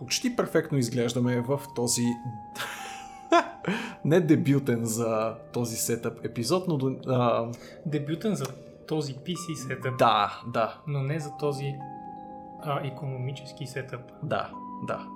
[0.00, 2.04] почти перфектно изглеждаме в този
[4.04, 7.48] не дебютен за този сетъп епизод, но а,
[7.86, 8.44] Дебютен за
[8.88, 11.74] този PC сетъп, да, да, но не за този
[12.62, 14.00] а, економически сетъп.
[14.22, 14.50] да,
[14.86, 15.06] да.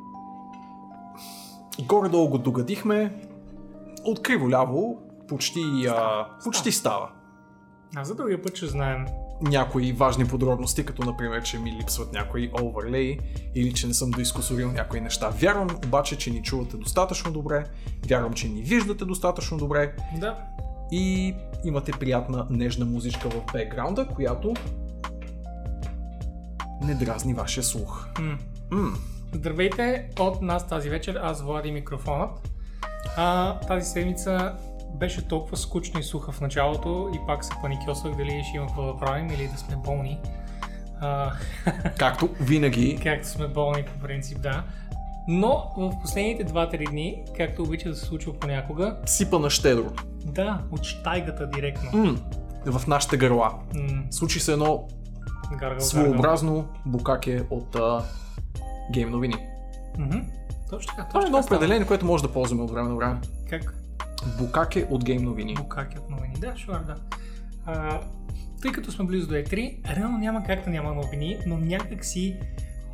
[1.86, 3.20] Горе-долу го догадихме.
[4.04, 7.10] От криво-ляво почти, а, почти става.
[7.96, 9.06] А за другия път ще знаем.
[9.42, 13.18] Някои важни подробности, като например, че ми липсват някои оверлей
[13.54, 15.28] или че не съм доискусорил някои неща.
[15.28, 17.64] Вярвам обаче, че ни чувате достатъчно добре,
[18.08, 20.38] вярвам, че ни виждате достатъчно добре Да,
[20.92, 21.34] и
[21.64, 24.54] имате приятна нежна музичка в бекграунда, която
[26.82, 28.06] не дразни вашия слух.
[28.20, 28.38] М.
[28.70, 28.94] М,
[29.32, 32.48] Здравейте от нас тази вечер, аз Влади микрофонът.
[33.16, 34.56] А, тази седмица
[34.94, 38.82] беше толкова скучно и суха в началото и пак се паникьосвах дали ще има какво
[38.82, 40.20] да правим или да сме болни.
[41.00, 41.32] А,
[41.98, 44.64] както винаги, както сме болни по принцип, да.
[45.28, 49.84] Но в последните 2-3 дни, както обича да се случва понякога, сипа на щедро.
[50.24, 51.90] да, от штайгата директно.
[51.98, 52.16] М,
[52.66, 53.54] в нашите гърла.
[53.74, 54.88] М, Случи се едно
[55.50, 55.80] гаргал, гаргал.
[55.80, 58.04] своеобразно букаке от а,
[58.92, 59.34] гейм новини.
[59.98, 60.18] Мгм.
[60.70, 61.08] Точно така.
[61.08, 63.16] Това е едно определение, което може да ползваме от време на време.
[63.50, 63.74] Как?
[64.38, 65.54] Букаке от гейм новини.
[65.54, 66.34] Букаки от новини.
[66.38, 66.96] Да, шуар, да.
[67.66, 68.00] А,
[68.62, 72.36] тъй като сме близо до E3, реално няма как да няма новини, но някак си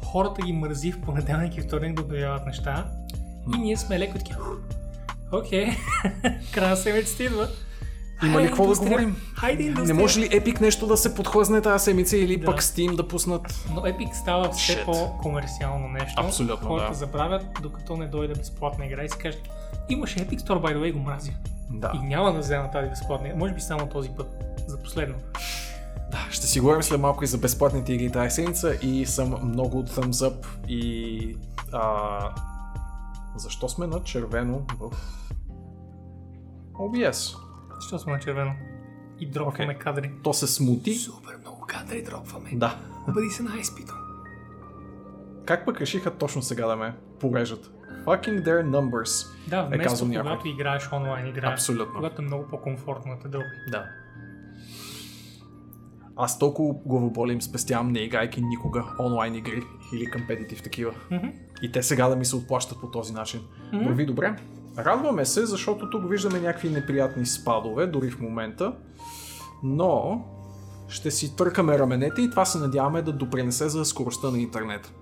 [0.05, 2.87] хората ги мързи в понеделник и вторник да обявяват неща.
[3.55, 4.41] И ние сме леко такива.
[4.41, 4.57] «Ух,
[5.33, 5.69] Окей,
[6.53, 7.49] края на седмицата идва.
[8.25, 9.17] Има ли какво да говорим?
[9.35, 9.95] Хайде, Не индустрия.
[9.95, 12.47] може ли Epic нещо да се подхлъзне тази седмица или Да.
[12.47, 13.65] пък Steam да пуснат?
[13.71, 14.85] Но Epic става все Shit.
[14.85, 16.23] по-комерциално нещо.
[16.25, 16.95] Абсолютно, Хората да.
[16.95, 19.49] забравят, докато не дойде безплатна игра и си кажат,
[19.91, 21.33] имаше Epic Store, by the way, го мразя.
[21.71, 21.93] Да.
[21.95, 23.33] И няма да взема тази безплатна.
[23.37, 24.45] Може би само този път.
[24.67, 25.15] За последно.
[26.11, 26.29] да.
[26.31, 29.91] Ще си говорим след малко и за безплатните игри тази седмица и съм много от
[29.91, 31.37] thumbs up и
[31.73, 32.35] а,
[33.37, 34.91] защо сме на червено в
[36.73, 37.37] OBS?
[37.75, 38.53] Защо сме на червено?
[39.21, 39.79] И дропваме Окей.
[39.79, 40.13] кадри.
[40.23, 40.95] То се смути.
[40.95, 42.51] Супер много кадри дропваме.
[42.53, 42.79] Да.
[43.09, 43.95] Бъди се на изпито.
[45.45, 47.71] Как пък решиха точно сега да ме порежат?
[48.05, 49.27] Fucking their numbers.
[49.49, 50.23] Да, е вместо казал някой.
[50.23, 51.95] когато играеш онлайн игра, Абсолютно.
[51.95, 53.47] когато е много по-комфортно да те дропи.
[53.71, 53.85] Да.
[56.17, 59.63] Аз толкова главоболи им спестявам, не играйки никога онлайн игри
[59.95, 60.93] или компетитив такива.
[61.11, 61.27] Мгм.
[61.63, 63.41] И те сега да ми се отплащат по този начин.
[63.73, 64.37] Върви добре.
[64.79, 68.73] Радваме се, защото тук виждаме някакви неприятни спадове, дори в момента.
[69.63, 70.25] Но
[70.89, 74.93] ще си търкаме раменете и това се надяваме да допринесе за скоростта на интернет.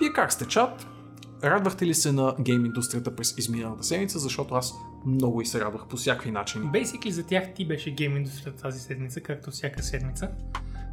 [0.00, 0.86] Вие как сте чат?
[1.44, 4.74] Радвахте ли се на гейм индустрията през изминалата седмица, защото аз
[5.06, 6.64] много и се радвах по всякакви начини.
[6.64, 10.28] Basically за тях ти беше гейм индустрията тази седмица, както всяка седмица.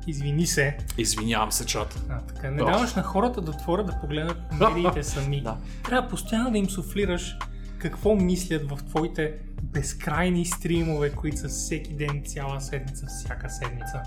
[0.08, 0.78] Извини се.
[0.98, 2.06] Извинявам се, чат.
[2.10, 5.42] А, така, не даваш на хората да отворят да погледнат медиите сами.
[5.42, 5.58] Да.
[5.84, 7.38] Трябва постоянно да им суфлираш
[7.78, 9.34] какво мислят в твоите
[9.64, 14.02] безкрайни стримове, които са всеки ден, цяла седмица, всяка седмица.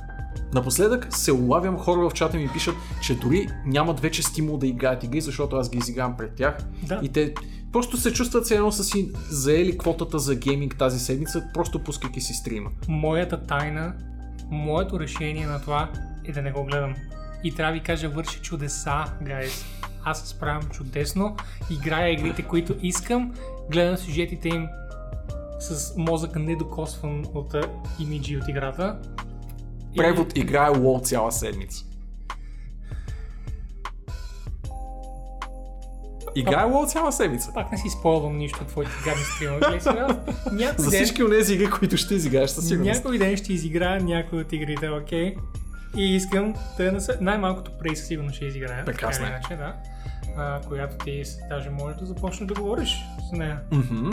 [0.55, 5.05] Напоследък се улавям хора в чата ми пишат, че дори нямат вече стимул да играят
[5.05, 6.59] игри, защото аз ги изигравам пред тях.
[6.83, 7.01] Да.
[7.03, 7.35] И те
[7.73, 12.21] просто се чувстват все едно са си заели квотата за гейминг тази седмица, просто пускайки
[12.21, 12.71] си стрима.
[12.89, 13.95] Моята тайна,
[14.51, 15.91] моето решение на това
[16.25, 16.95] е да не го гледам.
[17.45, 19.65] И трябва да ви кажа, върши чудеса, гайз.
[20.05, 21.37] Аз се справям чудесно,
[21.71, 23.35] играя игрите, които искам,
[23.71, 24.69] гледам сюжетите им
[25.61, 27.55] с мозъка недокосван от
[28.01, 28.99] имиджи от играта.
[29.93, 31.85] И- Превод играе WoW цяла седмица.
[36.35, 37.51] Играе WoW цяла седмица.
[37.55, 39.81] Пак не си спойвам нищо от твоите гадни стримове.
[40.83, 43.05] За всички от тези игри, които ще изиграеш със сигурност.
[43.05, 45.37] някой ден ще изиграя някой от игрите, окей?
[45.97, 47.19] И искам да насъ...
[47.21, 48.85] най-малкото Prey със сигурно ще изиграя.
[48.85, 49.39] Прекрасно така е.
[49.39, 49.75] Иначе, да.
[50.37, 53.61] А, която ти даже можеш да започнеш да говориш с нея.
[53.73, 54.11] Мгм.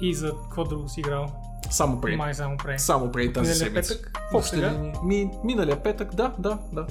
[0.00, 1.32] И за какво друго си играл?
[1.70, 2.16] Само преди.
[2.16, 2.76] Май само Prey.
[2.76, 3.94] Само преди тази Миналия седмица.
[3.94, 4.44] петък?
[4.44, 4.70] Сега?
[4.70, 4.92] линии.
[5.04, 6.86] Ми, миналия петък, да, да, да.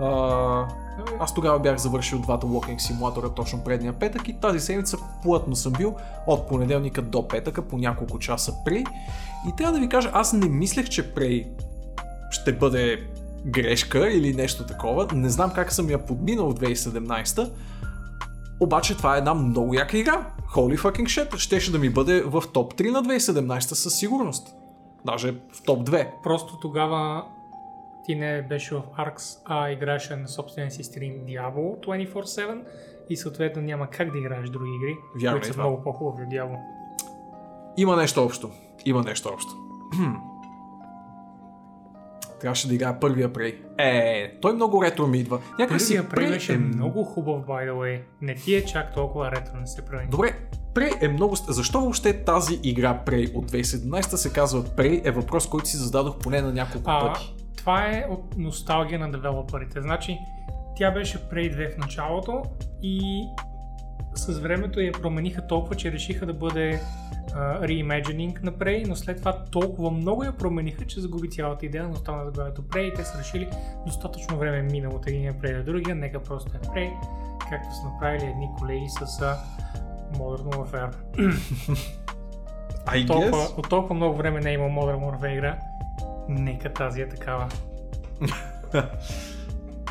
[0.00, 0.68] А,
[1.20, 5.72] аз тогава бях завършил двата walking симулатора точно предния петък и тази седмица плътно съм
[5.72, 5.96] бил
[6.26, 8.84] от понеделника до петъка по няколко часа при.
[9.48, 11.46] И трябва да ви кажа, аз не мислех, че Prey
[12.30, 13.06] ще бъде
[13.46, 15.06] грешка или нещо такова.
[15.14, 17.50] Не знам как съм я подминал в 2017
[18.62, 20.26] обаче това е една много яка игра.
[20.54, 21.36] Holy fucking shit.
[21.36, 24.54] Щеше да ми бъде в топ 3 на 2017 със сигурност.
[25.04, 26.08] Даже в топ 2.
[26.22, 27.24] Просто тогава
[28.04, 32.60] ти не беше в Arx, а играеше на собствения си стрим Diablo 24-7
[33.10, 35.64] и съответно няма как да играеш други игри, Вярно които е са това.
[35.64, 36.56] много по-хубави от Diablo.
[37.76, 38.50] Има нещо общо.
[38.84, 39.52] Има нещо общо.
[42.42, 43.56] трябваше да играя първия Prey.
[43.78, 45.40] Е, той много ретро ми идва.
[45.58, 48.00] Някак си Prey беше е много хубав, by the way.
[48.22, 50.06] Не ти е чак толкова ретро, не се прави.
[50.10, 50.38] Добре,
[50.74, 51.36] Prey е много...
[51.36, 56.18] Защо въобще тази игра Prey от 2017 се казва Prey е въпрос, който си зададох
[56.18, 57.34] поне на няколко А, пъти.
[57.56, 59.82] това е от носталгия на девелоперите.
[59.82, 60.18] Значи,
[60.76, 62.42] тя беше Prey 2 в началото
[62.82, 63.24] и
[64.14, 66.80] с времето я промениха толкова, че решиха да бъде
[67.36, 71.96] reimagining на Prey, но след това толкова много я промениха, че загуби цялата идея, но
[71.96, 73.48] стана заглавието Prey и те са решили
[73.86, 76.90] достатъчно време е минало от един Prey до другия, нека просто е Prey,
[77.50, 79.20] както са направили едни колеги с
[80.14, 80.94] Modern Warfare.
[82.86, 83.58] I Толкова, guess.
[83.58, 85.58] от толкова много време не е имал Modern Warfare игра,
[86.28, 87.48] нека тази е такава.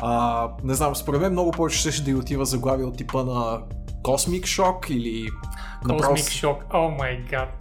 [0.04, 3.60] А, не знам, според мен много повече ще да й отива заглавия от типа на
[4.02, 5.28] Cosmic Shock или...
[5.88, 7.58] направо Cosmic Shock, о май гад.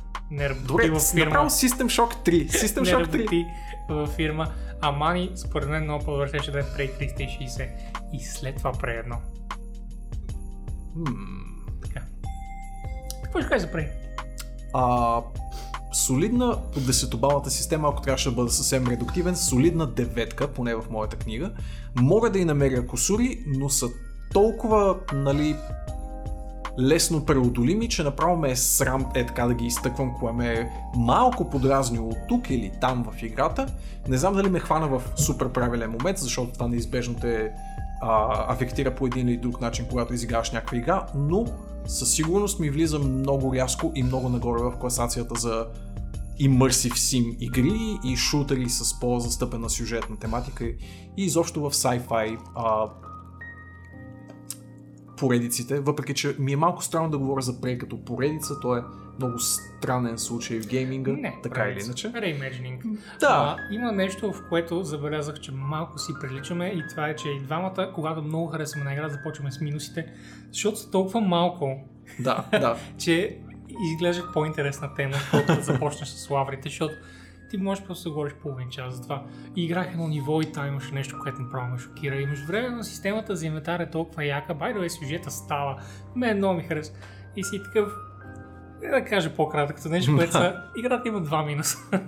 [0.68, 1.26] Добре, фирма.
[1.26, 2.50] направо System Shock 3.
[2.50, 3.20] System Shock 3.
[3.20, 3.46] работи
[3.90, 4.48] във фирма.
[4.82, 7.68] А Мани, според мен, много по-добре ще да е Prey 360
[8.14, 9.16] и след това Prey 1.
[10.96, 11.06] М,
[11.84, 12.02] Така.
[13.24, 13.88] Какво ще кажеш за Prey?
[14.74, 15.22] А,
[15.94, 21.16] солидна по десетобалната система, ако трябваше да бъда съвсем редуктивен, солидна деветка, поне в моята
[21.18, 21.52] книга.
[21.96, 23.88] Мога да и намеря косури, но са
[24.34, 25.56] толкова, нали,
[26.80, 30.70] лесно преодолими, че направо ме е срам е така да ги изтъквам, кое ме е
[30.96, 33.68] малко подразнило от тук или там в играта.
[34.08, 37.52] Не знам дали ме хвана в супер правилен момент, защото това неизбежно те
[38.02, 41.46] а, афектира по един или друг начин, когато изиграваш някаква игра, но
[41.86, 45.66] със сигурност ми влиза много рязко и много нагоре в класацията за
[46.42, 50.78] immersive sim игри и шутери с по-застъпена сюжетна тематика и
[51.18, 52.90] изобщо в sci-fi а,
[55.22, 58.84] поредиците, въпреки че ми е малко странно да говоря за Prey като поредица, то е
[59.20, 62.12] много странен случай в гейминга, Не, така или иначе.
[62.12, 62.98] Reimagining.
[63.20, 67.30] Да, А, има нещо, в което забелязах, че малко си приличаме и това е, че
[67.30, 70.14] и двамата, когато много харесваме на игра, започваме с минусите,
[70.52, 71.80] защото са толкова малко,
[72.20, 72.78] да, да.
[72.98, 73.38] че
[73.94, 75.16] изглежда по-интересна тема,
[75.48, 76.94] да започнеш с лаврите, защото
[77.52, 79.24] ти можеш просто да говориш половин час за това.
[79.56, 82.16] И играх едно ниво и там имаше нещо, което направо ме шокира.
[82.16, 85.82] И между време на системата за инвентар е толкова яка, бай да сюжета става.
[86.16, 86.96] Мен много ми харесва.
[87.36, 87.94] И си такъв,
[88.82, 91.78] не да кажа по-краткото нещо, което са, играта има два минуса.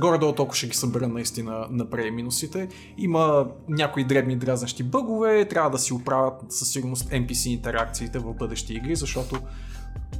[0.00, 2.68] Горе-долу толкова ще ги събера наистина на Prey минусите.
[2.98, 8.74] Има някои дребни дразнащи бъгове, трябва да си оправят със сигурност NPC интеракциите в бъдещи
[8.74, 9.40] игри, защото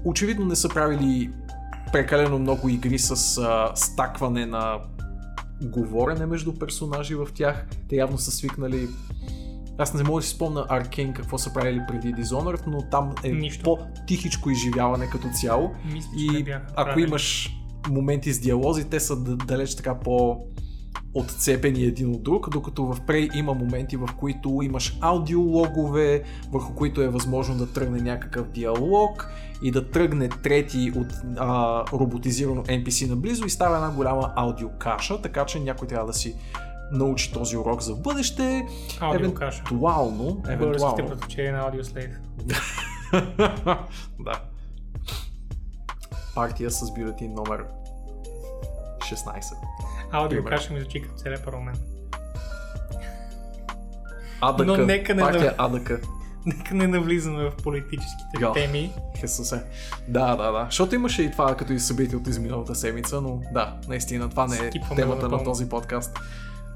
[0.05, 1.31] очевидно не са правили
[1.95, 4.79] прекалено много игри с а, стакване на
[5.63, 7.67] говорене между персонажи в тях.
[7.89, 8.89] Те явно са свикнали
[9.79, 13.29] аз не мога да си спомня Аркейн какво са правили преди Dishonored, но там е
[13.29, 13.63] Нищо.
[13.65, 15.71] по-тихичко изживяване като цяло.
[15.93, 17.09] Не И ако правили.
[17.09, 17.51] имаш
[17.91, 20.45] моменти с диалози, те са далеч така по
[21.15, 26.23] отцепени един от друг, докато в Prey има моменти, в които имаш аудиологове,
[26.53, 29.31] върху които е възможно да тръгне някакъв диалог
[29.63, 31.07] и да тръгне трети от
[31.37, 36.37] а, роботизирано NPC наблизо и става една голяма аудиокаша, така че някой трябва да си
[36.93, 38.67] научи този урок за бъдеще.
[39.01, 39.63] Аудиокаша.
[39.67, 42.17] Евентуално, Българските предпочитания на Audioslave.
[44.21, 44.41] да.
[46.35, 47.65] Партия с бюлетин номер
[48.99, 49.55] 16.
[50.15, 51.79] Аудиокаша ми звучи като целият парламент.
[54.41, 54.67] АДК.
[54.67, 55.91] Но нека не Партия АДК.
[56.47, 58.53] Нека не навлизаме в политическите Да.
[58.53, 58.93] теми.
[59.17, 59.63] Хесусе.
[60.09, 60.65] Да, да, да.
[60.65, 64.57] Защото имаше и това като и събитие от изминалата седмица, но да, наистина това не
[64.57, 65.37] е Скипваме темата напълно.
[65.37, 66.19] на този подкаст.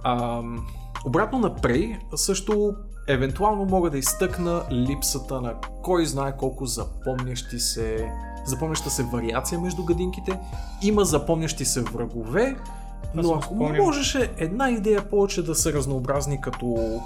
[0.05, 0.67] Ам,
[1.05, 2.75] обратно на Prey, също
[3.09, 8.13] евентуално мога да изтъкна липсата на кой знае колко запомнящи се
[8.47, 10.39] запомняща се вариация между гадинките.
[10.83, 12.57] Има запомнящи се врагове,
[13.15, 17.01] но ако можеше една идея повече да са разнообразни като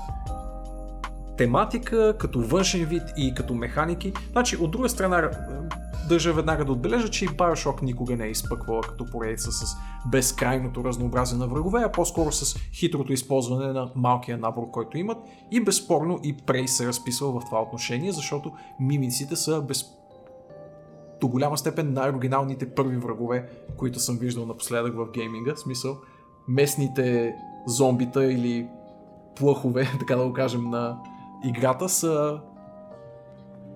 [1.37, 4.13] тематика, като външен вид и като механики.
[4.33, 5.29] Значи, от друга страна, е,
[6.09, 9.77] държа веднага да отбележа, че и Bioshock никога не е изпъквала като поредица с
[10.11, 15.19] безкрайното разнообразие на врагове, а по-скоро с хитрото използване на малкия набор, който имат.
[15.51, 19.85] И безспорно и Prey се разписва в това отношение, защото мимиците са без...
[21.23, 25.55] до голяма степен най-оригиналните първи врагове, които съм виждал напоследък в гейминга.
[25.55, 25.99] В смисъл,
[26.49, 27.35] местните
[27.67, 28.69] зомбита или
[29.37, 30.99] плъхове, така да го кажем, на
[31.45, 32.41] играта са...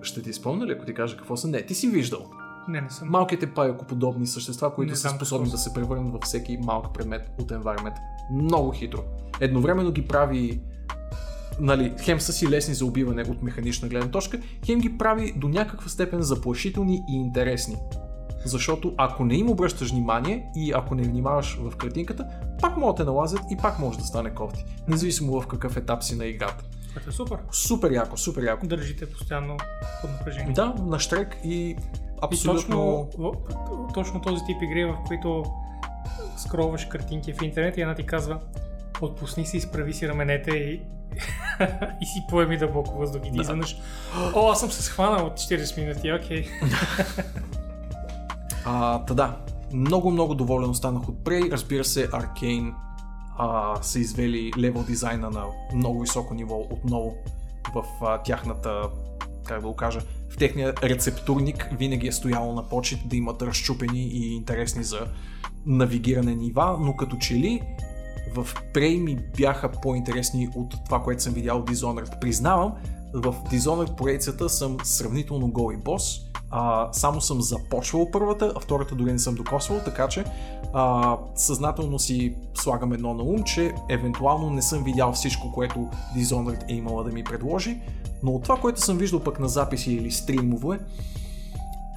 [0.01, 1.47] Ще ти спомня ли, ако ти кажа какво са?
[1.47, 2.25] Не, ти си виждал.
[2.67, 3.09] Не, не съм.
[3.09, 7.51] Малките пайокоподобни същества, които Не са способни да се превърнат във всеки малък предмет от
[7.51, 7.95] environment.
[8.31, 8.99] Много хитро.
[9.41, 10.61] Едновременно ги прави
[11.59, 15.47] нали, хем са си лесни за убиване от механична гледна точка, хем ги прави до
[15.47, 17.75] някаква степен заплашителни и интересни.
[18.45, 22.27] Защото ако не им обръщаш внимание и ако не внимаваш в картинката,
[22.61, 24.65] пак могат да те налазят и пак може да стане кофти.
[24.87, 26.63] Независимо в какъв етап си на играта.
[26.93, 27.37] Което е супер.
[27.51, 28.67] Супер яко, супер яко.
[28.67, 29.57] Държите постоянно
[30.01, 30.53] под напрежение.
[30.53, 31.77] Да, на штрек и И
[32.21, 33.07] абсолютно...
[33.11, 35.43] точно, в, точно този тип игри, в които
[36.37, 38.39] скролваш картинки в интернет и една ти казва
[39.01, 40.73] отпусни се, изправи си раменете и,
[42.01, 43.41] и си поеми дълбоко въздух и Да.
[43.41, 43.77] изведнъж
[44.35, 46.45] О, аз съм се схванал от 40 минути, окей.
[48.69, 49.37] А, та да,
[49.73, 51.51] много, много доволен останах от Prey.
[51.51, 52.73] Разбира се, Arkane
[53.37, 55.43] а, са извели левел дизайна на
[55.75, 57.13] много високо ниво отново
[57.75, 58.81] в а, тяхната,
[59.45, 59.99] как да го кажа,
[60.29, 65.07] в техния рецептурник винаги е стояло на почет да имат разчупени и интересни за
[65.65, 67.61] навигиране нива, но като че ли
[68.35, 72.19] в Prey ми бяха по-интересни от това, което съм видял в Dishonored.
[72.19, 72.73] Признавам,
[73.13, 76.21] в Dishonored поредицата съм сравнително гол и бос.
[76.49, 80.23] А, само съм започвал първата, а втората дори не съм докосвал, така че
[80.73, 86.71] а, съзнателно си слагам едно на ум, че евентуално не съм видял всичко, което Dishonored
[86.71, 87.81] е имала да ми предложи,
[88.23, 90.79] но от това, което съм виждал пък на записи или стримове,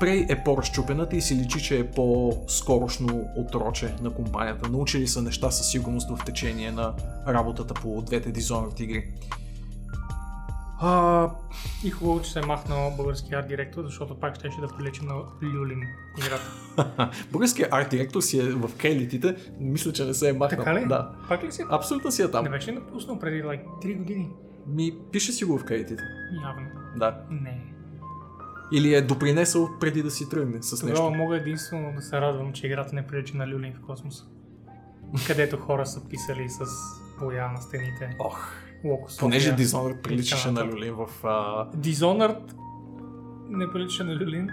[0.00, 4.68] Prey е по-разчупената и си личи, че е по-скорошно отроче на компанията.
[4.68, 6.94] Научили са неща със сигурност в течение на
[7.28, 9.04] работата по двете Dishonored игри.
[10.82, 11.30] А,
[11.84, 15.14] И хубаво, че се е махнал български арт директор, защото пак щеше да прилича на
[15.42, 15.82] Люлин
[16.18, 17.10] играта.
[17.32, 20.64] българският арт директор си е в кредитите, мисля, че не се е махнал.
[20.64, 20.86] Така ли?
[20.86, 21.10] Да.
[21.28, 21.62] Пак ли си?
[21.70, 22.44] Абсолютно си е там.
[22.44, 24.28] Не беше напуснал преди like, 3 години?
[24.66, 26.02] Ми пише си го в кредитите.
[26.46, 26.68] Явно.
[26.96, 27.20] Да.
[27.30, 27.69] Не.
[28.72, 31.22] Или е допринесъл преди да си тръгне с Тогава нещо.
[31.22, 34.24] мога единствено да се радвам, че играта не прилича на Люлин в космоса.
[35.26, 36.64] Където хора са писали с
[37.20, 38.16] боя на стените.
[38.18, 38.52] Ох,
[38.84, 39.56] Локо понеже.
[39.56, 40.64] Dishonored приличаше на.
[40.64, 41.06] Люлин в...
[41.24, 41.66] А...
[41.76, 42.52] Dishonored
[43.50, 44.48] не прилича на Люлин.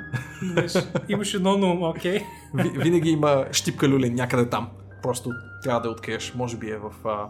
[1.09, 2.19] Имаше едно на ум, окей.
[2.53, 4.69] Ви, винаги има щипка люлин някъде там.
[5.03, 5.31] Просто
[5.63, 6.33] трябва да я откриеш.
[6.35, 7.29] Може би е в а,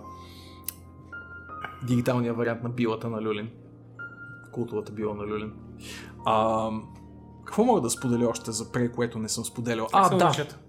[1.87, 3.49] дигиталния вариант на билата на люлин.
[4.57, 5.53] Култовата била на люлин.
[6.25, 6.69] А,
[7.45, 9.87] какво мога да споделя още за пре, което не съм споделял?
[9.93, 10.25] А, да.
[10.25, 10.59] наричат?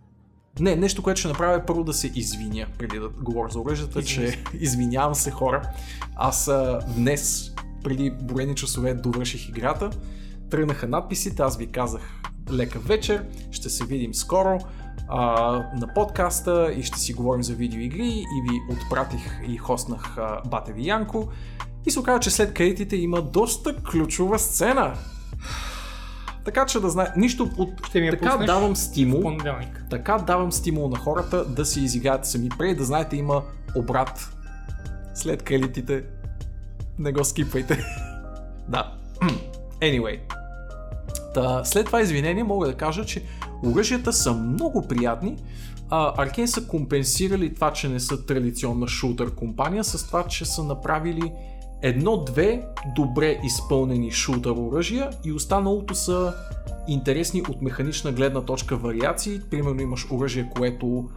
[0.61, 4.03] Не, нещо, което ще направя е първо да се извиня, преди да говоря за оръжията,
[4.03, 5.63] че извинявам се хора.
[6.17, 7.55] Аз а, днес,
[7.85, 9.91] преди броени часове, довърших играта.
[10.51, 14.59] Тръгнаха надписите, аз ви казах лека вечер, ще се видим скоро
[15.09, 15.23] а,
[15.77, 20.73] на подкаста и ще си говорим за видеоигри и ви отпратих и хостнах а, Бате
[20.73, 21.29] ви Янко.
[21.87, 24.95] И се оказа, че след кредитите има доста ключова сцена.
[26.45, 27.87] Така че да знае, нищо от...
[27.87, 29.39] Ще ми така давам стимул.
[29.91, 32.49] Така давам стимул на хората да си изиграят сами.
[32.59, 33.43] Преди да знаете има
[33.77, 34.37] обрат
[35.15, 36.05] след кредитите.
[36.99, 37.85] Не го скипвайте.
[38.69, 38.93] да.
[39.81, 40.21] Anyway.
[41.35, 43.23] Та, след това извинение мога да кажа, че
[43.65, 45.37] оръжията са много приятни.
[45.91, 50.65] А, Arkane са компенсирали това, че не са традиционна шутър компания с това, че са
[50.65, 51.33] направили
[51.83, 52.67] едно-две
[52.97, 56.35] добре изпълнени шутър оръжия и останалото са
[56.89, 59.41] интересни от механична гледна точка вариации.
[59.51, 61.09] Примерно имаш оръжие, което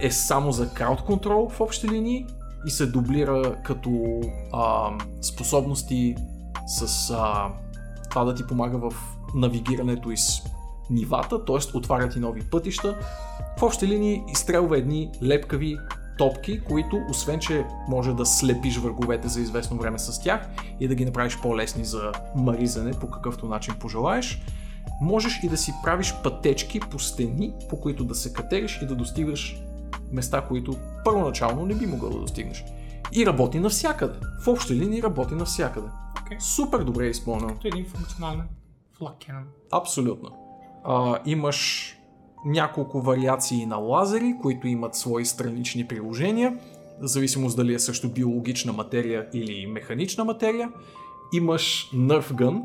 [0.00, 2.26] е само за крауд контрол в общи линии
[2.66, 4.20] и се дублира като
[4.52, 4.90] а,
[5.20, 6.14] способности
[6.66, 7.52] с а,
[8.10, 8.94] това да ти помага в
[9.34, 10.42] навигирането из
[10.90, 11.76] нивата, т.е.
[11.76, 12.98] отваря ти нови пътища.
[13.58, 15.78] В общи линии изстрелва едни лепкави
[16.18, 20.48] топки, които освен, че може да слепиш враговете за известно време с тях
[20.80, 24.42] и да ги направиш по-лесни за маризане по какъвто начин пожелаеш,
[25.00, 28.94] можеш и да си правиш пътечки по стени, по които да се катериш и да
[28.94, 29.62] достигаш
[30.12, 32.64] места, които първоначално не би могъл да достигнеш.
[33.12, 34.18] И работи навсякъде.
[34.44, 35.88] В общи линии работи навсякъде.
[36.22, 36.40] Окей.
[36.40, 37.54] Супер добре е изпълнено.
[37.54, 38.48] Като един функционален
[39.00, 39.44] cannon.
[39.72, 40.30] Абсолютно.
[40.84, 41.94] А, имаш
[42.44, 46.58] няколко вариации на лазери, които имат свои странични приложения,
[47.00, 50.70] в зависимост дали е също биологична материя или механична материя.
[51.34, 52.62] Имаш Nerf Gun,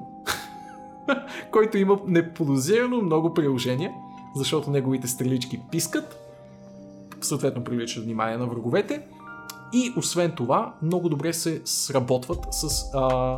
[1.52, 3.92] който има неподозирано много приложения,
[4.36, 6.20] защото неговите стрелички пискат,
[7.22, 9.02] съответно привличат внимание на враговете.
[9.74, 13.38] И освен това, много добре се сработват с а,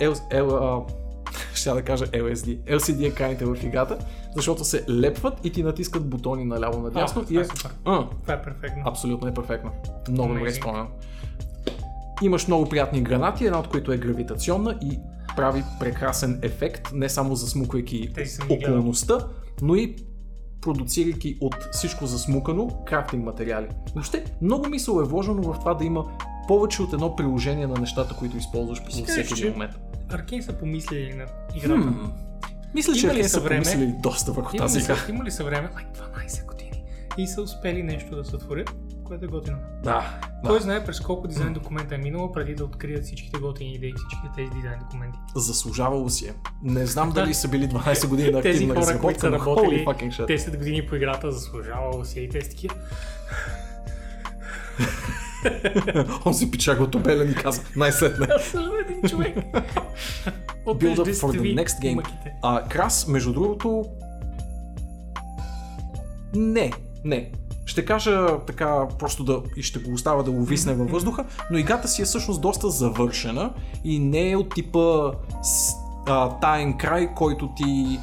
[0.00, 0.92] L, L, а,
[1.54, 3.98] ще да кажа LSD, LCD екраните в играта,
[4.36, 7.42] защото се лепват и ти натискат бутони наляво надясно А, и е...
[7.42, 7.70] това е супер.
[7.84, 8.82] А, Това е перфектно.
[8.86, 9.70] абсолютно е перфектно.
[10.10, 10.86] Много добре изпълнено.
[12.22, 14.98] Имаш много приятни гранати, една от които е гравитационна и
[15.36, 18.10] прави прекрасен ефект, не само засмуквайки
[18.50, 19.18] околността,
[19.62, 19.96] но и
[20.60, 23.66] продуцирайки от всичко засмукано крафтинг материали.
[23.94, 26.04] Въобще, много мисъл е вложено в това да има
[26.48, 29.72] повече от едно приложение на нещата, които използваш по Ще всеки един момент.
[30.12, 31.82] Аркейн са помислили на играта.
[31.82, 32.06] Хм.
[32.74, 33.62] Мисля, че те са време?
[33.62, 34.96] помислили доста върху тази игра.
[35.08, 35.68] има ли са време?
[35.68, 36.84] Like 12 години.
[37.18, 38.74] и са успели нещо да сътворят,
[39.04, 39.56] което е готино.
[39.82, 40.20] Да.
[40.46, 40.62] Кой да.
[40.62, 44.50] знае през колко дизайн документа е минало, преди да открият всичките готини идеи, всичките тези
[44.50, 45.18] дизайн документи.
[45.36, 46.34] Заслужавало си е.
[46.62, 49.86] Не знам дали са били 12 години на активна хора, които са разработка, но holy
[49.86, 50.36] fucking shit.
[50.36, 52.74] 10 години по играта, заслужавало си и те такива.
[56.24, 58.26] Он си пича го белен и каза, най-сетне.
[58.36, 59.36] Аз съм един човек.
[60.66, 62.08] От Build up for the next game.
[62.42, 63.84] А, Крас, между другото...
[66.34, 66.72] Не,
[67.04, 67.30] не.
[67.66, 71.88] Ще кажа така, просто да, и ще го оставя да увисне във въздуха, но играта
[71.88, 73.52] си е всъщност доста завършена
[73.84, 75.12] и не е от типа
[76.40, 77.98] таен край, който ти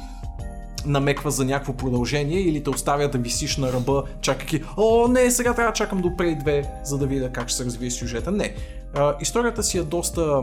[0.86, 5.54] намеква за някакво продължение или те оставя да висиш на ръба, чакайки, о не, сега
[5.54, 8.32] трябва да чакам до Prey 2, за да видя как ще се развие сюжета.
[8.32, 8.54] Не.
[8.94, 10.40] А, историята си е доста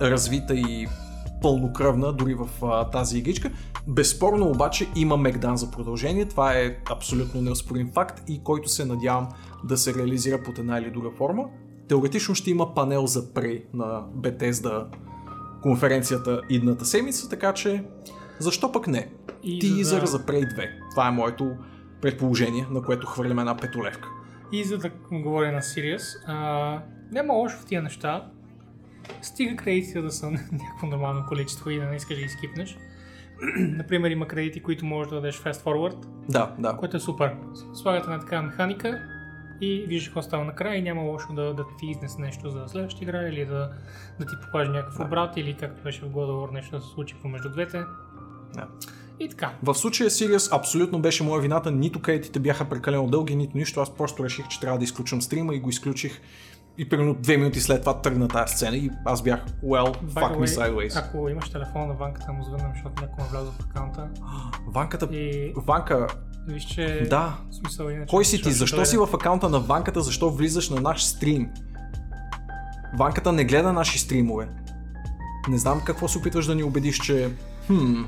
[0.00, 0.88] развита и
[1.42, 3.50] пълнокръвна, дори в а, тази игричка.
[3.86, 9.28] Безспорно обаче има Мегдан за продължение, това е абсолютно неоспорим факт и който се надявам
[9.64, 11.44] да се реализира под една или друга форма.
[11.88, 14.84] Теоретично ще има панел за Prey на Bethesda
[15.62, 17.84] конференцията идната седмица, така че
[18.42, 19.08] защо пък не?
[19.42, 20.68] И Тизър за да- за Prey 2.
[20.90, 21.50] Това е моето
[22.02, 24.08] предположение, на което хвърлям една петолевка.
[24.52, 26.78] И за да говоря на Sirius, а,
[27.12, 28.26] няма лошо в тия неща.
[29.22, 32.78] Стига кредитите да са някакво нормално количество и да не искаш да ги скипнеш.
[33.58, 36.76] Например, има кредити, които можеш да дадеш fast forward, Да, да.
[36.76, 37.36] което е супер.
[37.74, 39.02] Слагате на такава механика
[39.60, 43.04] и виждаш какво става накрая и няма лошо да, да ти изнесе нещо за следващата
[43.04, 43.70] игра или да,
[44.20, 46.88] да ти покаже някакъв обрат или както беше в God of War нещо да се
[46.88, 47.82] случи помежду двете.
[48.54, 48.68] Да.
[49.20, 49.52] И така.
[49.62, 53.94] В случая Sirius абсолютно беше моя вината, нито кредитите бяха прекалено дълги, нито нищо, аз
[53.94, 56.20] просто реших, че трябва да изключвам стрима и го изключих.
[56.78, 60.32] И примерно две минути след това тръгна тази сцена и аз бях, well, By fuck
[60.32, 61.08] the me way, sideways.
[61.08, 64.08] Ако имаш телефон на ванката, му звъннам, защото някой ме влязъл в акаунта.
[64.66, 66.06] Ванката, И Ванка,
[66.48, 67.06] виж, че...
[67.10, 68.10] да, смисъл, иначе...
[68.10, 68.52] кой си ти?
[68.52, 70.00] Защо си в акаунта на Ванката?
[70.00, 71.50] Защо влизаш на наш стрим?
[72.98, 74.48] Ванката не гледа наши стримове.
[75.48, 77.30] Не знам какво се опитваш да ни убедиш, че...
[77.66, 78.02] Хм,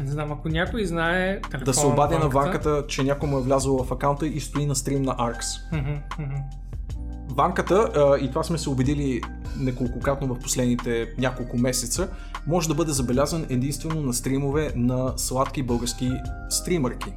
[0.00, 3.84] Не знам, ако някой знае да се обади на Ванката, че някой му е влязъл
[3.84, 5.42] в акаунта и стои на стрим на Arx.
[5.72, 6.34] Мгм, мгм.
[7.30, 9.20] Ванката, а, и това сме се убедили
[9.58, 12.08] неколкократно в последните няколко месеца,
[12.46, 16.10] може да бъде забелязан единствено на стримове на сладки български
[16.50, 17.12] стримърки.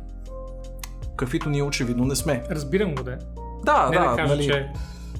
[1.17, 2.43] Каквито ние очевидно не сме.
[2.51, 3.17] Разбирам го, да.
[3.65, 4.71] Да, Не да, да кажа, нали, че...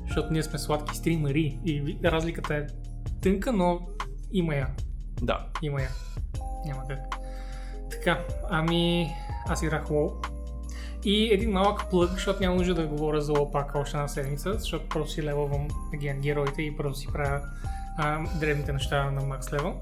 [0.08, 2.66] Защото ние сме сладки стримари и разликата е
[3.22, 3.80] тънка, но
[4.32, 4.68] има я.
[5.22, 5.46] да.
[5.62, 5.90] Има я.
[6.66, 7.00] Няма как.
[7.92, 9.14] Така, ами
[9.48, 10.12] аз играх WoW.
[11.04, 14.90] И един малък плъг, защото няма нужда да говоря за пак още една седмица, защото
[14.90, 17.42] просто си левелвам again, героите и просто си правя
[17.98, 19.76] а, древните неща на макс левел.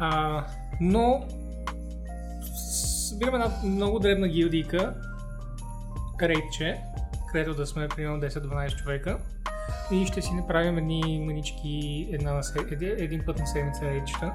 [0.00, 0.44] А,
[0.80, 1.26] но
[3.08, 4.94] събираме една много дребна гилдийка,
[6.22, 6.80] рейдче,
[7.32, 9.18] където да сме примерно 10-12 човека
[9.92, 12.40] и ще си направим едни манички една
[12.82, 14.32] един път на седмица рейдчета.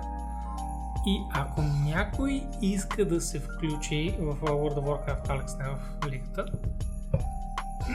[1.05, 6.45] И ако някой иска да се включи в World of Warcraft, Алекс не в лигата,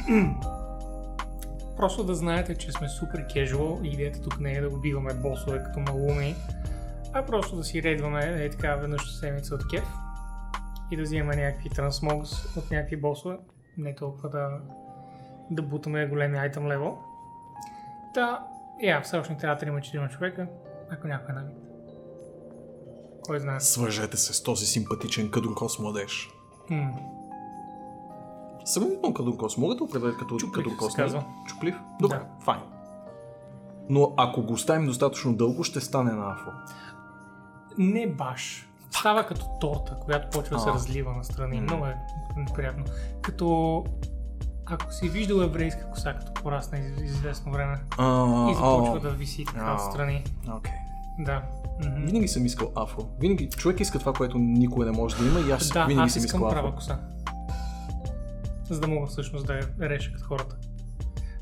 [1.76, 5.62] просто да знаете, че сме супер кежуал и идеята тук не е да убиваме босове
[5.64, 6.34] като малуми,
[7.12, 9.84] а просто да си рейдваме е така веднъж седмица от кеф
[10.90, 13.36] и да взимаме някакви трансмогс от някакви босове,
[13.78, 14.60] не толкова да,
[15.50, 16.98] да бутаме големи айтем левел.
[18.14, 18.46] Та,
[18.82, 20.46] я, все още трябва 3-4 човека,
[20.90, 21.63] ако някой е набит.
[23.26, 23.60] Кой знае.
[23.60, 26.30] Свържете се с този симпатичен кадрокос младеж.
[26.70, 26.92] М,
[28.64, 29.56] Сравнително кадрокос.
[29.56, 30.92] Могат да определят като Чуплив кадрокос?
[30.92, 31.18] се казва.
[31.18, 31.28] нали?
[31.46, 31.76] Чуплив?
[32.00, 32.24] Добре, Да.
[32.40, 32.60] файн.
[33.88, 36.50] Но ако го оставим достатъчно дълго, ще стане на афро.
[37.78, 38.68] Не баш.
[38.90, 41.56] Става като торта, която почва да се разлива настрани.
[41.56, 41.62] М.
[41.62, 41.96] Много е
[42.36, 42.84] неприятно.
[43.22, 43.84] Като
[44.66, 49.10] ако си виждал еврейска коса, като порасна из, известно време А, и започва а, да
[49.10, 49.74] виси така А.
[49.74, 50.24] отстрани.
[50.50, 50.72] Окей.
[51.18, 51.42] Да.
[51.78, 52.06] Мгм.
[52.06, 53.08] Винаги съм искал афро.
[53.20, 56.12] Винаги човек иска това, което никой не може да има и аз Да, винаги аз
[56.12, 56.76] съм искал права афро.
[56.76, 56.98] коса.
[58.70, 60.56] За да мога всъщност да я реша като хората.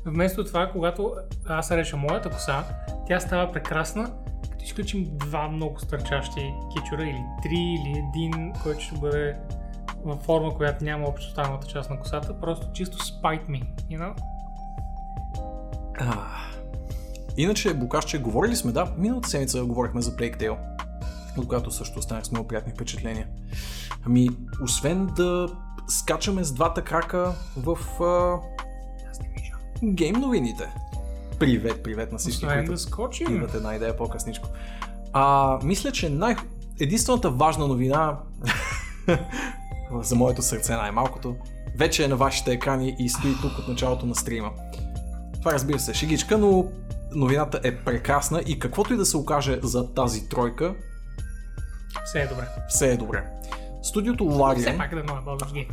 [0.05, 1.13] Вместо това, когато
[1.47, 2.63] аз реша моята коса,
[3.07, 4.11] тя става прекрасна,
[4.51, 9.35] като изключим два много стърчащи кичура или три или един, който ще бъде
[10.05, 14.13] във форма, която няма общо останалата част на косата, просто чисто spite me, you know?
[15.99, 16.27] А,
[17.37, 20.57] Иначе, Букашче, говорили сме, да, миналата седмица говорихме за Plague Tale,
[21.37, 23.27] от която също останах с много приятни впечатления.
[24.05, 24.29] Ами,
[24.63, 25.47] освен да
[25.87, 28.39] скачаме с двата крака в а,
[29.83, 30.73] гейм новините.
[31.39, 33.35] Привет, привет на всички, Освен които да скочим.
[33.35, 34.47] имат една идея по-късничко.
[35.13, 36.35] А, мисля, че най-
[36.79, 38.17] единствената важна новина
[40.01, 41.35] за моето сърце най-малкото
[41.77, 44.49] вече е на вашите екрани и стои тук от началото на стрима.
[45.39, 46.65] Това разбира се е шегичка, но
[47.15, 50.75] новината е прекрасна и каквото и да се окаже за тази тройка,
[52.05, 52.47] Все е добре.
[52.69, 53.23] все е добре.
[53.83, 54.77] Студиото Все Larian...
[54.77, 55.71] пак е да Gate.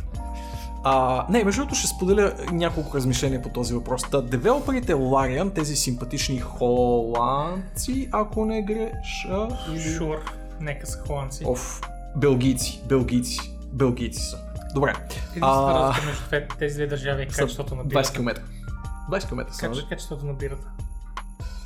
[0.83, 4.01] А, не, между другото ще споделя няколко размишления по този въпрос.
[4.01, 9.47] Та, девелоперите Larian, тези симпатични холандци, ако не греша.
[9.97, 10.15] Шур.
[10.59, 11.43] Нека са холандци.
[11.47, 11.81] Оф,
[12.15, 13.39] белгийци, белгийци,
[13.73, 14.37] белгийци са.
[14.73, 14.93] Добре,
[15.41, 16.21] а- между
[16.59, 18.13] тези две държави е качеството на 20 бирата.
[18.13, 18.41] км.
[19.11, 19.85] 20 км са, Как нали?
[19.89, 20.67] качеството на бирата?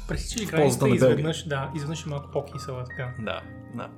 [0.08, 3.13] Пресичаш границата и изведнъж, да, изведнъж е малко по-кисела така.
[3.20, 3.41] Да,
[3.76, 3.89] да.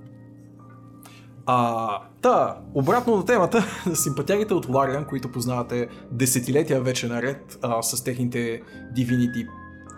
[1.50, 3.66] А, та, обратно на темата,
[3.96, 8.62] симпатягите от Larian, които познавате десетилетия вече наред а, с техните
[8.98, 9.48] Divinity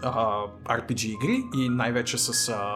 [0.04, 2.76] а, RPG игри и най-вече с а,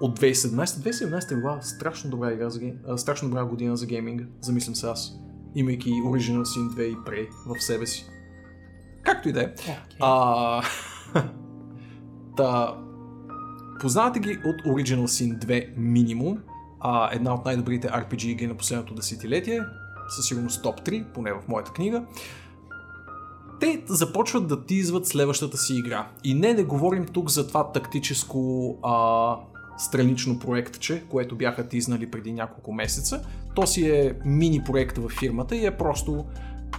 [0.00, 0.64] от 2017.
[0.64, 4.86] 2017 е била страшно добра игра за а, страшно добра година за гейминг, замислям се
[4.86, 5.12] аз,
[5.54, 8.06] имайки Original Sin 2 и Prey в себе си.
[9.02, 9.54] Както и да е.
[10.00, 10.62] А,
[12.36, 12.74] та,
[13.80, 16.38] познавате ги от Original Sin 2 минимум,
[16.80, 19.60] а, една от най-добрите RPG игри на последното десетилетие,
[20.08, 22.04] със сигурност топ 3, поне в моята книга.
[23.60, 26.08] Те започват да тизват следващата си игра.
[26.24, 29.36] И не, не говорим тук за това тактическо а,
[29.78, 33.24] странично проектче, което бяха тизнали преди няколко месеца.
[33.54, 36.24] То си е мини проект във фирмата и е просто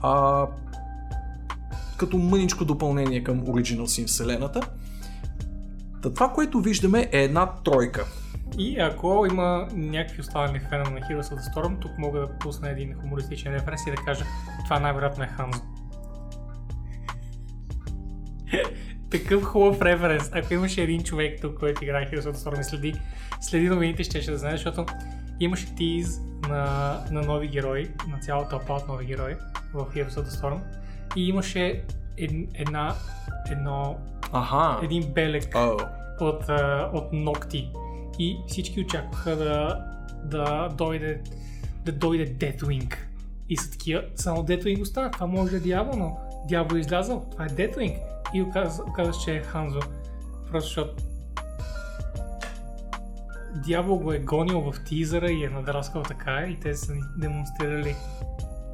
[0.01, 0.45] а,
[1.97, 4.61] като мъничко допълнение към Original Sin вселената.
[6.03, 8.05] Та това, което виждаме е една тройка.
[8.57, 12.69] И ако има някакви останали фенове на Heroes of the Storm, тук мога да пусна
[12.69, 14.25] един хумористичен референс и да кажа,
[14.63, 15.61] това най-вероятно е Ханзо.
[19.09, 20.29] Такъв хубав референс.
[20.33, 22.93] Ако имаше един човек тук, който играе Heroes of the Storm и следи,
[23.41, 24.85] следи новините, ще, ще да знае, защото
[25.39, 29.35] имаше тиз на, на нови герои, на цялата тълпа от нови герои
[29.73, 30.59] в Heroes of the Storm
[31.15, 31.83] и имаше
[32.17, 32.95] ед, една,
[33.51, 33.97] едно,
[34.31, 34.85] Аха.
[34.85, 35.77] един белек О,
[36.19, 36.43] от,
[36.93, 37.71] от ногти.
[38.19, 39.85] И всички очакваха да,
[40.23, 41.21] да дойде
[41.85, 42.95] да дойде Deathwing.
[43.49, 45.11] И са такива, само Deathwing остана.
[45.11, 47.25] Това може да е дявол, но дявол е излязъл.
[47.31, 47.99] Това е Deathwing.
[48.33, 49.79] И оказа, оказа че е Ханзо.
[50.51, 51.03] Просто защото
[53.67, 57.95] дявол го е гонил в тизъра и е надраскал така и те са ни демонстрирали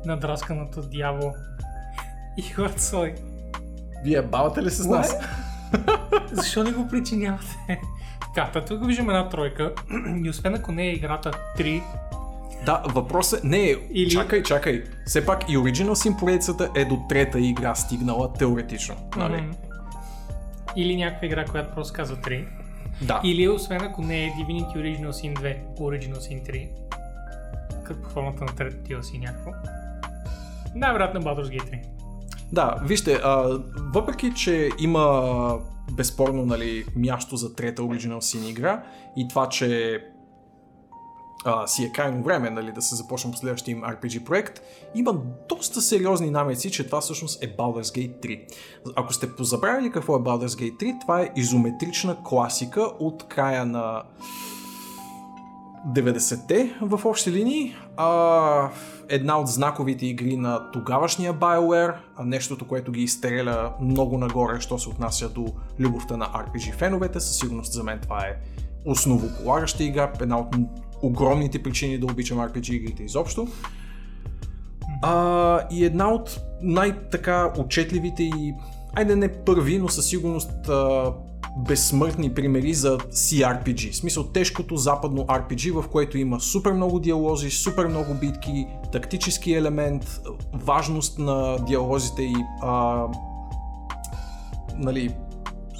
[0.05, 1.33] надрасканото дявол.
[2.37, 3.21] И хората са like,
[4.03, 4.89] вие бавате ли с What?
[4.89, 5.15] нас?
[6.31, 7.79] Защо не го причинявате?
[8.21, 9.73] Така, та тук виждам една тройка
[10.25, 11.81] и освен ако не е играта 3,
[12.65, 13.75] Да, въпросът не е...
[13.91, 14.83] Или- Чакай, чакай.
[15.05, 18.95] Все пак и Original Sin поредицата е до трета игра стигнала теоретично.
[19.17, 19.41] Нали?
[19.41, 19.51] мгм,
[20.75, 22.45] или някаква игра, която просто казва 3,
[23.01, 23.21] Да.
[23.23, 26.69] или освен ако не е Divinity Original Sin 2, Original Sin 3,
[27.83, 29.51] като формата на трета DLC някакво.
[30.75, 31.79] Най-вероятно Baldur's Gate 3.
[32.53, 33.59] Да, вижте, а,
[33.93, 35.59] въпреки, че има
[35.91, 38.83] безспорно нали, място за трета Original Sin игра
[39.17, 39.99] и това, че
[41.45, 44.61] а, си е крайно време нали, да се започне последващия им RPG проект,
[44.95, 45.15] има
[45.49, 48.45] доста сериозни намеци, че това всъщност е Baldur's Gate 3.
[48.95, 54.03] Ако сте позабравили какво е Baldur's Gate 3, това е изометрична класика от края на
[55.87, 57.75] 90-те в общи линии.
[58.01, 58.69] А,
[59.09, 64.89] една от знаковите игри на тогавашния BioWare, нещото, което ги изстреля много нагоре, що се
[64.89, 65.45] отнася до
[65.79, 67.19] любовта на RPG феновете.
[67.19, 68.37] Със сигурност за мен това е
[68.85, 70.55] основополагаща игра, една от
[71.01, 73.47] огромните причини да обичам RPG игрите изобщо.
[75.01, 78.53] А, и една от най-така отчетливите и,
[78.93, 81.13] айде не първи, но със сигурност а,
[81.67, 83.91] безсмъртни примери за CRPG.
[83.91, 89.53] В смисъл тежкото западно RPG, в което има супер много диалози, супер много битки, тактически
[89.53, 90.21] елемент,
[90.53, 93.05] важност на диалозите и а,
[94.75, 95.15] нали,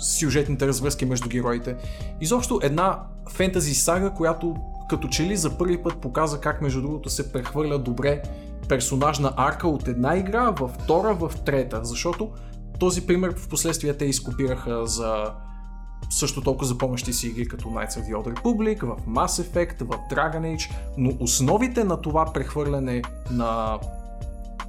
[0.02, 1.76] сюжетните развръзки между героите.
[2.22, 4.56] Изобщо една фентази сага, която
[4.89, 8.22] като че ли за първи път показа как между другото се прехвърля добре
[8.70, 12.30] персонажна арка от една игра във втора, в трета, защото
[12.80, 15.34] този пример в последствие те изкопираха за
[16.09, 20.15] също толкова запомнящи си игри като Knights of the Old Republic, в Mass Effect, в
[20.15, 23.79] Dragon Age, но основите на това прехвърляне на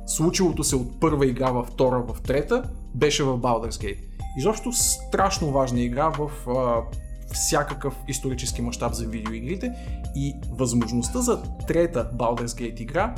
[0.06, 2.62] случилото се от първа игра във втора, в трета,
[2.94, 3.98] беше в Baldur's Gate.
[4.38, 6.82] Изобщо страшно важна игра в а,
[7.32, 9.72] всякакъв исторически мащаб за видеоигрите
[10.16, 13.14] и възможността за трета Baldur's Gate игра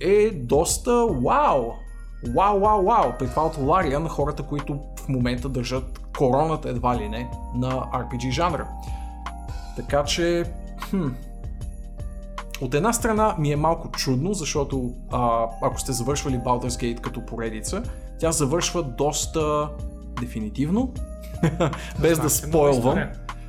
[0.00, 1.72] е доста вау!
[2.34, 3.12] Вау, вау, вау!
[3.18, 7.70] При това от Лария на хората, които в момента държат короната едва ли не на
[7.70, 8.68] RPG жанра.
[9.76, 10.44] Така че,
[10.90, 11.08] хм,
[12.60, 17.26] от една страна ми е малко чудно, защото а, ако сте завършвали Baldur's Gate като
[17.26, 17.82] поредица,
[18.18, 19.70] тя завършва доста
[20.20, 20.92] дефинитивно,
[22.00, 22.98] без да спойлвам.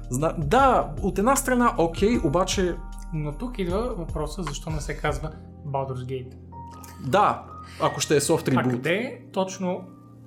[0.09, 0.33] Зна...
[0.37, 2.75] Да, от една страна окей, обаче
[3.13, 5.31] Но тук идва въпроса защо не се казва
[5.67, 6.33] Baldur's Gate.
[7.05, 7.43] да,
[7.81, 9.81] ако ще е soft А къде точно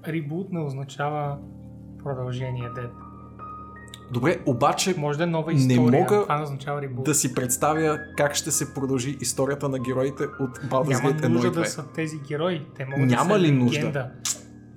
[0.08, 1.38] ребут не означава
[2.04, 2.90] продължение, дед?
[4.12, 7.04] Добре, обаче Може да е нова Не история, мога това не означава ребут.
[7.04, 11.28] да си представя как ще се продължи историята на героите от Baldur's Няма Gate 1
[11.28, 11.54] нужда и 2.
[11.54, 12.66] да са тези герои.
[12.76, 13.78] Те могат Няма да ли нужда?
[13.78, 14.10] легенда.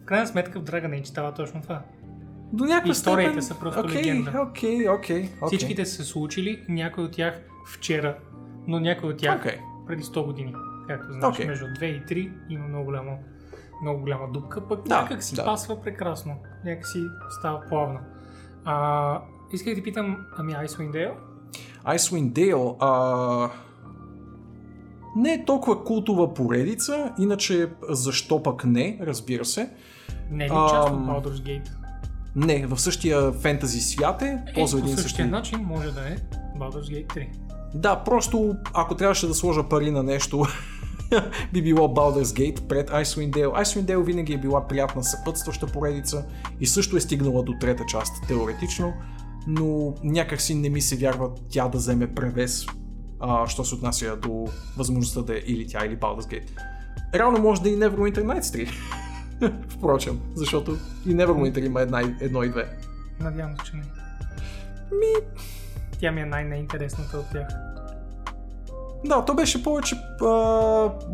[0.02, 1.82] В крайна сметка в Dragon Age става точно това.
[2.54, 3.42] До някаква Историите степен...
[3.42, 4.30] са просто окей, легенда.
[4.50, 5.30] Окей, окей, окей.
[5.48, 7.42] Всичките са се случили, някои от тях
[7.74, 8.18] вчера,
[8.68, 9.58] но някои от тях Окей.
[9.88, 10.56] преди 100 години.
[10.88, 11.46] Както знаеш, Окей.
[11.48, 13.12] между 2 и 3 има много голяма,
[13.82, 15.46] много голяма дупка, пък Да, някак си да.
[15.46, 16.36] пасва прекрасно.
[16.66, 17.00] Някак си
[17.40, 18.00] става плавно.
[18.66, 19.22] А,
[19.54, 21.14] исках да ти питам, ами Icewind Dale?
[21.86, 23.50] Icewind Dale а...
[25.16, 29.70] не е толкова култова поредица, иначе защо пък не, разбира се.
[30.32, 31.70] Не е ли част от Baldur's Gate?
[32.36, 35.24] Не, в същия фентази свят е, Е, по същия същи...
[35.24, 36.16] начин може да е
[36.60, 37.28] Baldur's Gate 3.
[37.74, 40.46] Да, просто ако трябваше да сложа пари на нещо,
[41.54, 43.64] би било Baldur's Gate пред Icewind Dale.
[43.64, 46.26] Icewind Dale винаги е била приятна съпътстваща поредица
[46.60, 48.94] и също е стигнала до трета част, теоретично,
[49.48, 52.66] но някак си не ми се вярва тя да вземе превес,
[53.20, 54.46] а, що се отнася до
[54.78, 56.50] възможността да е или тя, или Baldur's Gate.
[57.14, 58.70] Реално може да и Neverwinter Nights
[59.42, 59.54] 3.
[59.70, 62.78] Впрочем, защото и Neverwinter има една, едно и две.
[63.20, 63.84] Надявам се, че не.
[64.92, 65.26] Ми...
[66.00, 67.48] Тя ми е най-неинтересната от тях.
[69.06, 70.28] Да, то беше повече а,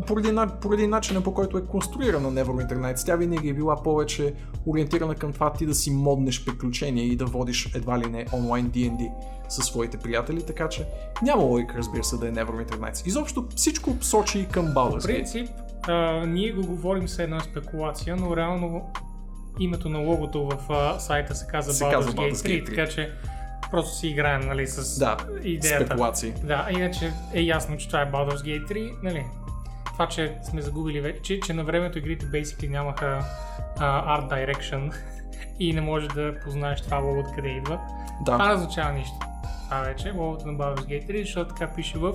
[0.06, 3.06] поради, поради начина по който е конструирана Neverwinter Nights.
[3.06, 4.34] Тя винаги е била повече
[4.66, 8.70] ориентирана към това ти да си моднеш приключения и да водиш едва ли не онлайн
[8.70, 9.10] D&D
[9.48, 10.86] със своите приятели, така че
[11.22, 13.06] няма логика, разбира се, да е Neverwinter Nights.
[13.06, 15.06] Изобщо всичко сочи към В Baldur's Gate.
[15.06, 15.48] принцип,
[15.82, 18.82] а, ние го говорим с една спекулация, но реално
[19.60, 22.64] името на логото в а, сайта се казва Се Baldur's, казва Gate Baldur's 3, Gate
[22.64, 22.66] 3.
[22.66, 23.12] така че
[23.72, 25.86] просто си играем нали, с Да, идеята.
[25.86, 26.32] спекулации.
[26.44, 29.24] Да, иначе е ясно, че това е Baldur's Gate 3, нали?
[29.92, 33.24] Това, че сме загубили вече, че, на времето игрите basically нямаха
[33.78, 34.94] а, Art Direction
[35.58, 37.80] и не можеш да познаеш това лого откъде идва.
[38.26, 39.14] Това Да, не означава нищо.
[39.64, 42.12] Това вече е логото на Baldur's Gate 3, защото така пише в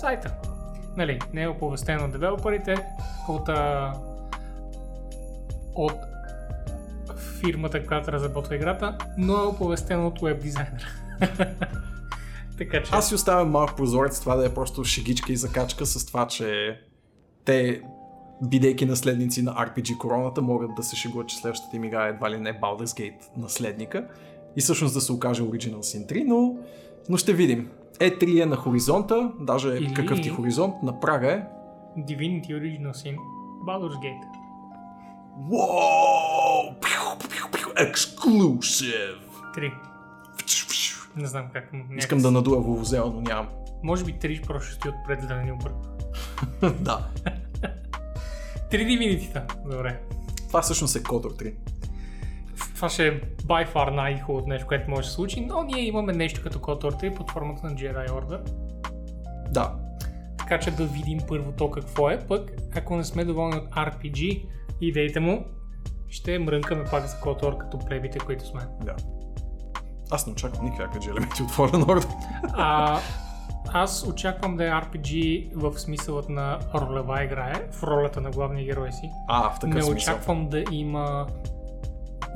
[0.00, 0.34] сайта.
[0.96, 2.76] Нали, не е оповестено от девелоперите,
[3.28, 3.92] от, а,
[5.74, 5.92] от
[7.40, 10.86] фирмата, която разработва играта, но е оповестено от веб дизайнера.
[12.58, 12.90] така че...
[12.92, 16.78] аз си оставям малко прозорец това да е просто шегичка и закачка с това, че
[17.44, 17.82] те
[18.42, 22.30] бидейки наследници на RPG Короната, могат да се шегуват, че следващата им игра е едва
[22.30, 24.08] ли не Baldur's Gate наследника
[24.56, 26.56] и всъщност да се окаже Original Sin 3, но,
[27.08, 27.68] но ще видим.
[27.98, 31.42] E3 е на хоризонта, даже Или- какъв ти хоризонт, на прага е.
[32.00, 33.16] Divinity Original Sin,
[33.66, 34.43] Baldur's Gate.
[35.38, 36.80] Wow!
[36.80, 39.18] Пиу, пиу, пиу, Exclusive!
[39.56, 39.72] 3.
[41.16, 41.72] Не знам как.
[41.72, 41.98] Някакси.
[41.98, 43.48] Искам да надуя вовозела, но нямам.
[43.82, 45.52] Може би 3 просто ще стои отпред, за да не ни
[46.80, 47.08] да.
[48.70, 49.46] 3 Divinity-та.
[49.70, 50.00] Добре.
[50.48, 51.54] Това всъщност е Котор 3.
[52.74, 56.12] Това ще е by far най-хубавото нещо, което може да се случи, но ние имаме
[56.12, 58.50] нещо като KOTOR 3 под формата на Jedi Order.
[59.50, 59.74] Да.
[60.38, 64.46] Така че да видим първо то какво е, пък ако не сме доволни от RPG
[64.88, 65.44] идеите му,
[66.08, 68.60] ще мрънкаме пак за KOTOR като плебите, които сме.
[68.84, 68.94] да.
[70.10, 72.14] Аз не очаквам никакви елементи от Fallen Order.
[72.52, 72.98] А,
[73.72, 78.64] аз очаквам да е RPG в смисълът на ролева игра, е, в ролята на главния
[78.64, 79.10] герой си.
[79.28, 80.14] А, в такъв не смисъл.
[80.14, 81.26] очаквам да има...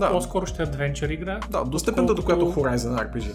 [0.00, 1.40] Да, По-скоро ще е адвенчър игра.
[1.50, 3.34] да, до степента, до която Horizon RPG.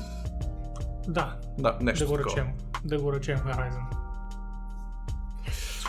[1.07, 2.35] Да, Да, нещо да го такова.
[2.35, 2.53] речем.
[2.85, 3.81] Да го речем Horizon.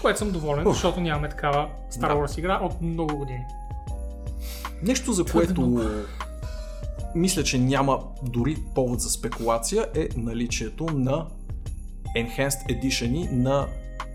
[0.04, 0.74] Което съм доволен, Уф.
[0.74, 2.14] защото нямаме такава Star Да.
[2.14, 3.44] Wars игра от много години.
[4.82, 5.80] Нещо, за което
[7.14, 11.26] мисля, че няма дори повод за спекулация е наличието на
[12.16, 13.66] Enhanced Edition на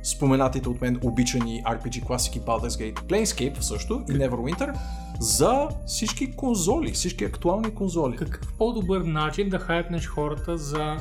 [0.03, 4.75] споменатите от мен обичани RPG класики Baldur's Gate Planescape също и Neverwinter
[5.19, 8.15] за всички конзоли, всички актуални конзоли.
[8.15, 10.97] Какъв по-добър начин да хайпнеш хората за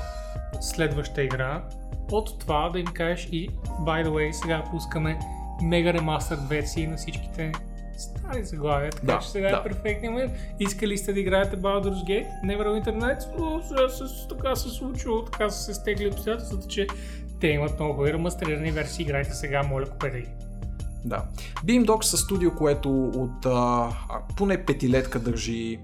[0.61, 1.62] следваща игра
[2.12, 5.18] от това да им кажеш и by the way сега пускаме
[5.62, 7.53] мега ремастър версии на всичките
[7.99, 9.57] стари заглавия, така Да, че сега да.
[9.57, 10.33] е перфектният момент.
[10.61, 15.51] Искали сте да играете Baldur's Gate, Neverwinter Nights, но сега се, така се случило, така
[15.51, 16.87] са се стегли обстоятелствата, че
[17.40, 20.29] те имат много хубави ремастерирани версии, играйте сега, моля купете ги.
[21.05, 21.25] Да.
[21.64, 23.88] Beamdog са студио, което от а,
[24.37, 25.79] поне петилетка държи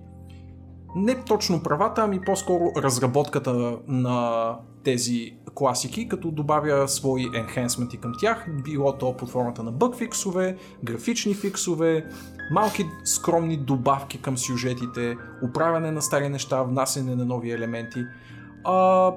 [0.97, 8.47] не точно правата, ами по-скоро разработката на тези класики, като добавя свои енхенсменти към тях,
[8.65, 12.07] било то под формата на бъг фиксове, графични фиксове,
[12.51, 15.17] малки скромни добавки към сюжетите,
[15.49, 18.05] управяне на стари неща, внасяне на нови елементи.
[18.65, 19.11] А,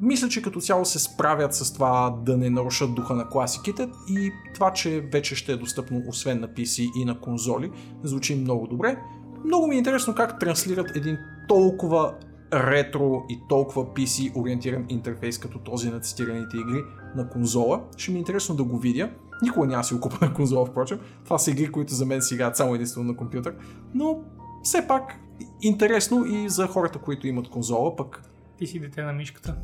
[0.00, 4.32] мисля, че като цяло се справят с това да не нарушат духа на класиките и
[4.54, 7.70] това, че вече ще е достъпно освен на PC и на конзоли,
[8.02, 8.98] звучи много добре.
[9.44, 12.14] Много ми е интересно как транслират един толкова
[12.52, 16.82] ретро и толкова PC ориентиран интерфейс като този на цитираните игри
[17.16, 17.82] на конзола.
[17.96, 19.10] Ще ми е интересно да го видя.
[19.42, 20.98] Никога няма си го купа на конзола, впрочем.
[21.24, 23.54] Това са игри, които за мен си играят само единствено на компютър.
[23.94, 24.18] Но
[24.62, 25.14] все пак
[25.62, 28.22] интересно и за хората, които имат конзола, пък
[28.58, 29.56] Ти си дете на мишката.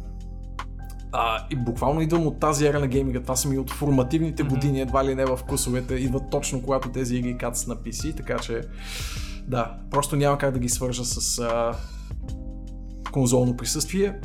[1.13, 3.21] а, и буквално идвам от тази ера на гейминга.
[3.23, 4.55] Това са ми от формативните Мгм.
[4.55, 5.95] години, едва ли не в вкусовете.
[5.95, 8.61] Идват точно когато тези игри кацат на PC, така че
[9.49, 11.73] да, просто няма как да ги свържа с а,
[13.13, 14.21] конзолно присъствие.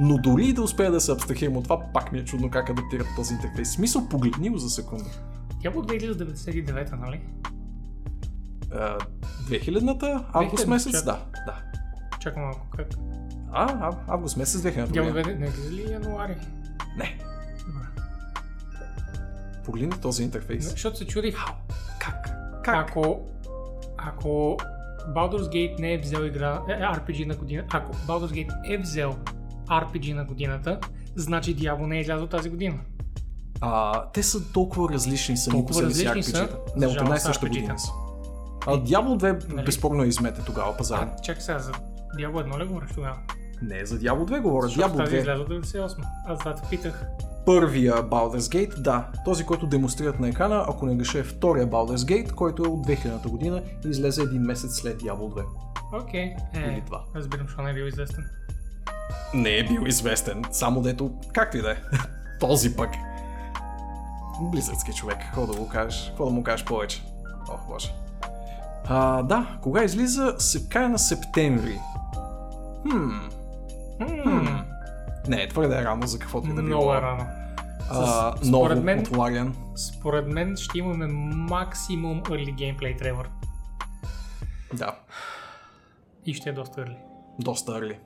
[0.00, 2.70] Но дори и да успея да се абстрахирам от това, пак ми е чудно как
[2.70, 3.70] адаптират този интерфейс.
[3.70, 5.10] Смисъл, погледни го за секунда.
[5.62, 7.20] Тя по 2099, нали?
[8.72, 8.98] А,
[9.48, 10.24] 2000-та?
[10.32, 10.92] Август 2000, месец?
[10.92, 11.04] чак.
[11.04, 11.62] Да, да.
[12.20, 12.88] Чакай малко, как?
[13.52, 14.92] А, а, август месец 2000-та.
[14.92, 16.36] Тя не ли януари?
[16.96, 17.18] Не,
[17.66, 17.86] Добре.
[19.64, 20.70] погледни този интерфейс.
[20.70, 21.36] Защото се чудих,
[21.98, 22.30] Как?
[22.64, 22.90] Как?
[22.90, 23.20] ако,
[23.96, 24.56] ако
[25.08, 29.16] Baldur's Gate не е взел игра, е, RPG на година, ако Baldur's Gate е взел
[29.68, 30.78] RPG на годината,
[31.16, 32.78] значи Diablo не е излязъл тази година.
[33.60, 36.48] А, те са толкова различни сами Толкова различни са.
[36.76, 37.90] Не, от една и съща година са.
[38.66, 39.64] А Diablo 2 Нали?
[39.64, 41.16] безспорно е измете тогава пазара.
[41.22, 41.72] Чакай сега, за
[42.18, 43.16] Diablo 1 ли говориш тогава?
[43.62, 44.68] Не, за Diablo 2 говоря.
[44.68, 45.20] Diablo тази е 2.
[45.20, 46.04] излязла 98.
[46.26, 47.04] Аз това те питах.
[47.46, 49.08] Първия Baldur's Gate, да.
[49.24, 52.86] Този, който демонстрират на екрана, ако не греша е втория Baldur's Gate, който е от
[52.86, 55.44] 2000 година и излезе един месец след Diablo 2.
[56.02, 57.04] Окей, Или е, два.
[57.16, 58.24] разбирам, защо не е бил известен.
[59.34, 61.76] Не е бил известен, само дето, както и да е.
[62.40, 62.90] Този пък.
[64.40, 66.06] Близърски човек, какво да го кажеш?
[66.08, 67.04] Какво да му кажеш повече?
[67.50, 67.94] Ох, боже.
[68.88, 70.36] А, да, кога излиза?
[70.68, 71.80] Края на септември.
[72.82, 73.10] Хм,
[74.22, 74.46] Хм,
[75.30, 76.66] не, твърде е рано за каквото и да било.
[76.66, 77.26] много е рано.
[77.90, 77.94] А,
[78.36, 79.50] С- ново според мен- от Larian.
[79.76, 83.26] Според мен ще имаме максимум early gameplay Trevor.
[84.74, 84.94] Да,
[86.26, 86.96] И ще е доста early.
[87.38, 87.96] доста early.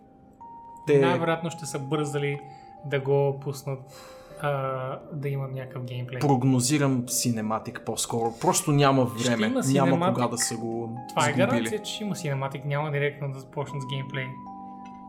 [0.87, 2.41] Те, Най-вероятно ще са бързали
[2.85, 3.81] да го пуснат
[4.43, 4.51] а,
[5.13, 6.19] да има някакъв геймплей.
[6.21, 8.35] прогнозирам синематик по-скоро.
[8.41, 9.47] Просто няма време.
[9.47, 9.63] има няма
[9.97, 10.09] cinematic.
[10.09, 13.83] кога да са го Това е гаранция, че ще има синематик, няма директно да започнат
[13.83, 14.27] с геймплей.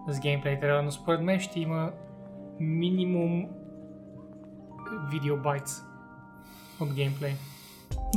[0.07, 1.91] С геймплей трябва, но според мен ще има
[2.59, 3.45] минимум
[5.11, 5.71] видеобайтс
[6.79, 7.35] от геймплей.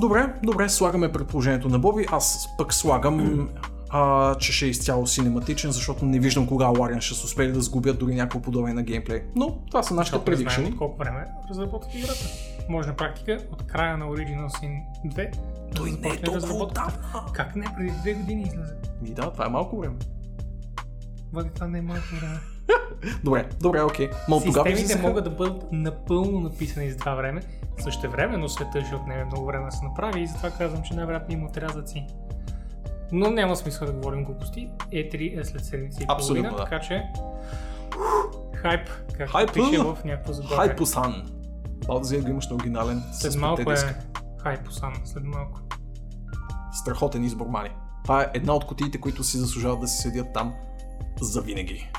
[0.00, 2.06] Добре, добре, слагаме предположението на Боби.
[2.12, 3.48] Аз пък слагам,
[3.90, 7.60] а, че ще е изцяло синематичен, защото не виждам кога Larian ще се успели да
[7.60, 9.22] сгубят дори някакво подобие на геймплей.
[9.36, 10.76] Но това са нашите предикшени.
[10.76, 12.24] колко време разработват играта.
[12.68, 15.38] Може на практика от края на Original Sin 2 да
[15.74, 16.92] Той не е толкова отдавна.
[17.32, 17.66] Как не?
[17.76, 18.74] Преди две години излезе.
[19.04, 19.94] И да, това е малко време.
[21.32, 22.38] Вали, това не е малко време.
[23.24, 24.10] Добре, добре, окей.
[24.26, 27.42] Тогава Системите излизаха- могат да бъдат напълно написани за това време.
[27.78, 30.94] Също време, но света ще отнеме много време да се направи и затова казвам, че
[30.94, 32.06] най-вероятно има отрязъци.
[33.12, 34.70] Но няма смисъл да говорим глупости.
[34.92, 36.56] E3 е след седмица и половина, да.
[36.56, 37.02] така че
[38.54, 40.56] хайп, както Хайп, пише в някакво заглавие.
[40.68, 41.26] Хайпусан.
[41.78, 43.94] Baldur's Gate имаш на оригинален След с малко е диска.
[44.42, 45.60] хайпосан, след малко.
[46.72, 47.70] Страхотен избор, Мани.
[48.04, 50.54] Това е една от кутиите, които си заслужават да си седят там
[51.20, 51.90] за винаги.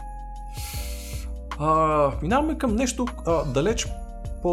[1.59, 3.87] А, минаваме към нещо а, далеч
[4.41, 4.49] по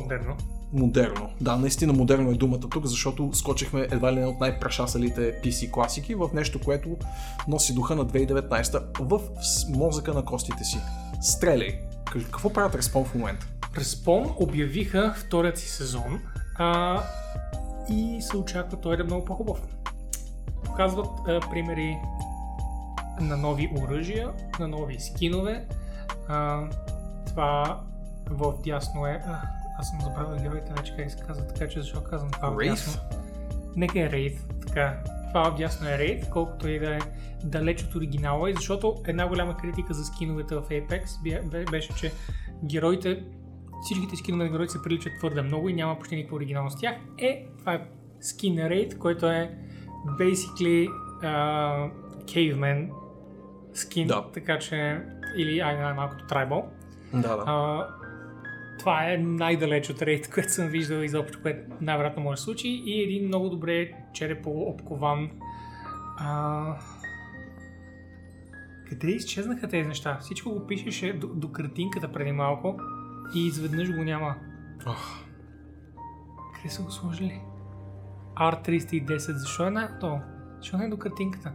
[0.00, 0.36] Модерно.
[0.72, 1.30] модерно.
[1.40, 6.14] Да, наистина модерно е думата тук, защото скочихме едва ли не от най-прашасалите PC класики
[6.14, 6.96] в нещо, което
[7.48, 9.20] носи духа на 2019 в
[9.76, 10.78] мозъка на костите си.
[11.20, 11.78] Стреляй!
[12.12, 13.46] Какво правят Респон в момента?
[13.78, 16.20] Респон обявиха вторият си сезон
[16.58, 17.00] а,
[17.90, 19.58] и се очаква той да е много по-хубав.
[20.64, 21.96] Показват а, примери
[23.20, 25.66] на нови оръжия, на нови скинове.
[26.28, 26.62] А,
[27.26, 27.80] това
[28.30, 29.22] в дясно е...
[29.26, 29.40] А,
[29.78, 33.02] аз съм забравил героите вече как се казва, така че защо казвам това в дясно.
[33.76, 34.98] Нека е Рейд, така.
[35.28, 36.98] Това отдясно е Рейд, колкото и да е
[37.44, 41.94] далеч от оригинала, и защото една голяма критика за скиновете в Apex бе- бе- беше,
[41.94, 42.12] че
[42.64, 43.24] героите,
[43.82, 46.94] всичките скинове на героите се приличат твърде много и няма почти никаква оригиналност с тях.
[47.18, 47.80] Е, това е
[48.20, 49.58] скин Raid, който е
[50.06, 50.88] basically
[51.22, 51.90] uh,
[52.24, 52.90] caveman
[53.74, 54.24] скин, Да.
[54.34, 55.00] така че
[55.36, 56.64] или ай, най-малкото tribal.
[57.12, 57.44] Да, да.
[57.46, 57.86] А,
[58.78, 63.02] това е най-далеч от рейд, което съм виждал изобщо, което най-вероятно може да случи и
[63.02, 65.30] един много добре черепово обкован
[66.18, 66.76] а,
[68.88, 70.18] Къде изчезнаха тези неща?
[70.20, 72.80] Всичко го пишеше до, до картинката преди малко
[73.34, 74.34] и изведнъж го няма.
[74.86, 75.18] Ох,
[76.56, 77.40] Къде са го сложили?
[78.36, 80.20] R310, защо е на то?
[80.58, 81.52] Защо не е до картинката?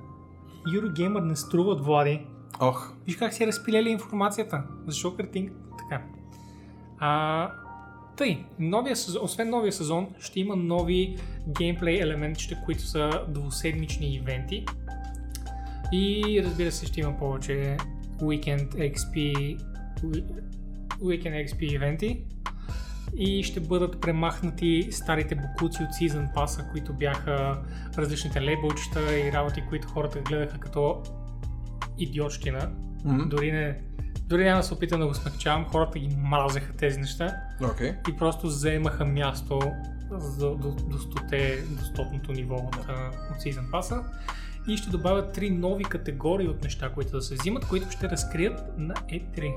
[0.68, 2.28] Eurogamer не струват, Влади.
[2.62, 4.64] Ох, Виж как си разпилели информацията.
[4.88, 5.60] Защо картинката?
[5.78, 6.04] Така.
[7.00, 7.52] А,
[8.18, 14.66] тъй, новия сезон, освен новия сезон, ще има нови геймплей елементчета, които са двуседмични ивенти.
[15.92, 17.78] И разбира се, ще има повече
[18.22, 19.58] Weekend XP,
[21.02, 22.24] Weekend XP ивенти.
[23.18, 27.62] И ще бъдат премахнати старите букуци от Season Pass, които бяха
[27.98, 31.04] различните лейбълчета и работи, които хората гледаха като
[31.98, 32.70] идиотщина.
[33.06, 33.30] Мгм.
[33.30, 33.78] Дори не,
[34.28, 37.36] дори няма да се опитам да го смягчавам, хората ги мразеха тези неща
[37.72, 37.94] окей.
[38.10, 39.60] и просто заемаха място
[40.12, 42.76] за, до, до, стоте, до стотното ниво от,
[43.32, 44.04] от Season Pass.
[44.68, 48.64] И ще добавят три нови категории от неща, които да се взимат, които ще разкрият
[48.78, 49.54] на E3.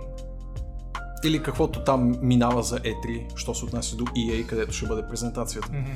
[1.25, 5.73] Или каквото там минава за E3, що се отнася до EA, където ще бъде презентацията.
[5.73, 5.91] Мгм.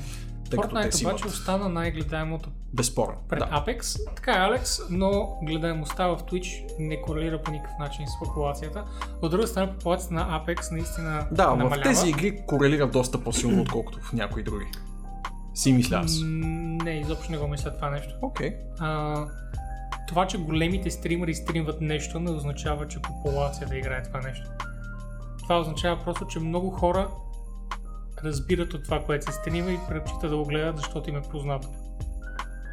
[0.51, 3.17] Тъй Fortnite обаче имат остана най-гледаемото безспорен.
[3.29, 3.47] пред Да.
[3.47, 3.99] Apex.
[4.17, 8.85] Така е, Алекс, но гледаемостта в Twitch не корелира по никакъв начин с популацията.
[9.23, 11.77] От друга страна, популацията на Apex наистина Да, намалява.
[11.77, 14.67] в тези игри корелира доста по-силно, отколкото в някои други.
[15.55, 16.21] Си мисля аз.
[16.25, 18.15] Не, изобщо не го мисля това нещо.
[18.23, 18.57] Окей.
[18.79, 19.25] А,
[20.09, 24.49] това, че големите стримери стримват нещо, не означава, че популация да играе това нещо.
[25.43, 27.09] Това означава просто, че много хора
[28.25, 31.69] разбират от това, което се стрима и предпочитат да го гледат, защото им е познато.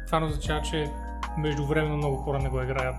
[0.06, 0.90] Това не означава, че
[1.38, 2.96] междувременно много хора не го играят.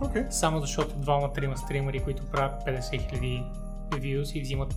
[0.00, 0.24] Окей.
[0.30, 3.44] Само защото двама-трима стримери, които правят 50 000
[3.90, 4.74] views и взимат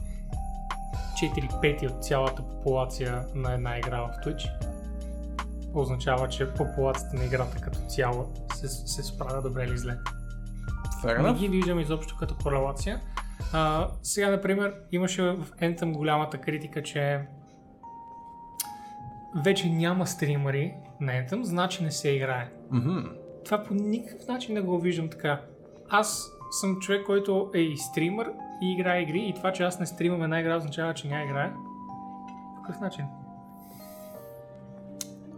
[1.16, 4.49] 4 пети от цялата популация на една игра в Twitch,
[5.74, 9.97] означава, че популацията на играта като цяло се, се справя добре или зле.
[11.03, 13.01] Fair Не ги виждам изобщо като корелация.
[13.53, 17.27] А, сега, например, имаше в Anthem голямата критика, че
[19.43, 22.49] вече няма стримери на Anthem, значи не се играе.
[22.71, 22.99] Мгм.
[23.45, 25.41] Това по никакъв начин не го виждам така.
[25.89, 28.31] Аз съм човек, който е и стример
[28.61, 31.51] и играе игри и това, че аз не стримам една игра означава, че няма играе.
[32.55, 33.05] По какъв начин?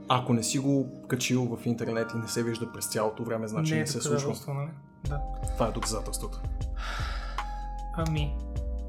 [0.09, 3.71] Ако не си го качил в интернет и не се вижда през цялото време, значи
[3.71, 4.53] не, не е се случва.
[4.53, 4.69] нали?
[5.09, 5.21] Да.
[5.53, 6.41] Това е доказателството.
[7.97, 8.35] Ами,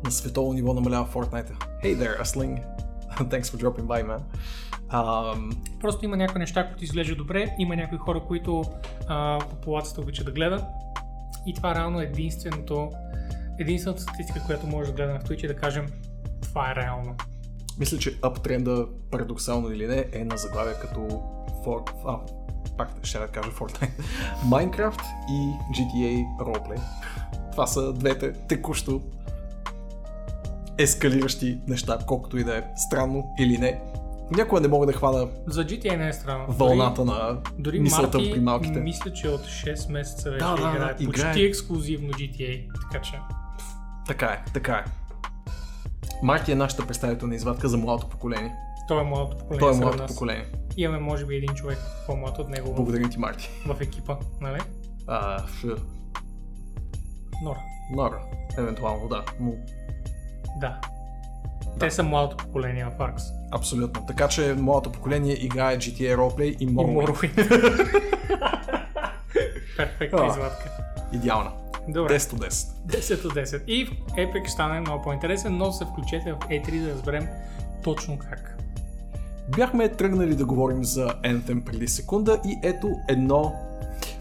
[0.04, 1.50] На световно ниво намалява Fortnite.
[1.84, 2.62] Hey there, Asling.
[3.18, 4.20] Thanks for dropping by, man.
[4.92, 8.64] Um, просто има някои неща, които изглеждат добре, има някои хора, които
[9.09, 10.66] а, популацията обича да гледа
[11.46, 12.90] и това реално е единственото,
[13.59, 15.86] единствената статистика, която може да гледаме в Twitch и да кажем
[16.42, 17.16] това е реално.
[17.78, 21.00] мисля, че аптренда, парадоксално или не, е на заглавия като
[21.64, 21.90] For...
[22.06, 22.18] А,
[22.76, 23.90] пак ще да кажа Fortnite.
[24.44, 26.80] Minecraft и GTA Roleplay.
[27.59, 29.00] Това са двете текущо
[30.78, 33.80] ескалиращи неща, колкото и да е странно или не.
[34.30, 36.44] Някога не мога да хвана За GTA не е странно.
[36.48, 38.80] вълната на Дори мисълта Марти, при малките.
[38.80, 41.40] мисля, че от 6 месеца вече Да, да, да, играе почти играе.
[41.40, 43.12] ексклюзивно GTA, така че
[44.06, 44.84] Така е, така е.
[46.22, 48.54] Марти е нашата представителна извадка за младото поколение.
[48.88, 50.46] той е младото поколение Той е младото поколение.
[50.76, 53.50] Имаме може би един човек по-млад от него Благодаря ти, Марти.
[53.66, 54.61] в екипа, нали?
[55.06, 55.42] А,
[57.43, 57.61] Нора.
[57.91, 58.18] Нора,
[58.59, 59.24] евентуално, да.
[59.41, 59.53] Но
[60.61, 60.80] Да.
[61.80, 63.20] Те са младото поколение в Arx.
[63.51, 64.07] абсолютно.
[64.07, 67.36] Така че моето поколение играе GTA Roleplay и Morrowind.
[69.76, 70.70] Перфектна извадка.
[71.12, 71.51] Идеална.
[71.89, 72.18] Добре.
[72.18, 72.49] 10 от 10.
[72.86, 73.64] 10 от 10.
[73.64, 77.28] И в Epic ще стане много по-интересен, но се включете в E3 да разберем
[77.84, 78.59] точно как.
[79.57, 83.55] Бяхме тръгнали да говорим за Anthem преди секунда и ето едно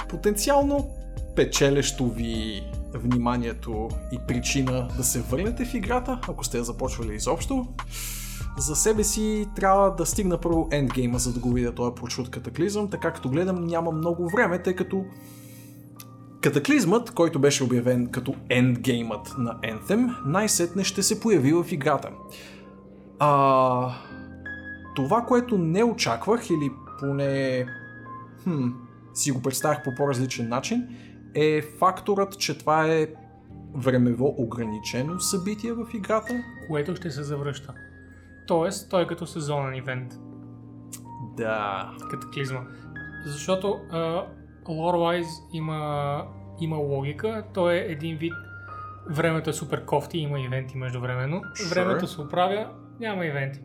[0.09, 0.89] потенциално
[1.35, 2.63] печелещо ви
[2.93, 7.67] вниманието и причина да се върнете в играта, ако сте я започвали изобщо.
[8.57, 12.89] За себе си трябва да стигна първо ендгейма, за да го видя този прочут катаклизъм,
[12.89, 15.05] така като гледам няма много време, тъй като
[16.41, 22.09] Катаклизмът, който беше обявен като ендгеймът на Anthem, най-сетне ще се появи в играта.
[23.19, 23.91] А,
[24.95, 27.65] това, което не очаквах или поне
[28.43, 28.67] хм,
[29.13, 30.87] си го представях по по-различен начин,
[31.37, 33.07] е факторът, че това е
[33.73, 36.43] времево ограничено събитие в играта.
[36.67, 37.73] Което ще се завръща.
[38.47, 40.13] Тоест, той е като сезонен ивент.
[41.37, 41.91] Да.
[42.09, 42.59] Катаклизма.
[43.25, 44.25] Защото uh,
[44.65, 46.23] lore-wise има,
[46.59, 47.43] има логика.
[47.53, 48.33] Той е един вид
[49.09, 51.41] времето е супер кофти, има ивенти междувременно.
[51.41, 51.69] Sure.
[51.69, 52.69] Времето се оправя,
[52.99, 53.59] няма ивенти.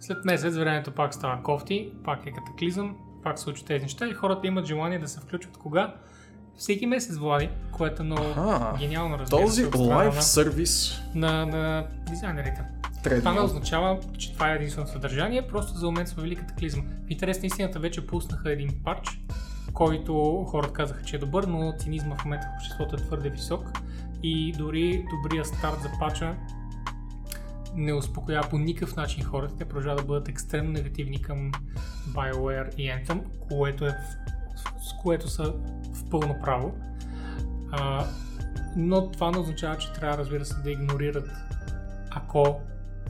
[0.00, 4.12] След месец времето пак става кофти, пак е катаклизъм, пак се случват тези неща и
[4.12, 5.94] хората имат желание да се включат кога?
[6.60, 8.76] Всеки месец, Влади, което е много Аха.
[8.78, 12.62] гениално разбира Този на- сервис на, на дизайнерите.
[13.02, 16.82] Това не означава, че това е единствено съдържание, просто за момент сме били катаклизъм.
[17.06, 19.20] В интерес на истината вече пуснаха един патч,
[19.72, 23.80] който хората казаха, че е добър, но цинизма в момента в обществото е твърде висок
[24.22, 26.34] и дори добрия старт за пача
[27.74, 29.56] не успокоява по никакъв начин хората.
[29.56, 31.52] Те продължават да бъдат екстремно негативни към
[32.08, 33.96] BioWare и Anthem, което е
[34.80, 35.54] с което са
[35.94, 36.74] в пълно право.
[37.72, 38.06] А,
[38.76, 41.30] но това не означава, че трябва, разбира се, да игнорират
[42.10, 42.60] ако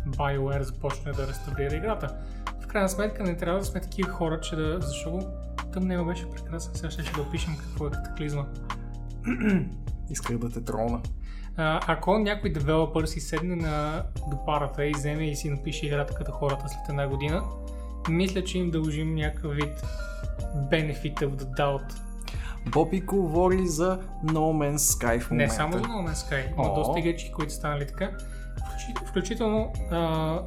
[0.06, 2.16] BioWare започне да реставрира играта.
[2.60, 4.80] В крайна сметка не трябва да сме такива хора, че да...
[4.80, 5.20] Защо го?
[6.06, 8.44] Беше прекрасен, сега ще, ще да опишем какво е катаклизма.
[10.10, 11.00] Исках да те тролна.
[11.56, 16.14] А, ако някой девелопър си седне на до парата и вземе и си напише играта
[16.14, 17.42] като хората след една година,
[18.08, 19.82] мисля, че им дължим някакъв вид
[20.70, 21.94] benefit of the doubt.
[22.66, 25.52] Боби говори за No Man's Sky в момента.
[25.52, 26.74] Не само за No Man's Sky, има О.
[26.74, 28.10] доста игрички, които станали така.
[28.56, 30.38] Включи- Включително а,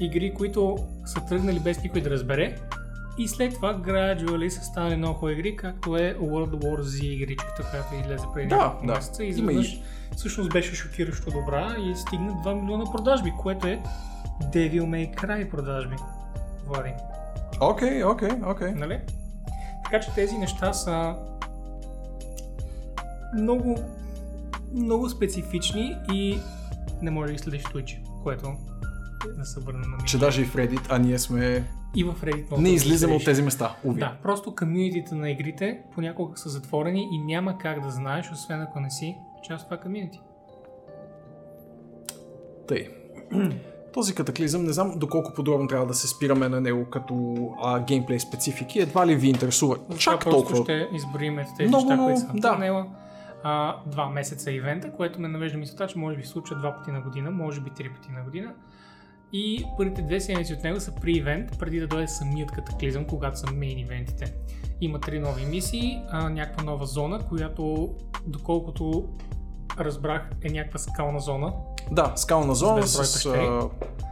[0.00, 2.56] игри, които са тръгнали без никой да разбере.
[3.18, 7.66] И след това gradually са станали много хубави игри, както е World War Z игричката,
[7.70, 8.92] която излезе преди Да, да.
[8.94, 9.24] месеца.
[9.24, 9.80] И- изведнъж
[10.16, 13.80] всъщност беше шокиращо добра и стигна 2 милиона продажби, което е
[14.42, 15.96] Devil May Cry продажби.
[16.68, 16.90] Влади,
[17.60, 18.70] Окей, окей, окей.
[18.72, 19.00] нали?
[19.84, 21.16] Така че тези неща са
[23.34, 23.76] много,
[24.74, 26.38] много специфични и
[27.02, 28.46] не може да ги следиш Twitch, което
[29.38, 30.20] не се върна на Че ми.
[30.20, 31.64] даже и в Reddit, а ние сме...
[31.96, 33.76] И в Reddit много Не да излизаме от тези места.
[33.84, 34.00] Уви.
[34.00, 38.80] Да, просто комьюнитите на игрите понякога са затворени и няма как да знаеш, освен ако
[38.80, 40.20] не си част от това комьюнити.
[42.68, 42.88] Тъй.
[43.98, 48.20] Този катаклизъм, не знам доколко подробно трябва да се спираме на него като а, геймплей
[48.20, 50.48] специфики, едва ли ви интересува чак толкова.
[50.48, 52.32] просто ще изброим ето тези Много, неща, които са да.
[52.32, 52.86] на тъмнела.
[53.42, 56.90] А, два месеца ивента, което ме навежда мисълта, че може би се случва два пъти
[56.90, 58.54] на година, може би три пъти на година.
[59.32, 63.38] И първите две седмици от него са при ивент, преди да дойде самият катаклизъм, когато
[63.38, 64.34] са мейн ивентите.
[64.80, 67.94] Има три нови мисии, а, някаква нова зона, която
[68.26, 69.08] доколкото
[69.80, 71.52] разбрах е някаква скална зона.
[71.90, 73.48] Да, скална зона безброй с пещери.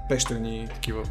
[0.09, 1.03] пещерни такива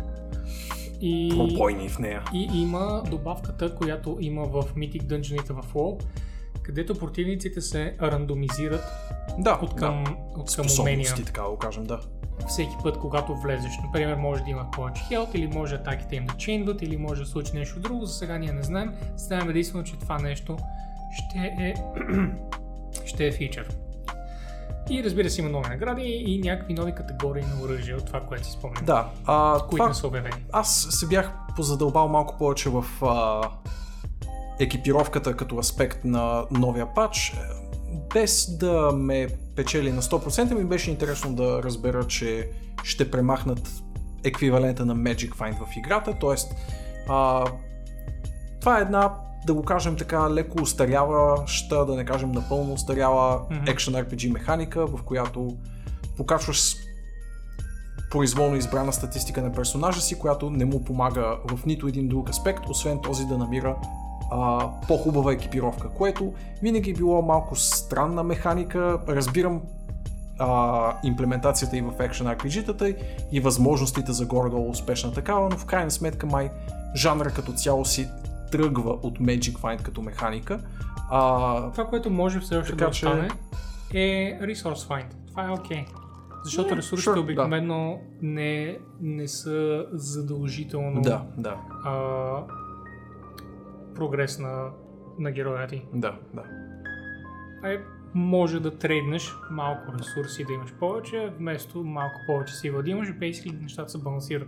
[1.02, 1.30] И...
[1.38, 2.24] пробойни в нея.
[2.34, 6.04] И има добавката, която има в Mythic Dungeon в WoW,
[6.64, 8.84] където противниците се рандомизират
[9.38, 10.42] Да, от към, да.
[10.42, 11.14] от към умения.
[11.26, 12.00] така да го кажем, да.
[12.48, 16.34] Всеки път, когато влезеш, например, може да имат повече хелт, или може атаките им да
[16.34, 18.06] чейнват, или може да случи нещо друго.
[18.06, 18.94] За сега ние не знаем.
[19.18, 20.58] Знаем единствено, че това нещо
[21.12, 21.74] ще е,
[23.06, 23.70] ще е фичър.
[24.90, 28.46] И разбира се, има нови награди и някакви нови категории на оръжие от това, което
[28.46, 28.86] си спомням.
[28.86, 30.36] Да, а, Които това, не са обявени.
[30.52, 33.42] аз се бях позадълбал малко повече в а,
[34.60, 37.34] екипировката като аспект на новия патч.
[37.34, 37.38] Е,
[38.14, 42.50] Без да ме печели на 100%, ми беше интересно да разбера, че
[42.84, 43.70] ще премахнат
[44.24, 46.36] еквивалента на Magic Find в играта, т.е.
[48.62, 49.14] Това е една,
[49.46, 53.42] да го кажем така, леко устаряваща, да не кажем напълно устаряла.
[53.50, 55.58] Action RPG механика, в която
[56.18, 56.76] покачваш
[58.12, 62.70] произволно избрана статистика на персонажа си, която не му помага в нито един друг аспект,
[62.70, 63.76] освен този да намира
[64.32, 69.00] а, по-хубава екипировка, което винаги е било малко странна механика.
[69.08, 69.62] Разбирам
[70.40, 72.96] а, имплементацията и в Action RPG-тата
[73.32, 76.50] и възможностите за горе-долу успешна такава, но в крайна сметка май
[76.96, 78.10] жанра като цяло си
[78.58, 80.60] тръгва от Magic Find като механика.
[81.12, 83.28] А, Това, което може все още Така да че- остане
[83.94, 85.06] е Resource Find.
[85.28, 85.86] Това е окей.
[86.44, 92.44] Защото Не, ресурсите sure, обикновено не, не са задължително да, да, а,
[93.96, 94.70] прогрес на,
[95.20, 95.86] на героя ти.
[95.94, 96.44] да, да.
[97.70, 97.78] Е,
[98.14, 103.62] може да трейднеш малко ресурси да имаш повече, вместо малко повече сила да имаш, basically
[103.62, 104.48] нещата се балансират.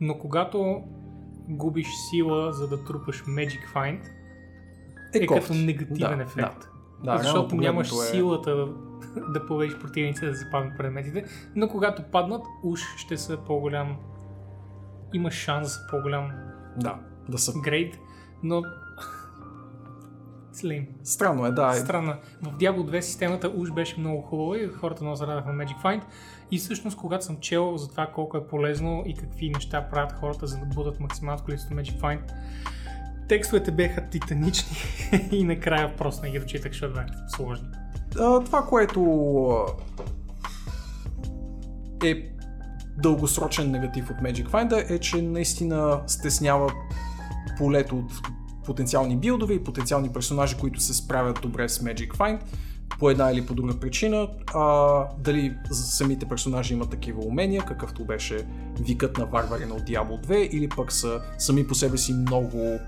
[0.00, 0.82] Но когато
[1.48, 4.00] губиш сила за да трупаш Magic Find,
[5.14, 5.64] е, като кофти.
[5.64, 6.68] негативен Да, ефект.
[6.98, 8.68] Да, реално защото нямаш е- силата да,
[9.28, 11.24] да победиш противниците да западнат предметите,
[11.54, 13.96] но когато паднат, уж ще са по-голям.
[15.14, 16.30] Има шанс за по-голям
[16.76, 17.52] Да, да са.
[17.60, 17.98] грейд,
[18.42, 18.62] но.
[20.52, 20.86] Слим.
[21.02, 21.68] Странно е, да.
[21.68, 22.14] е- Странно.
[22.42, 26.02] В Diablo 2 системата уж беше много хубава и хората много зарадаха на Magic Find.
[26.50, 30.46] И всъщност, когато съм чел за това колко е полезно и какви неща правят хората,
[30.46, 32.20] за да бъдат максималното количество Magic Find,
[33.28, 34.76] текстовете бяха титанични
[35.32, 37.68] и накрая просто не ги дочитах, защото бяха сложни.
[38.20, 39.00] А, това, което
[39.46, 39.66] а,
[42.06, 42.36] е
[42.98, 46.72] дългосрочен негатив от Magic Finder е, че наистина стеснява
[47.58, 48.12] полето от
[48.64, 52.40] потенциални билдове и потенциални персонажи, които се справят добре с Magic Find
[52.98, 54.28] по една или по друга причина.
[54.54, 54.62] А,
[55.18, 58.46] дали самите персонажи имат такива умения, какъвто беше
[58.80, 62.78] викът на варварина от Diablo 2, или пък са сами по себе си много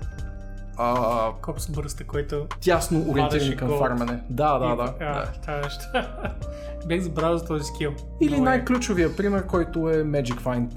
[0.77, 3.79] а, Копс бърста, който тясно ориентирани към голд.
[3.79, 4.23] фармане.
[4.29, 4.93] Да, да, И- да.
[4.99, 5.31] А, да.
[5.41, 5.83] това нещо.
[6.87, 7.91] Бех забравил за този скил.
[8.21, 8.49] Или Много е.
[8.49, 10.71] най-ключовия пример, който е Magic Find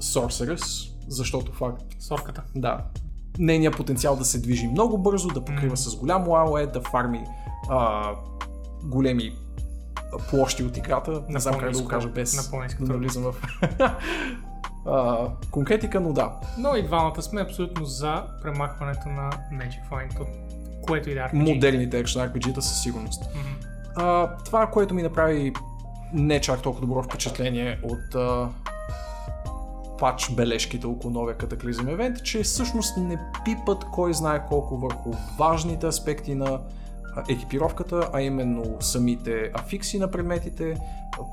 [0.00, 2.42] Sorceress, защото факт, Сорката.
[2.56, 2.78] да,
[3.38, 5.76] нейният потенциал да се движи много бързо, да покрива Мгм.
[5.76, 7.24] с голямо AOE, да фарми
[7.70, 8.10] а,
[8.84, 9.36] големи
[10.30, 11.22] площи от играта.
[11.28, 13.34] Не знам как да го кажа без да навлизам в
[14.86, 16.32] а, конкретика, но да.
[16.58, 20.28] Но и двамата сме абсолютно за премахването на Magic Find от
[20.86, 21.32] което и да RPG.
[21.32, 23.22] Модерните Action RPG-та със сигурност.
[23.34, 23.48] Мгм.
[23.96, 25.52] А, това, което ми направи
[26.12, 28.48] не чак толкова добро впечатление от а,
[29.98, 35.86] пач бележките около новия катаклизъм евент, че всъщност не пипат кой знае колко върху важните
[35.86, 36.60] аспекти на
[37.28, 40.76] екипировката, а именно самите афикси на предметите,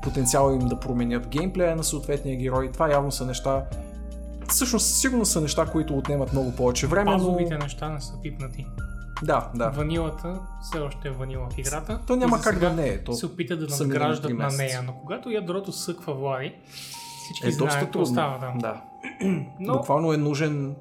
[0.02, 2.70] потенциала им да променят геймплея на съответния герой.
[2.72, 3.64] Това явно са неща,
[4.48, 7.16] всъщност сигурно са неща, които отнемат много повече време, но...
[7.16, 8.66] Базовите неща не са пипнати.
[9.22, 9.70] Да, да.
[9.70, 12.00] Ванилата все още е ванила в играта.
[12.06, 13.04] То няма как да не е.
[13.04, 13.12] То...
[13.12, 16.54] се опитат да надграждат на нея, но когато ядрото съква Влади,
[17.24, 18.06] всички е знаем доста трудно.
[18.06, 18.38] става.
[18.38, 18.52] Да.
[18.58, 18.82] да.
[19.60, 20.74] Но Буквално е нужен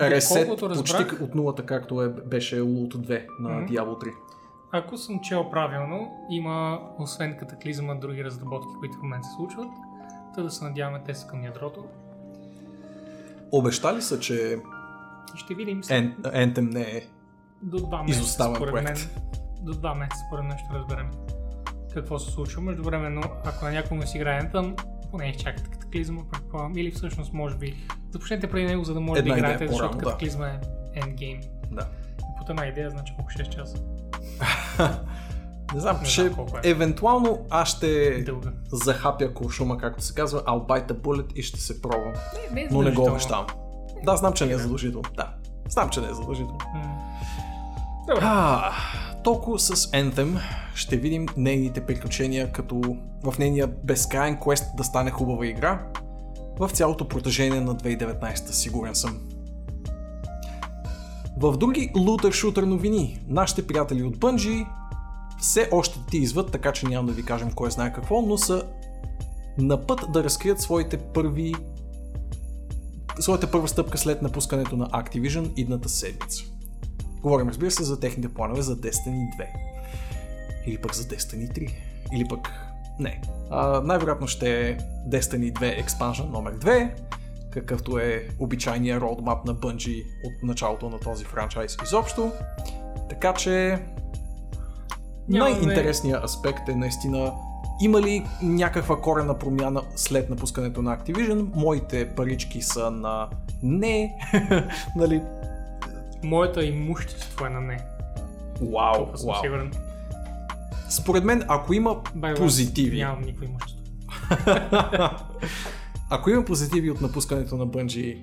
[0.00, 3.66] ресет Доколкото почти разбрах- от нулата, както е, беше Лулт 2 на Мгм.
[3.66, 4.12] Diablo 3.
[4.72, 9.68] ако съм чел правилно, има освен катаклизма други разработки, които в момента се случват.
[10.34, 11.84] Та да се надяваме те са към ядрото.
[13.52, 14.58] Обещали са, че
[15.34, 17.02] ще видим Ен- Anthem не е.
[17.62, 18.88] до два месеца, изоставен според проект.
[18.88, 19.24] мен.
[19.60, 21.06] До два месеца, според мен, ще разберем
[21.94, 22.62] какво се случва.
[22.62, 26.72] Междувременно, ако на някой му си играе Anthem, поне изчакайте катаклизма, предполагам.
[26.76, 27.74] Или всъщност, може би,
[28.16, 30.04] започнете преди него, за да може Една да играете, защото по-рано, да.
[30.04, 30.60] катаклизма е
[31.00, 31.40] endgame.
[31.70, 31.86] Да.
[32.20, 33.76] И под една идея, значи колко 6 часа.
[35.74, 36.60] Не знам, Не ще знам колко е.
[36.70, 38.50] евентуално аз ще Дълга.
[38.72, 42.12] захапя куршума, както се казва, I'll bite the bullet и ще се пробвам.
[42.12, 43.46] Не, не е Но не го обещавам.
[44.04, 45.08] Да, знам, че не е задължително.
[45.16, 45.32] Да,
[45.68, 46.58] знам, че не е задължително.
[48.08, 48.20] Добре.
[48.22, 48.72] А,
[49.24, 50.38] толкова с Anthem
[50.74, 55.86] ще видим нейните приключения като в нейния безкрайен квест да стане хубава игра
[56.58, 59.20] в цялото протежение на 2019, сигурен съм.
[61.38, 64.66] В други лутер-шутер новини, нашите приятели от Bungie
[65.40, 68.62] все още ти изват, така че няма да ви кажем кой знае какво, но са
[69.58, 71.54] на път да разкрият своите първи
[73.20, 76.44] своята първа стъпка след напускането на Activision идната седмица.
[77.22, 79.46] Говорим, разбира се, за техните планове за Destiny 2.
[80.66, 81.74] Или пък за Destiny 3.
[82.14, 82.65] Или пък...
[82.98, 83.20] Не.
[83.50, 84.76] А, най-вероятно ще е
[85.08, 86.90] Destiny 2 Expansion номер 2,
[87.50, 92.32] какъвто е обичайния роудмап на Bungie от началото на този франчайз изобщо.
[93.08, 93.78] Така че...
[95.30, 97.32] Нямаме- Най-интересният аспект е наистина
[97.80, 101.48] има ли някаква корена промяна след напускането на Activision?
[101.54, 103.28] Моите парички са на
[103.62, 104.14] не.
[104.96, 105.22] нали?
[106.24, 107.78] Моето имущество е на не.
[108.60, 109.42] Вау, Толкова съм вау.
[109.42, 109.72] сигурен.
[110.90, 113.82] Според мен, ако има way, позитиви, Нямам никакво имущество.
[116.10, 118.22] ако има позитиви от напускането на Bungie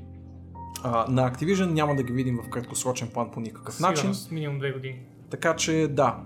[0.83, 3.97] а, на Activision, няма да ги видим в краткосрочен план по никакъв начин.
[3.97, 4.99] Сигурност, минимум две години.
[5.29, 6.17] Така че да.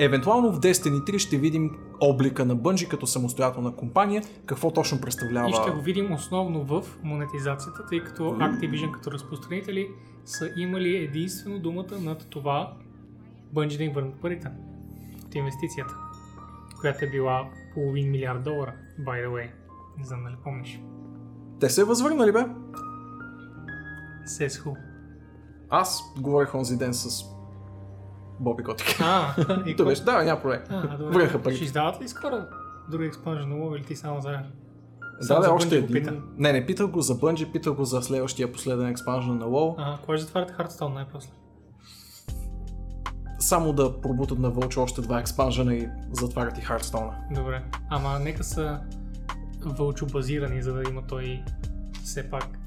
[0.00, 1.70] Евентуално в Destiny 3 ще видим
[2.00, 5.50] облика на Bungie като самостоятелна компания, какво точно представлява.
[5.50, 9.88] И ще го видим основно в монетизацията, тъй като Activision като разпространители
[10.24, 12.72] са имали единствено думата над това
[13.54, 14.48] Bungie да им върнат парите
[15.26, 15.94] от инвестицията,
[16.80, 19.50] която е била половин милиард долара, by the way.
[19.98, 20.80] Не знам дали помниш.
[21.60, 22.46] Те се е възвърнали, бе.
[24.26, 24.76] Says who.
[25.70, 27.24] Аз говорих онзи ден с
[28.40, 29.00] Боби Котик.
[29.00, 29.34] А,
[29.66, 30.60] и И то беше, да, няма проблем.
[30.68, 31.42] А, добре.
[31.42, 31.54] Пари.
[31.54, 32.36] Ще издават ли скоро
[32.90, 34.30] други експанжен WoW или ти само за...
[34.30, 34.42] Да,
[35.20, 35.92] Само да, за още един.
[35.92, 36.14] пита.
[36.36, 39.74] Не, не, питах го за Bungie, питах го за следващия последен експанжен на WoW.
[39.78, 41.30] А, кога ще затваряте Hearthstone най-после?
[43.46, 47.12] Само да пробутат на Вълча още два експанжена и затварят и Хардстоуна.
[47.30, 47.62] Добре.
[47.90, 48.80] Ама нека са
[49.64, 51.42] вълчо базирани, за да има той
[52.04, 52.58] все пак.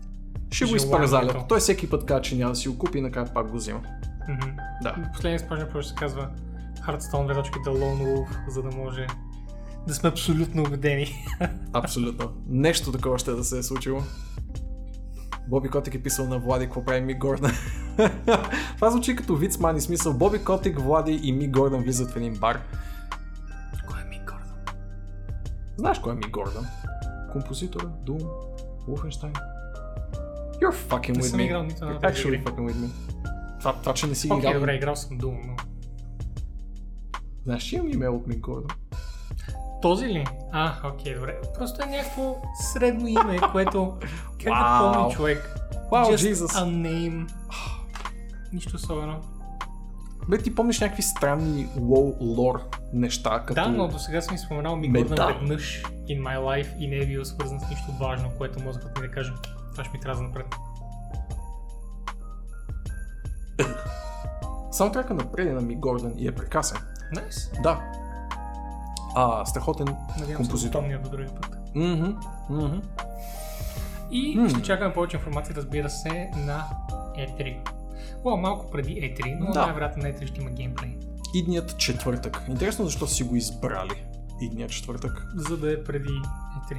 [0.52, 1.38] Ще го изпързалят.
[1.50, 3.82] Той всеки път казва, че няма да си го купи и накрая пак го взима.
[4.30, 4.50] Мгм.
[4.84, 4.96] Да.
[5.14, 6.30] Последният експанжен просто се казва
[6.88, 9.08] Hearthstone две The Lone Wolf, за да може
[9.88, 11.26] да сме абсолютно убедени.
[11.74, 12.32] Абсолютно.
[12.48, 14.02] Нещо такова ще да се е случило.
[15.50, 17.52] Боби Котик е писал на Влади какво прави Мик Гордън.
[18.76, 20.14] Това звучи като вид с мани смисъл.
[20.14, 22.60] Боби Котик, Влади и Мик Гордън влизат в един бар.
[23.88, 24.76] Кой е Мик Гордон?
[25.78, 26.66] Знаеш кой е Мик Гордън?
[27.32, 28.28] Композитора, Doom,
[28.88, 29.34] Wolfenstein.
[30.62, 31.42] You're fucking with me.
[31.46, 32.44] играл нито You're actually игри.
[32.44, 32.90] fucking with me.
[33.60, 34.54] Това, това че не си Окей, играл.
[34.54, 35.56] добре, играл съм Doom, но...
[37.46, 38.78] Знаеш, имам имейл от Мик Гордон.
[39.82, 40.26] Този ли?
[40.52, 41.38] А, окей, добре.
[41.58, 42.36] Просто е някакво
[42.74, 43.98] средно име, което...
[44.44, 45.56] Как да помни човек?
[45.92, 46.48] Вау, Just Jesus.
[46.48, 47.32] a name.
[48.54, 49.22] Нищо особено.
[50.30, 53.62] Бе, ти помниш някакви странни лоу лор неща, като...
[53.62, 55.28] Да, но до сега съм споменал ми Ме, Гордън да.
[55.28, 59.08] веднъж in my life и не е бил свързан с нищо важно, което мозъкът ми
[59.08, 59.34] да каже,
[59.72, 60.46] това ще ми трябва за напред.
[64.72, 66.78] Саундтрака на преди на Гордон и е прекрасен.
[67.12, 67.52] Найс.
[67.64, 67.82] Да.
[69.16, 70.80] А, страхотен Надявам се композитор.
[70.80, 71.58] помня до другия път.
[71.76, 72.12] Мгм,
[72.50, 72.82] мгм.
[74.12, 74.50] И М.
[74.50, 76.66] ще чакаме повече информация, разбира се, на
[77.18, 77.58] E3.
[78.26, 79.62] О, малко преди E3, но Да.
[79.62, 80.98] най-вероятно на E3 ще има геймплей.
[81.34, 82.44] Идният четвъртък.
[82.50, 84.06] Интересно защо си го избрали.
[84.42, 85.26] Идният четвъртък.
[85.36, 86.78] За да е преди E3.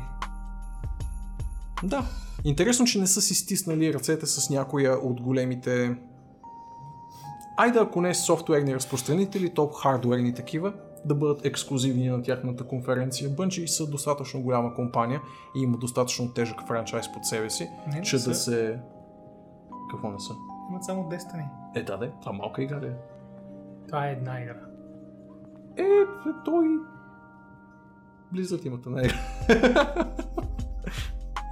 [1.83, 2.05] Да.
[2.45, 5.97] Интересно, че не са си стиснали ръцете с някоя от големите...
[7.57, 10.72] Айде, ако не софтуерни разпространители, то хардуерни такива,
[11.05, 13.30] да бъдат ексклюзивни на тяхната конференция.
[13.30, 15.20] Bungie са достатъчно голяма компания
[15.57, 18.28] и има достатъчно тежък франчайз под себе си, Не, не че са.
[18.30, 18.78] да се...
[19.90, 20.32] Какво не са?
[20.70, 21.44] Имат само Destiny.
[21.74, 22.11] Е, да, де.
[22.20, 22.92] Това малка игра, де.
[23.88, 24.57] Това е една игра.
[25.76, 25.84] Е,
[26.44, 26.66] той...
[28.32, 29.14] Близът имат на нея.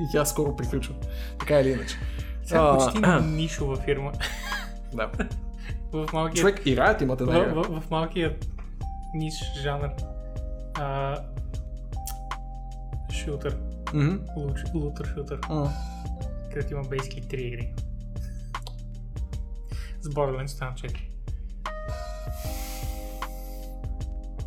[0.01, 0.95] и тя скоро приключва.
[1.39, 1.97] Така или иначе.
[2.43, 3.01] Сега А, почти
[3.37, 4.13] нишова фирма.
[4.95, 5.11] Да.
[5.93, 7.55] в малкия, Човек и Riot имат една в, игра.
[7.55, 8.37] в, в малкия
[9.15, 9.89] ниш жанр.
[10.75, 11.17] А,
[13.13, 13.59] шутър.
[14.37, 15.41] Луч- Лутър шутър.
[15.49, 15.71] М.
[16.53, 17.73] където има basically 3 игри.
[20.01, 20.99] С Borderlands станат 4.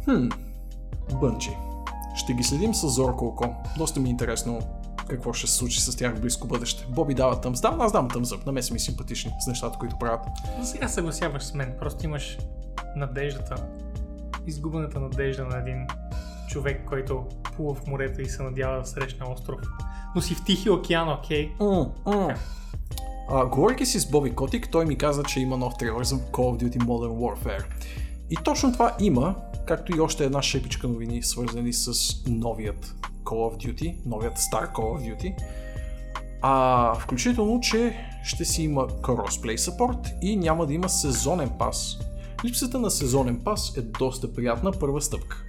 [0.04, 0.28] Хм.
[1.16, 1.50] Бънчи.
[2.16, 3.46] Ще ги следим с зорко око.
[3.78, 4.60] Доста ми е интересно
[5.10, 6.86] какво ще се случи с тях в близко бъдеще.
[6.90, 7.62] Боби дава тъмс.
[7.62, 8.46] Да, аз дам тъмзъп.
[8.46, 10.20] На мен са ми симпатични с нещата, които правят.
[10.60, 11.76] Но сега съгласяваш с мен.
[11.80, 12.38] Просто имаш
[12.96, 13.56] надеждата,
[14.48, 15.88] изгубената надежда на един
[16.48, 17.26] човек, който
[17.56, 19.60] плува в морето и се надява да срещне остров.
[20.16, 21.52] Но си в Тихи океан, окей?
[21.60, 22.36] М, м.
[23.30, 26.32] А, говорейки си с Боби Котик, той ми каза, че има нов трейлер за Call
[26.32, 27.64] of Duty Modern Warfare.
[28.30, 29.36] И точно това има,
[29.66, 31.92] както и още една шепичка новини, свързани с
[32.28, 35.34] новият Call of Duty, новият стар Call of Duty.
[36.42, 42.00] А, включително, че ще си има crossplay support и няма да има сезонен пас.
[42.46, 45.44] Липсата на сезонен пас е доста приятна първа стъпка.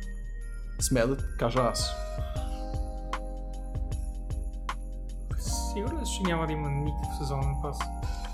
[0.80, 1.94] Смея да кажа аз.
[5.74, 7.78] Сигурен ли че няма да има никакъв сезонен пас?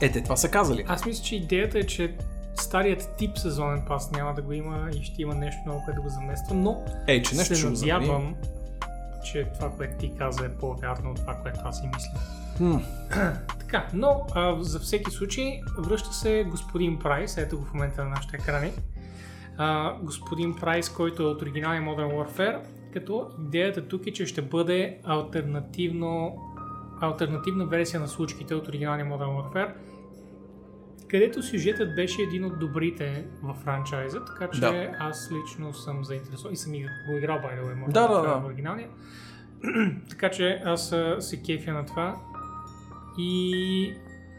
[0.00, 0.84] Е, те това са казали.
[0.88, 2.16] Аз мисля, че идеята е, че
[2.54, 6.02] старият тип сезонен пас няма да го има и ще има нещо ново, което да
[6.02, 8.34] го замества, но Ей, че нещо се надявам,
[9.24, 12.38] че това, което ти каза е по-вярно от това, което аз си мисля.
[13.61, 18.11] Така, но а, за всеки случай връща се господин Прайс, ето го в момента на
[18.11, 18.72] нашите екрани.
[19.59, 22.59] А, господин Прайс, който е от оригиналния Modern Warfare,
[22.92, 26.36] като идеята тук е, че ще бъде альтернативно,
[27.00, 29.72] альтернативна версия на случките от оригиналния Modern Warfare,
[31.09, 34.90] където сюжетът беше един от добрите в франчайза, така че Да.
[34.98, 38.14] аз лично съм заинтересован и съм и го играл, by the way, Modern Да, да,
[38.14, 38.40] Warfare да.
[38.40, 38.88] в оригиналния.
[40.11, 42.16] така че аз се кефя на това
[43.18, 43.94] и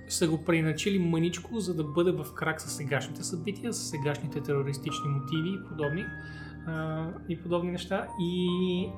[0.08, 5.10] са го преиначили мъничко, за да бъде в крак с сегашните събития, с сегашните терористични
[5.10, 6.06] мотиви и подобни,
[6.68, 8.08] а, и подобни неща.
[8.20, 8.90] И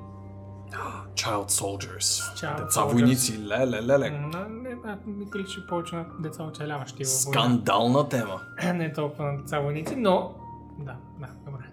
[1.13, 2.35] Child Soldiers.
[2.35, 2.91] Child Деца Soldiers.
[2.91, 4.09] войници, леле, леле.
[4.09, 7.05] на, не, а, ми прилича повече на деца оцеляващи.
[7.05, 8.41] Скандална тема.
[8.73, 10.33] не толкова на деца войници, но
[10.79, 11.65] да, да, добре.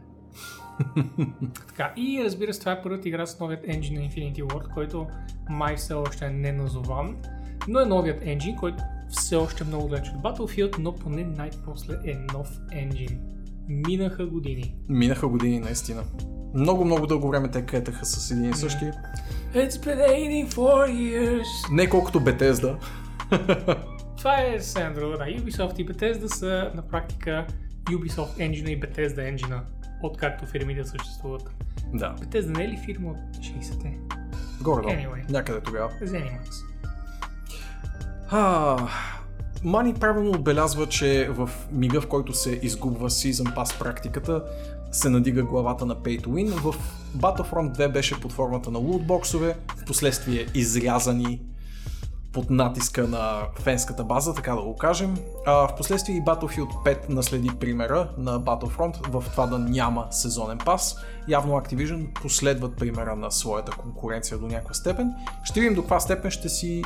[1.67, 5.07] така, и разбира се, това е първата игра с новият енджин на Infinity Ward, който
[5.49, 7.17] май все още е неназован,
[7.69, 12.15] но е новият енджин, който все още много далеч от Battlefield, но поне най-после е
[12.35, 13.21] нов енджин.
[13.69, 14.75] Минаха години.
[14.89, 16.03] Минаха години, наистина.
[16.55, 18.85] Много, много дълго време те кретаха с един и същи.
[19.55, 21.73] It's been 84 years.
[21.73, 22.79] Не колкото Бетезда.
[24.19, 27.47] Това е Сандро, да, Ubisoft и Bethesda са на практика
[27.85, 29.61] Ubisoft Engine и Bethesda Engine,
[30.03, 31.51] откакто фирмите съществуват.
[31.95, 32.17] Да.
[32.21, 33.99] Bethesda не е ли фирма от 60-те?
[34.63, 35.31] Горе Anyway.
[35.31, 35.91] Някъде тогава.
[36.03, 36.68] Zenimax.
[38.31, 38.77] А,
[39.65, 44.43] Мани правилно отбелязва, че в мига, в който се изгубва Season Pass практиката,
[44.93, 46.51] се надига главата на Pay to Win.
[46.51, 46.75] В
[47.17, 51.41] Battlefront 2 беше под формата на лутбоксове, в последствие изрязани
[52.33, 55.17] под натиска на фенската база, така да го кажем.
[55.47, 60.59] А, в последствие и Battlefield 5 наследи примера на Battlefront в това да няма сезонен
[60.59, 60.97] пас.
[61.29, 65.15] Явно Activision последват примера на своята конкуренция до някаква степен.
[65.45, 66.83] Ще видим до каква степен ще си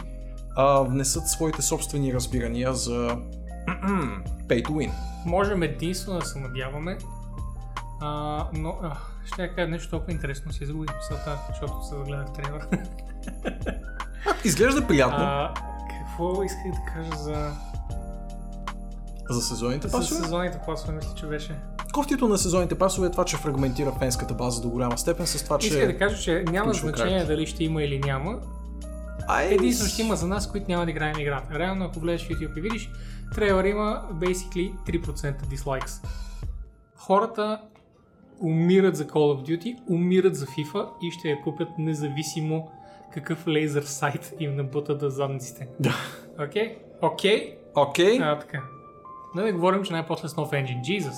[0.57, 2.93] а, внесат своите собствени разбирания за
[4.49, 4.91] Pay to win.
[5.27, 6.99] Можем единствено да се надяваме,
[8.01, 8.97] а, но а,
[9.33, 12.67] ще я кажа нещо толкова интересно, си загубих мисълта, защото се загледах трейлър.
[14.45, 15.55] Изглежда приятно А,
[15.91, 17.51] какво исках да кажа за,
[19.31, 20.21] за сезоните за пасове.
[20.21, 21.59] сезонните пасове, мисля, че беше.
[21.93, 25.59] Кофтито на сезоните пасове е това, че фрагментира фенската база до голяма степен с това,
[25.59, 25.67] че...
[25.67, 27.33] Исках да кажа, че няма значение карти.
[27.33, 28.39] дали ще има или няма.
[29.29, 31.59] Ай, Единствено ще има за нас, които няма да играем играта.
[31.59, 32.91] Реално, ако влезеш в YouTube и видиш,
[33.35, 36.07] трейлър има basically 3% dislikes.
[36.97, 37.61] Хората
[38.41, 42.71] умират за Call of Duty, умират за FIFA и ще я купят независимо
[43.13, 45.69] какъв лейзър сайт им набутат да задниците.
[45.81, 45.95] Да.
[46.45, 46.79] Окей?
[47.03, 47.57] Окей?
[47.75, 48.19] Окей.
[48.23, 48.63] А, така.
[49.37, 50.81] Да не говорим, че най-после с нов engine.
[50.81, 51.15] Jesus.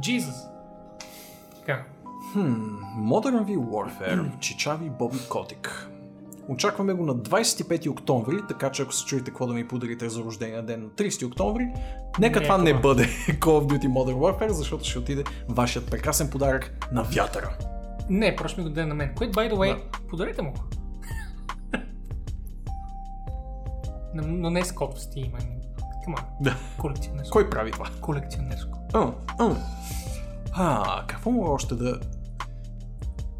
[0.00, 0.48] Jesus.
[1.56, 1.84] Така.
[2.98, 5.88] Modern V Warfare, Чичави Боби Котик.
[6.48, 10.20] Очакваме го на 25 октомври, така че ако се чуете какво да ми подарите за
[10.20, 11.68] рождения ден на 30 октомври,
[12.18, 16.30] нека Не това не бъде Call of Duty Modern Warfare, защото ще отиде вашият прекрасен
[16.30, 17.56] подарък на вятъра.
[18.10, 19.14] Не, просто ми го даде на мен.
[19.16, 19.78] Което, by the way,
[20.10, 20.54] подарете му.
[24.14, 25.62] но, не с код в Steam, ами.
[26.06, 26.22] Come.
[26.40, 26.56] Да.
[26.78, 27.32] Колекционерско.
[27.32, 27.86] Кой прави това?
[28.00, 28.78] Колекционерско.
[28.92, 29.56] А, а.
[30.52, 32.00] А, какво мога още да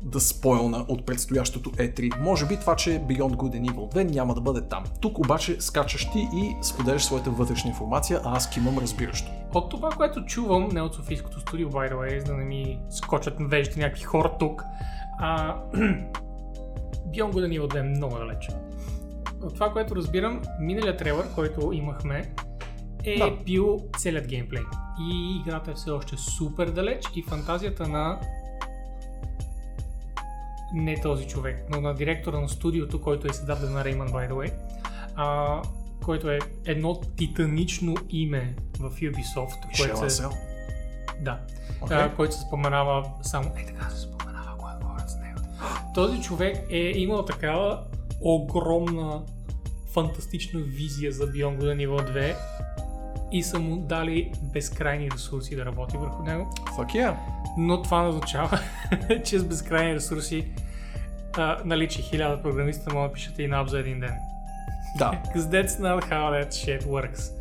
[0.04, 2.20] да спойлна от предстоящото E3.
[2.20, 4.84] Може би това, че Beyond Good and Evil 2 няма да бъде там.
[5.00, 9.30] Тук обаче скачаш ти и споделяш своята вътрешна информация, а аз кимам разбиращо.
[9.54, 12.78] От това, което чувам, не от Софийското студио, by the way, за да не ми
[12.90, 14.64] скочат вежите някакви хора тук,
[15.18, 15.56] а,
[17.12, 18.48] Beyond Good and Evil 2 е много далеч.
[19.42, 22.32] От това, което разбирам, миналият трейлър, който имахме,
[23.04, 23.30] е Да.
[23.44, 24.62] бил целият геймплей.
[25.00, 28.18] И играта е все още супер далеч и фантазията на
[30.74, 34.32] не този човек, но на директора на студиото, който е седател на Рейман, by the
[34.32, 34.52] way,
[35.16, 35.62] а,
[36.04, 40.22] който е едно титанично име в Ubisoft, Мишел което се,
[41.20, 41.40] да,
[41.82, 41.96] Окей.
[41.96, 45.38] а, който се споменава само е така се споменава, когато говорят с него.
[45.94, 47.84] Този човек е имал такава
[48.20, 49.22] огромна
[49.92, 52.36] фантастична визия за Beyond Good Evil 2
[53.32, 56.50] и са му дали безкрайни ресурси да работи върху него.
[56.78, 57.16] Fuck yeah.
[57.56, 58.58] Но това не означава,
[59.24, 60.46] че с безкрайни ресурси
[61.36, 64.14] а, нали, че хиляда програмиста могат да пишат и наб за един ден.
[64.98, 65.10] Да.
[65.34, 67.32] Because that's not how that shit works.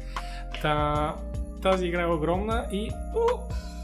[0.61, 1.15] Та,
[1.61, 3.39] тази игра е огромна и о,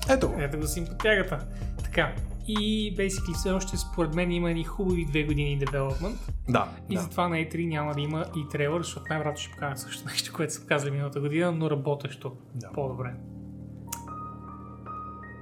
[0.09, 0.35] Ето го.
[0.39, 1.39] ето го симпатягата.
[1.83, 2.13] Така.
[2.47, 6.15] И basically все още според мен има едни хубави две години development.
[6.49, 6.67] Да.
[6.89, 7.01] И да.
[7.01, 10.53] затова на E3 няма да има и трейлър, защото най-вероятно ще покажат също нещо, което
[10.53, 12.71] са показали миналата година, но работещо Да.
[12.73, 13.13] по-добре.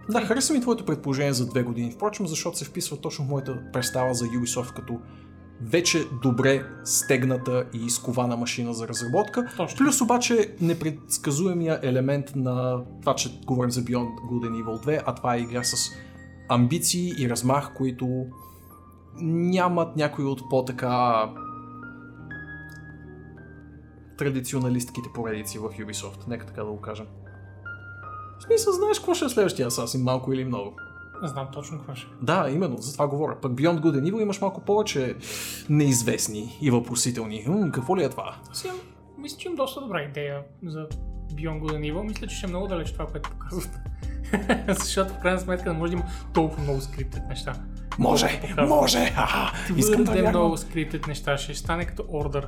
[0.09, 1.91] Да, хареса ми твоето предположение за две години.
[1.91, 4.99] Впрочем, защото се вписва точно в моята представа за Ubisoft като
[5.61, 9.51] вече добре стегната и изкована машина за разработка.
[9.57, 9.77] Точно.
[9.77, 15.15] Плюс обаче непредсказуемия елемент на това, че говорим за Beyond Good and Evil 2, а
[15.15, 15.91] това е игра с
[16.49, 18.25] амбиции и размах, които
[19.21, 21.25] нямат някои от по-така
[24.17, 26.27] традиционалистките поредици в Ubisoft.
[26.27, 27.05] Нека така да го кажем.
[28.45, 30.73] В смисъл, знаеш какво ще е следващия Асасин, малко или много.
[31.21, 32.07] Не знам точно какво ще.
[32.21, 33.41] Да, именно, за това говоря.
[33.41, 35.15] Пък Beyond Good and Evil имаш малко повече
[35.69, 37.43] неизвестни и въпросителни.
[37.47, 38.35] М, какво ли е това?
[38.51, 38.77] Аз имам,
[39.17, 40.87] мисля, че имам доста добра идея за
[41.33, 42.03] Beyond Good and Evil.
[42.07, 43.69] Мисля, че ще е много далеч това, което показват.
[44.79, 47.53] Защото в крайна сметка не може да има толкова много скриптед неща.
[47.99, 49.05] Може, може!
[49.05, 50.29] Ха-ха, искам да вярвам.
[50.29, 51.37] много скриптед неща.
[51.37, 52.47] Ще стане като ордер.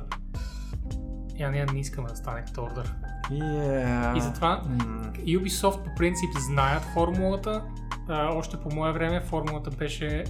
[1.38, 2.94] Я не, не искаме да стане като ордер.
[3.30, 4.16] Yeah.
[4.16, 7.62] И затова М, Ubisoft по принцип знаят формулата.
[8.08, 10.24] А, още по мое време формулата беше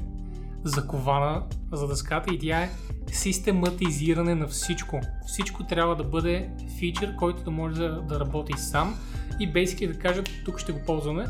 [0.65, 1.43] закована
[1.73, 2.71] за дъската и тя е
[3.13, 5.01] систематизиране на всичко.
[5.27, 8.99] Всичко трябва да бъде фичър, който да може да, да работи сам
[9.41, 11.27] и basically да кажат тук ще го ползваме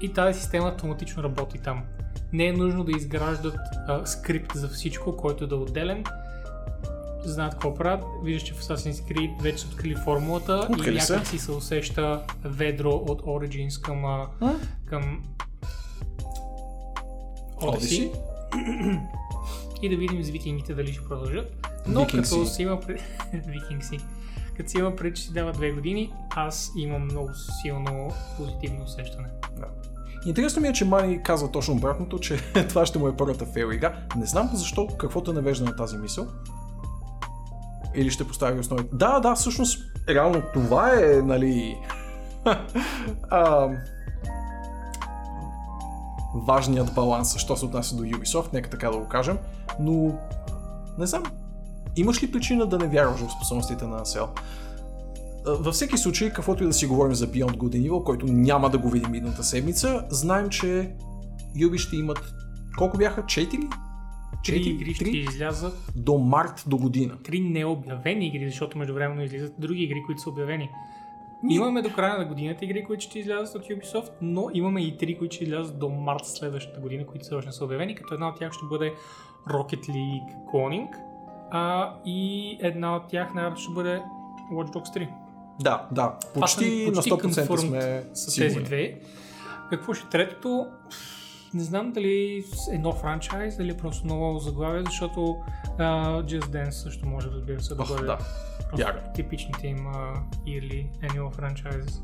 [0.00, 1.82] и тази система автоматично работи там.
[2.32, 3.58] Не е нужно да изграждат
[3.88, 6.04] а, скрипт за всичко, който да е отделен.
[7.26, 8.04] Знаят какво правят.
[8.22, 12.22] Виждаш, че в Assassin's Creed вече са открили формулата Открили и някак си се усеща
[12.44, 14.28] ведро от Origins към, а,
[14.84, 15.22] към
[17.60, 18.12] Odyssey?
[18.12, 19.00] Odyssey.
[19.82, 21.66] и да видим с викингите дали ще продължат.
[21.88, 22.34] Но Викингси.
[22.34, 23.00] като си има пред...
[23.46, 23.98] Викингси.
[24.56, 27.30] Като си има пред, че си дава две години, аз имам много
[27.62, 29.28] силно позитивно усещане.
[29.56, 29.66] Да.
[30.26, 32.36] Интересно ми е, че Мани казва точно обратното, че
[32.68, 33.98] това ще му е първата фейл игра.
[34.16, 36.26] Не знам защо, какво те навежда на тази мисъл.
[37.96, 38.84] Или ще постави основи.
[38.92, 41.76] Да, да, всъщност, реално това е, нали...
[43.30, 43.68] а,
[46.34, 49.38] важният баланс, що се отнася до Ubisoft, нека така да го кажем.
[49.80, 50.18] Но,
[50.98, 51.22] не знам,
[51.96, 54.28] имаш ли причина да не вярваш в способностите на Асел?
[55.46, 58.26] А, Във всеки случай, каквото и да си говорим за Beyond Good and Evil, който
[58.26, 60.94] няма да го видим идната седмица, знаем, че
[61.56, 62.34] Юби ще имат
[62.78, 63.22] колко бяха?
[63.22, 63.85] 4?
[64.44, 65.92] Три игри ще излязат.
[65.96, 67.18] До март до година.
[67.24, 70.70] Три необявени игри, защото междувременно излизат други игри, които са обявени.
[71.50, 75.18] Имаме до края на годината игри, които ще излязат от Ubisoft, но имаме и три,
[75.18, 78.28] които ще излязат до март следващата година, които все още не са обявени, като една
[78.28, 78.92] от тях ще бъде
[79.48, 80.88] Rocket League Cloning,
[81.50, 84.02] а, и една от тях най ще бъде
[84.52, 85.08] Watch Dogs 3.
[85.60, 86.18] Да, да.
[86.34, 89.00] Почти, ни на почти 100% confirmed сме с тези две.
[89.70, 90.66] Какво ще е третото?
[91.54, 95.20] Не знам дали е нов франчайз, дали е просто ново заглавие, защото
[95.78, 98.18] uh, Just Dance също може разбира се да бъде да.
[98.70, 100.16] просто типичните им uh,
[100.46, 102.00] yearly annual franchises.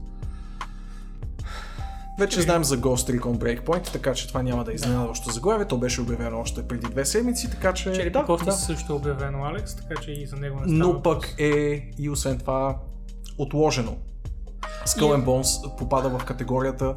[2.19, 5.67] Вече Ще знаем за Ghost Recon Breakpoint, така че това няма да е изненадващо заглавие.
[5.67, 7.93] То беше обявено още преди две седмици, така че...
[7.93, 8.53] Черепи да, Кости да.
[8.53, 11.51] също е обявено Алекс, така че и за него не става Но пък е
[11.99, 12.79] и освен това
[13.39, 13.97] отложено.
[14.87, 16.95] Skull and Bones попада в категорията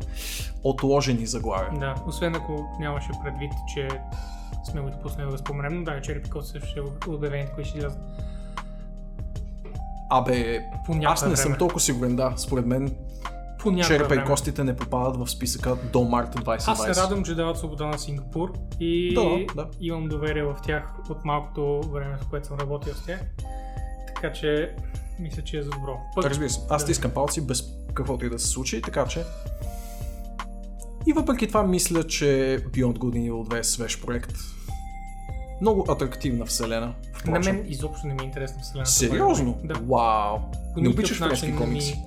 [0.65, 1.79] отложени заглавия.
[1.79, 3.87] Да, освен ако нямаше предвид, че
[4.63, 7.77] сме го допуснали да споменем, но да, Черепи Кости също ще е обявени, кои ще
[7.77, 7.99] излязат
[10.09, 10.61] Абе,
[11.05, 11.57] аз не съм време.
[11.57, 12.33] толкова сигурен, да.
[12.37, 12.95] Според мен
[13.59, 16.67] По черепа и костите не попадат в списъка до март 2020.
[16.67, 19.69] Аз се радвам, че дават свобода на Сингапур и Да, да.
[19.81, 23.19] имам доверие в тях от малкото време, в което съм работил с тях.
[24.15, 24.75] Така че
[25.19, 25.97] мисля, че е за добро.
[26.15, 26.85] Пък, Разбира се, аз да.
[26.85, 27.63] стискам палци без
[27.93, 29.23] каквото и да се случи, така че...
[31.07, 32.25] И въпреки това мисля, че
[32.71, 34.33] Beyond Good and Evil 2 е свеж проект.
[35.61, 36.85] Много атрактивна вселена.
[36.85, 37.55] на впрочем.
[37.55, 38.91] мен изобщо не ми е интересна вселената.
[38.91, 39.57] Сериозно?
[39.63, 39.73] Да.
[39.73, 40.39] Вау.
[40.73, 42.03] По Не обичаш френски не комикси?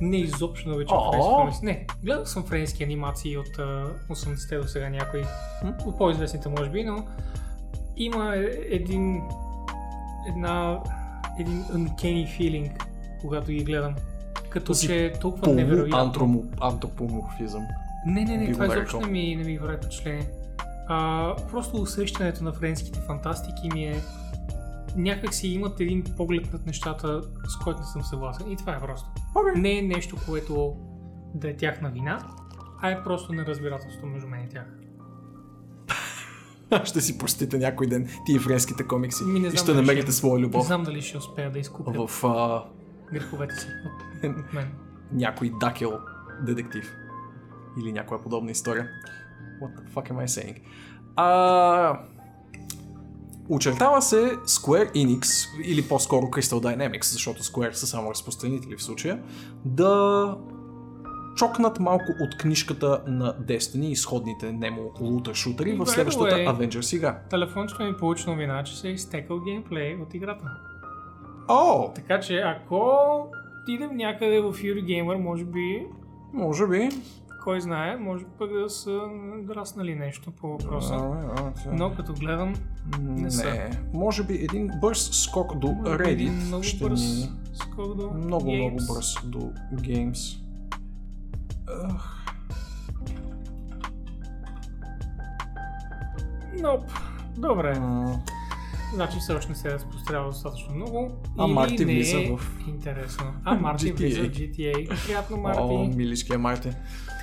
[0.00, 0.08] Ми...
[0.08, 1.64] Не, изобщо не обичам френски комикси.
[1.64, 5.24] Не, гледал съм френски анимации от а, 80-те до сега някои.
[5.86, 7.06] От по-известните може би, но
[7.96, 8.34] има
[8.70, 9.22] един
[10.28, 10.80] една
[11.38, 12.70] един uncanny feeling,
[13.20, 13.94] когато ги гледам.
[14.50, 16.12] Като Този че е толкова невероятно.
[16.12, 17.66] Полу-антропоморфизъм.
[18.06, 20.30] Не, не, не, това изобщо не ми, не ми прави впечатление.
[20.88, 24.00] А, просто усещането на френските фантастики ми е
[24.96, 28.50] някак си имат един поглед над нещата, с който не съм съгласен.
[28.50, 29.08] И това е просто.
[29.34, 29.62] Окей.
[29.62, 30.76] Не е нещо, което
[31.34, 32.28] да е тяхна вина,
[32.80, 34.66] а е просто неразбирателство между мен и тях.
[36.84, 40.38] Ще си простите някой ден тия френските комикси Ми, не и знам ще намерите своя
[40.38, 42.64] Не любов знам дали ще успея да изкупя в а,
[43.12, 43.66] греховете си
[44.24, 44.72] от мен.
[45.12, 45.98] някой дакел
[46.42, 46.94] детектив.
[47.80, 48.88] Или някоя подобна история.
[49.62, 50.56] What the fuck am I saying?
[51.16, 52.00] А,
[53.48, 59.22] очертава се Square Enix, или по-скоро Crystal Dynamics, защото Square са само разпространители в случая,
[59.64, 60.36] да
[61.36, 66.96] чокнат малко от книжката на Destiny и сходните немо лутър шутери в следващата way- Avengers
[66.96, 67.18] игра.
[67.30, 70.44] Телефончето ми получи новина, че се е изтекал геймплей от играта.
[71.48, 72.90] О, Така че ако
[73.62, 75.86] отидем някъде в Eurogamer, може би
[76.32, 76.88] може би.
[77.44, 79.00] Кой знае, може пък да са
[79.38, 80.94] драснали нещо по въпроса.
[80.94, 82.54] А, Но като гледам,
[83.00, 83.44] не са.
[83.44, 87.30] Не, може би един бърз скок до Reddit много ще бърз ни...
[87.54, 88.56] скок до Много, Games.
[88.60, 89.38] много бърз до
[89.74, 90.38] Games.
[91.86, 92.18] Ах,
[96.54, 96.90] Nope.
[97.38, 98.20] Добре, м,
[98.94, 101.10] значи все още не се е разпространява достатъчно много.
[101.38, 103.24] А или Марти не влиза е в- Интересно.
[103.44, 103.96] А Марти GTA.
[103.96, 105.04] влиза в GTA.
[105.06, 105.96] Приятно, О, Марти.
[105.96, 106.70] миличкия Марти.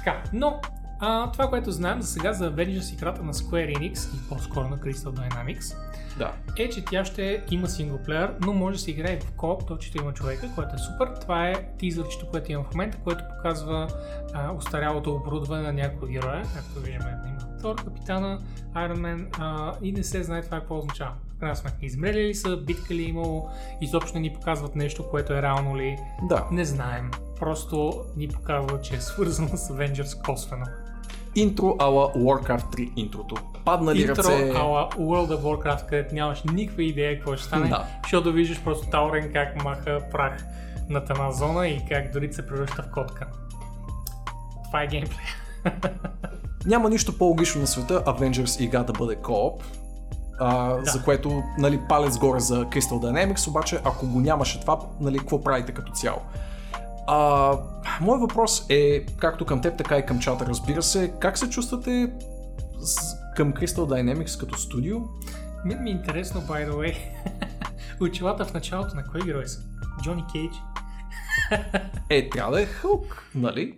[0.06, 0.60] Така, но
[1.00, 4.78] а, това, което знаем за сега за Avengers играта на Square Enix и по-скоро на
[4.78, 5.76] Crystal Dynamics,
[6.18, 6.34] Да.
[6.58, 10.14] е, че тя ще има синглплеер, но може да се играе в кооп до 4
[10.14, 11.08] човека, което е супер.
[11.22, 13.88] Това е тизърчето, което има в момента, което показва
[14.34, 18.40] а, устарялото оборудване на някои героя, както виждаме, има Тор, Капитана,
[18.76, 21.12] Iron Man а, и не се знае това какво означава.
[21.40, 23.50] Крайна сметка, измрели ли са, битка ли е имало,
[23.82, 26.46] изобщо не ни показват нещо, което е реално ли, Да.
[26.52, 27.12] не знаем.
[27.40, 30.66] Просто ни показва, че е свързано с Avengers косвено.
[31.36, 33.36] Интро ала Warcraft 3 интрото.
[33.66, 34.52] Паднали Интро ръце.
[34.56, 37.86] ала World of Warcraft, където нямаш никаква идея какво ще стане, Да.
[38.04, 40.44] защото виждаш просто Таурен как маха прах
[40.90, 43.28] над една зона и как дори се превръща в котка.
[44.66, 45.26] Това е геймплей.
[46.66, 49.64] Няма нищо по-логично на света Avengers игра да бъде кооп.
[50.40, 50.92] А, Да.
[50.92, 55.44] За което, нали, палец горе за Crystal Dynamics, обаче ако го нямаше това, нали, какво
[55.44, 56.20] правите като цяло?
[57.08, 57.52] А,
[58.02, 62.12] моят въпрос е, както към теб, така и към чата, разбира се, как се чувствате
[62.80, 62.96] с,
[63.36, 64.98] към Crystal Dynamics като студио?
[65.66, 66.96] Мен ми е интересно, by the way,
[68.02, 69.60] очилата в началото на кой герой са?
[70.04, 70.56] Джони Кейдж?
[72.10, 73.76] Е, трябва да е Хълк, нали?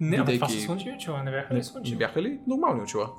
[0.00, 1.96] Не, ама това Бидейки- са слънчеви очила, не бяха ли Не, не слънчеви?
[1.98, 3.10] бяха ли нормални очила?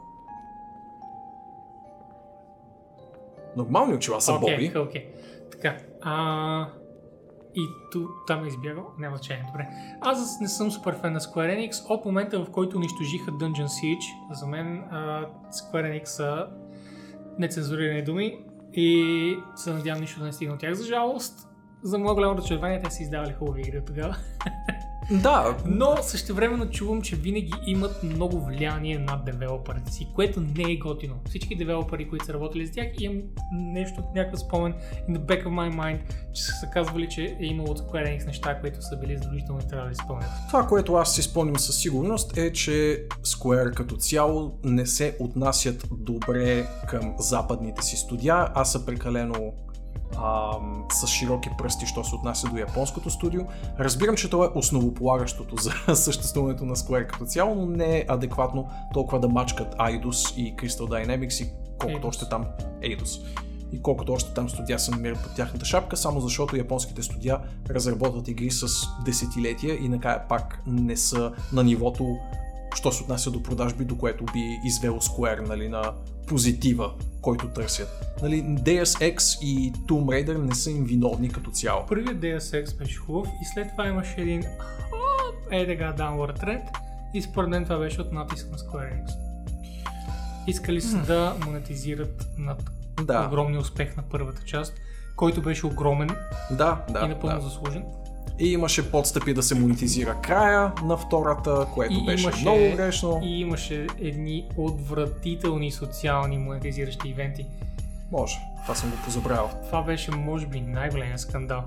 [3.59, 4.79] Нормални очила са Окей, Боби.
[4.79, 5.05] окей.
[5.51, 6.67] Така, а...
[7.55, 8.85] И ту, там е избягал.
[8.99, 9.43] Няма значение.
[9.47, 9.67] Добре.
[10.01, 11.89] Аз не съм супер фен на Square Enix.
[11.89, 16.47] От момента, в който унищожиха Dungeon Siege, за мен а, Square Enix са
[17.39, 18.37] нецензурирани думи
[18.73, 20.73] и се надявам нищо да не стигне от тях.
[20.73, 21.47] За жалост,
[21.83, 24.15] за моя голямо разочарование, те са издавали хубави игри от тогава.
[25.11, 30.75] Да, Но същевременно чувам, че винаги имат много влияние над девелоперите си, което не е
[30.75, 31.15] готино.
[31.29, 33.21] Всички девелопери, които са работили с тях, имам
[33.53, 34.73] нещо, някакъв спомен
[35.09, 35.99] in the back of my mind,
[36.33, 39.67] че са казвали, че е имало от Square Enix неща, които са били задължително и
[39.67, 40.29] трябва да изпълнят.
[40.47, 45.87] Това, което аз си спомням със сигурност е, че Square като цяло не се отнасят
[45.91, 49.53] добре към западните си студия, а са прекалено
[50.17, 53.41] ам, с широки пръсти, що се отнася до японското студио.
[53.79, 58.69] Разбирам, че това е основополагащото за съществуването на Square като цяло, но не е адекватно
[58.93, 62.09] толкова да мачкат Eidos и Crystal Dynamics и колкото Eidos.
[62.09, 62.45] още там
[62.81, 63.21] Eidos.
[63.71, 67.39] И колкото още там студия се намират под тяхната шапка, само защото японските студия
[67.69, 68.67] разработват игри с
[69.05, 72.17] десетилетия и накрая пак не са на нивото,
[72.75, 75.93] що се отнася до продажби, до което би извело Square нали, на
[76.27, 78.17] позитива, който търсят.
[78.21, 81.85] Нали, Deus Ex и Tomb Raider не са им виновни като цяло.
[81.85, 84.43] Първият Deus Ex беше хубав и след това имаше един
[85.51, 86.61] е така downward trend
[87.13, 89.11] и според мен това беше от натиск на Square Enix.
[90.47, 92.63] Искали са да монетизират над
[93.03, 94.73] Да, огромния успех на първата част,
[95.15, 96.09] който беше огромен
[96.51, 97.05] да, да.
[97.05, 97.41] и напълно да.
[97.41, 97.83] заслужен.
[98.39, 103.19] И имаше подстъпи да се монетизира края на втората, което И беше имаше- много грешно.
[103.23, 107.45] И имаше едни отвратителни социални монетизиращи ивенти.
[108.11, 109.49] Може, това съм го позабравил.
[109.65, 111.61] Това беше, може би, най-големия скандал.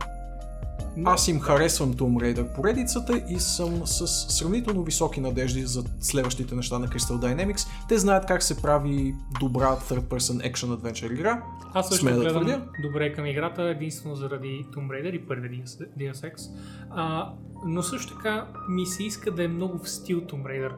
[1.04, 6.78] Аз им харесвам Tomb Raider поредицата и съм с сравнително високи надежди за следващите неща
[6.78, 7.68] на Crystal Dynamics.
[7.88, 11.42] Те знаят как се прави добра third-person action adventure игра.
[11.74, 12.64] Аз също Смея да гледам твърдя.
[12.82, 15.64] добре към играта, единствено заради Tomb Raider и първия
[15.98, 16.50] Deus Ex.
[16.90, 17.32] А,
[17.66, 20.72] но също така ми се иска да е много в стил Tomb Raider.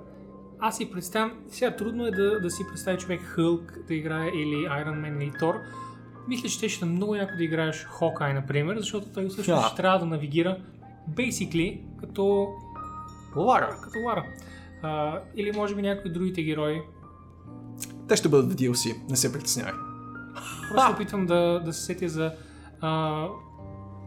[0.58, 4.66] Аз си представям, сега трудно е да, да си представи човек Хълк да играе или
[4.66, 5.54] Iron Man или Thor.
[6.28, 9.66] Мисля, че ще е много яко да играеш Hawkeye, например, защото той всъщност Да.
[9.68, 10.56] ще трябва да навигира
[11.10, 12.48] basically като,
[13.36, 13.76] Лара.
[13.82, 14.24] като Лара.
[14.82, 16.82] А, или може би някои другите герои.
[18.08, 19.72] Те ще бъдат в DLC, не се притеснявай.
[20.70, 22.32] Просто опитвам да, да се сетя за,
[22.80, 23.26] а,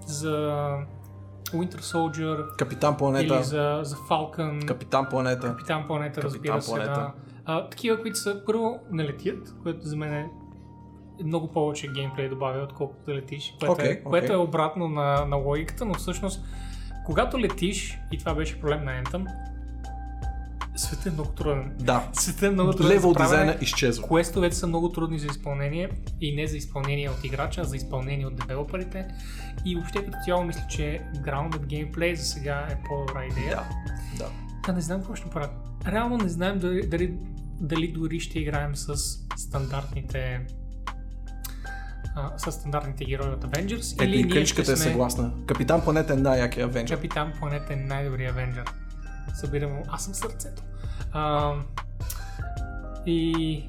[0.06, 0.28] за
[1.46, 3.36] Winter Soldier Капитан Планета.
[3.36, 5.48] или за, за Falcon, Капитан Планета.
[5.48, 6.72] Капитан Планета, Капитан разбира се.
[6.72, 6.92] Планета.
[6.92, 7.12] Да.
[7.46, 10.30] А, такива, които са първо не летят, което за мен е
[11.24, 14.36] много повече геймплей добавя, отколкото да летиш, което, Окей, е, което окей.
[14.36, 16.46] е обратно на, на логиката, но всъщност
[17.06, 19.28] когато летиш, и това беше проблем на Anthem,
[20.76, 21.76] светът е много труден.
[21.80, 22.10] Да.
[22.14, 22.98] Светът е много труден.
[22.98, 24.08] Левел дизайна изчезва.
[24.08, 25.90] Квестовете са много трудни за изпълнение
[26.22, 29.08] и не за изпълнение от играча, а за изпълнение от девелоперите.
[29.66, 33.56] И въобще като цяло мисля, че grounded gameplay за сега е по-добра идея.
[33.56, 33.66] Да.
[34.18, 34.32] Да.
[34.64, 35.52] Та не знам какво ще правят.
[35.88, 37.18] Реално не знаем дали, дали,
[37.60, 38.96] дали дори ще играем с
[39.36, 40.46] стандартните
[42.18, 45.32] а, с стандартните герои от Avengers Ето или и ще е сме съгласна.
[45.48, 46.96] Капитан Планета е най-якия Авенджер.
[46.96, 48.64] Капитан Планета е най-добрият Авенджер.
[49.34, 49.84] Събирам му.
[49.88, 50.64] Аз съм сърцето.
[51.12, 51.54] А,
[53.06, 53.64] и...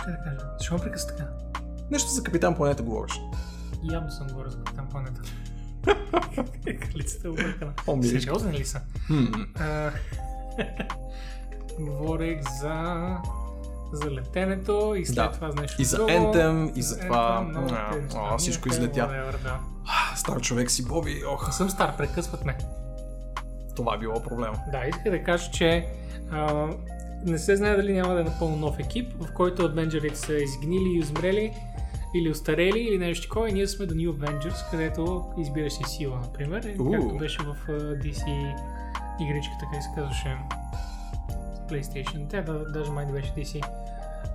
[0.00, 0.38] Ще да кажа.
[0.58, 1.30] Защо ме прекъсна така?
[1.90, 3.20] Нещо за Капитан Планета говориш.
[3.92, 5.22] Явно съм говорил за Капитан Планета.
[6.96, 7.72] Лицата е объркана.
[8.02, 8.80] Сериозни ли са?
[11.80, 12.96] Говорех за
[13.92, 15.32] за летенето и след Да.
[15.32, 15.96] това за нещо И за.
[15.98, 17.46] Anthem, и за това.
[18.16, 19.32] А, всичко излетя.
[20.16, 21.22] Стар човек си Боби.
[21.28, 22.56] Ох, Не съм стар, прекъсват ме.
[23.76, 24.56] това е било проблема.
[24.72, 25.86] Да, иска да кажа, че
[26.30, 26.66] а,
[27.24, 30.88] не се знае дали няма да е напълно нов екип, в който Avengers са изгнили
[30.88, 31.52] и измрели
[32.14, 36.18] или устарели или нещо такова и ние сме The New Avengers, където избираш си сила,
[36.22, 36.92] например, Уу.
[36.92, 37.56] както беше в
[37.94, 38.54] DC
[39.20, 40.36] игричката, как се казваше
[41.70, 43.66] PlayStation, тя да, даже май не беше DC.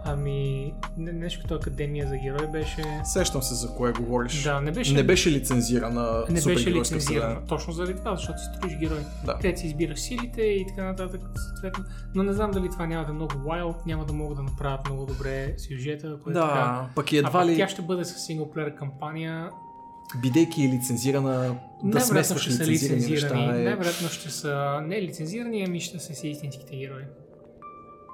[0.03, 2.83] Ами, не, нещо като Академия за герой беше...
[3.03, 4.43] Сещам се за кое говориш.
[4.43, 6.99] Да, не беше, Не беше лицензирана не беше лицензирана.
[6.99, 7.45] вселена.
[7.47, 8.99] Точно заради това, защото си строиш герой.
[9.25, 9.33] Да.
[9.35, 11.83] Където си избираш силите и така нататък, съответно.
[12.15, 14.85] Но не знам дали това няма да е много wild, няма да могат да направят
[14.85, 16.31] много добре сюжета, така.
[16.39, 19.49] Да, пък и а едва пък ли, тя ще бъде с синглплеер кампания.
[20.21, 21.37] бидейки е лицензирана, да
[21.83, 23.45] Най-вероятно смесваш лицензирани лицензирани.
[23.47, 23.59] неща.
[23.59, 23.63] Е...
[23.63, 27.03] Най-вероятно ще са не лицензирани, ами ще са си истинските герои.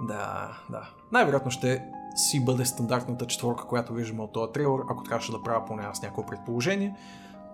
[0.02, 0.90] Да, да.
[1.12, 1.84] Най-вероятно ще
[2.16, 6.02] си бъде стандартната четворка, която виждаме от този трейлер, ако трябваше да правя поне аз
[6.02, 6.96] някакво предположение.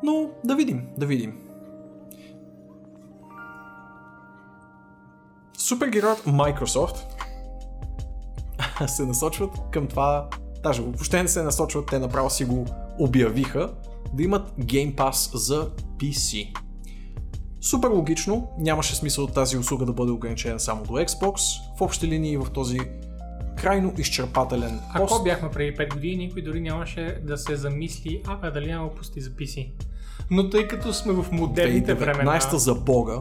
[0.04, 1.40] Но да видим, да видим.
[5.58, 6.98] Супергероят Microsoft
[8.88, 10.30] се насочват към това,
[10.64, 12.66] даже въобще не се насочват, те направо си го
[13.00, 13.74] обявиха,
[14.14, 16.58] да имат Game Pass за PC.
[17.62, 21.62] Супер логично, нямаше смисъл тази услуга да бъде ограничена само до Xbox.
[21.84, 22.80] Общи линии в този
[23.58, 25.14] крайно изчерпателен пост.
[25.14, 28.96] Ако бяхме преди 5 години, никой дори нямаше да се замисли, а бе, дали няма
[28.96, 29.72] пусти за PC.
[30.32, 33.14] Но тъй като сме в модерните времена, 2019 за бога,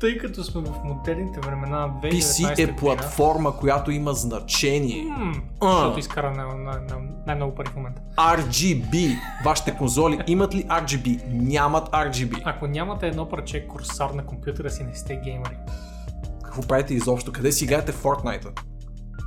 [0.00, 5.06] тъй като сме в модерните времена, 2019 PC е платформа, която има значение.
[5.60, 5.72] А.
[5.72, 6.96] защото изкара на, на, на,
[7.26, 8.02] най-много пари в момента.
[8.16, 9.18] RGB.
[9.44, 11.20] Вашите конзоли имат ли RGB?
[11.32, 12.42] Нямат RGB.
[12.44, 15.56] Ако нямате едно парче курсар на компютъра си, не сте геймери.
[16.50, 17.32] Какво правите изобщо?
[17.32, 18.60] Къде си играете в Fortnite?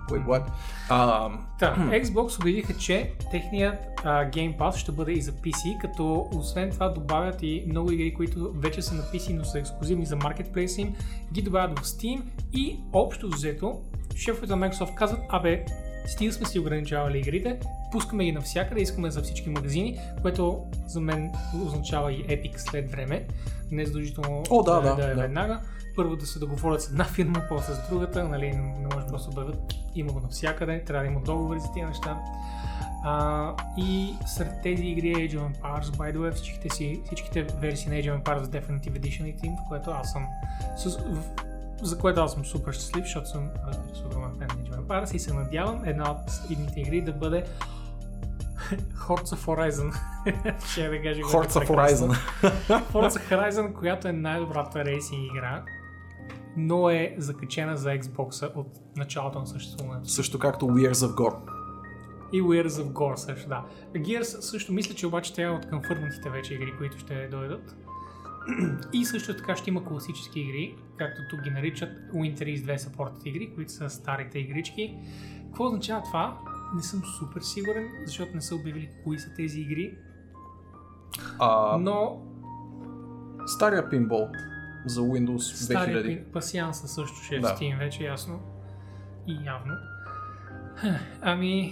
[0.09, 0.43] Wait, what?
[0.89, 1.29] А,
[1.59, 6.71] Та, Xbox обявиха, че техният а, Game Pass ще бъде и за PC, като освен
[6.71, 10.81] това добавят и много игри, които вече са на PC, но са ексклюзивни за Marketplace
[10.81, 10.95] им,
[11.33, 12.21] ги добавят в Steam
[12.53, 13.81] и общо взето
[14.15, 15.65] шефовете на Microsoft казват, абе,
[16.07, 17.59] стига сме си ограничавали игрите,
[17.91, 21.31] пускаме ги навсякъде, искаме за всички магазини, което за мен
[21.65, 23.27] означава и Epic след време,
[23.71, 25.21] не задължително О, да, да, да е да.
[25.21, 25.59] веднага.
[25.95, 29.35] Първо да се договорят с една фирма, после с другата, нали, не може просто да
[29.35, 32.19] бъдат, има го навсякъде, трябва да има договори за тия неща.
[33.05, 37.43] А, и сред тези игри е Age of Empires, by the way, всичките, си, всичките
[37.43, 40.27] версии на Age of Empires Definitive Edition Team, в което аз съм
[40.77, 41.21] с, в,
[41.81, 44.85] за което аз съм супер щастлив, защото съм, разбира се, огромен фен на Age of
[44.85, 47.45] Empires и се надявам една от едните игри да бъде
[49.07, 49.93] Forza Horizon.
[50.71, 51.67] Ще да кажа, е Forza.
[51.67, 52.15] Horizon.
[52.93, 55.63] Forza Horizon, която е най-добрата рейсинг игра,
[56.57, 58.67] но е закачена за Xbox от
[58.97, 60.09] началото на съществуването.
[60.09, 61.35] Също както Wears of God.
[62.33, 63.65] И Wears of Gore също, да.
[63.95, 67.75] Gears също мисля, че обаче тя е от конфърмнатите вече игри, които ще дойдат.
[68.93, 73.27] И също така ще има класически игри, както тук ги наричат Winter is 2 Supported
[73.27, 74.97] игри, които са старите игрички.
[75.45, 76.37] Какво означава това?
[76.75, 79.97] Не съм супер сигурен, защото не са обявили кои са тези игри,
[81.39, 82.21] А, но
[83.45, 84.27] Стария пинбол
[84.85, 85.63] за Windows 2000.
[85.63, 87.55] Стария пи- пасианса също ще е Да.
[87.55, 88.39] в Steam, вече ясно.
[89.27, 89.73] И явно.
[91.21, 91.71] Ами...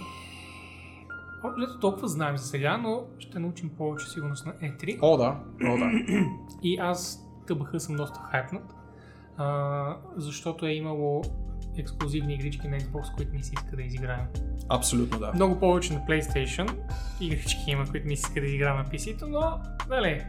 [1.44, 4.98] Общо толкова знаем за сега, но ще научим повече сигурност на E3.
[5.02, 5.40] О, да.
[5.64, 5.90] О, да.
[6.62, 8.74] И аз тъбаха съм доста хайпнат,
[9.36, 11.22] а, защото е имало
[11.78, 14.26] ексклюзивни игрички на Xbox, които не си иска да изиграем.
[14.68, 15.32] Абсолютно да.
[15.34, 16.74] Много повече на PlayStation
[17.20, 20.24] игрички има, които не си иска да изиграем на PC-то, но, нали,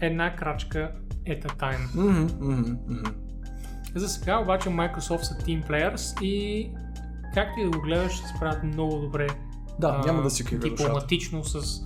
[0.00, 0.92] една крачка
[1.26, 1.94] at a time.
[1.94, 3.12] Мгм, мгм, мгм.
[3.94, 6.68] За сега обаче Microsoft са Team Players и
[7.34, 9.28] както и да го гледаш, ще се справят много добре
[9.78, 10.68] Да, а, няма да си душата.
[10.68, 11.80] дипломатично с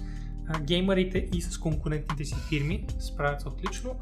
[0.49, 2.87] а, геймерите и с конкурентните си фирми.
[2.99, 3.97] Справят се отлично.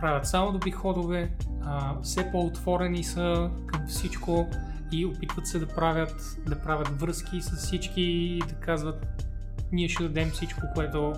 [0.00, 1.30] Правят само добри ходове,
[1.62, 4.48] а, все по-отворени са към всичко
[4.92, 9.24] и опитват се да правят, да правят връзки с всички и да казват
[9.72, 11.12] ние ще дадем всичко, което,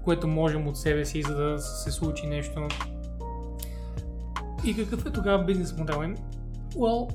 [0.00, 2.68] което можем от себе си, за да се случи нещо.
[4.64, 6.16] И какъв е тогава бизнес модел им?
[6.70, 7.14] Well,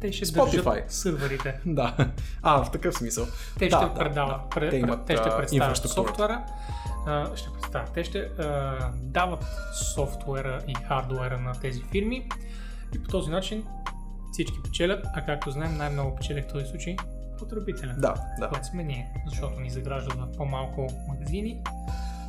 [0.00, 0.64] те ще Spotify.
[0.64, 1.60] държат сървърите.
[1.66, 1.96] Да.
[2.42, 3.26] А, в такъв смисъл.
[3.58, 4.48] Те Да, ще да, предават, да.
[4.50, 6.44] пре- Те имат, те ще представят софтуера,
[7.06, 9.44] а, ще представят, те ще а, дават
[9.94, 12.28] софтуера и хардуера на тези фирми
[12.94, 13.64] и по този начин
[14.32, 16.96] всички печелят, а както знаем най-много печели в този случай
[17.38, 18.48] потребителя, Да, да.
[18.48, 21.62] което сме ние, защото ни заграждат в по-малко магазини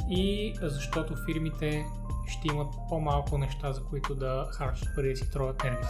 [0.10, 1.86] и защото фирмите
[2.28, 5.88] ще имат по-малко неща, за които да харчат пари да си тровят нервите.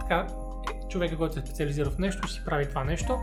[0.00, 0.26] Така,
[0.74, 3.18] е, човека, който се специализира в нещо, ще си прави това нещо.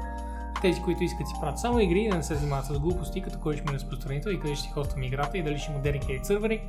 [0.62, 3.22] Тези, които искат да си правят само игри и да не се занимават с глупости,
[3.22, 5.72] като кой ще ми е разпространител и къде ще си хоствам играта и дали ще
[5.72, 6.64] има dedicated сървъри,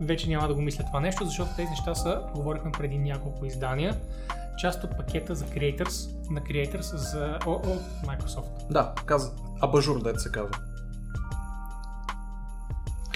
[0.00, 3.96] вече няма да го мисля това нещо, защото тези неща са, говорихме преди няколко издания,
[4.58, 8.68] част от пакета за Creators, на Creators за, о, от Microsoft.
[8.70, 9.32] Да, каза.
[9.60, 10.58] Абажур, дете се казва.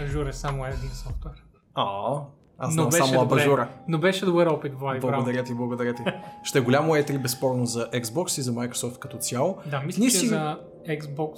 [0.02, 1.34] Azure е само един софтуер.
[1.74, 2.14] А,
[2.58, 3.34] аз Но беше само добре.
[3.34, 3.68] абажура.
[3.88, 5.12] Но беше добър опит, Влади, браво.
[5.14, 6.02] Благодаря ти, благодаря ти.
[6.42, 9.58] Ще е голямо E3 безспорно за Xbox и за Microsoft като цяло.
[9.66, 11.34] Да, мисля, Ние че си- за Xbox,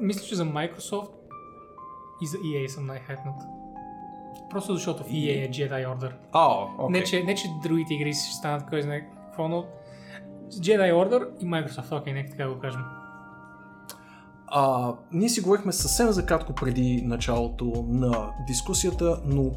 [0.00, 1.10] мисля, че за Microsoft
[2.22, 3.34] и за EA съм най-хайтнат.
[4.50, 6.12] Просто защото в EA е Jedi Order.
[6.32, 6.46] А,
[6.78, 7.00] окей.
[7.00, 9.64] Не, че, не, че другите игри ще станат кой знае какво, но
[10.50, 12.80] Jedi Order и Microsoft, окей, нека така го кажем.
[14.50, 19.52] А, ние си говорихме съвсем за кратко преди началото на дискусията, но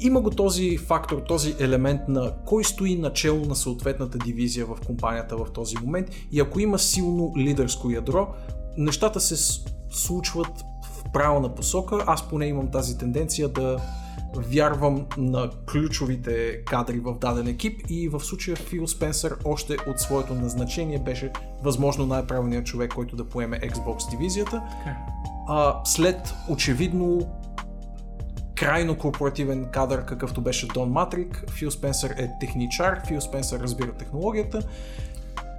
[0.00, 5.36] има го този фактор, този елемент на кой стои начало на съответната дивизия в компанията
[5.36, 8.28] в този момент и ако има силно лидерско ядро,
[8.76, 12.04] нещата се случват в правилна посока.
[12.06, 13.76] Аз поне имам тази тенденция да
[14.36, 20.34] вярвам на ключовите кадри в даден екип и в случая Фил Спенсър още от своето
[20.34, 21.30] назначение беше
[21.62, 24.62] възможно най-правилният човек, който да поеме Xbox дивизията.
[25.48, 27.20] А, след очевидно
[28.54, 31.44] крайно корпоративен кадър, какъвто беше Дон Матрик.
[31.50, 34.62] Фил Спенсър е техничар, Фил Спенсър разбира технологията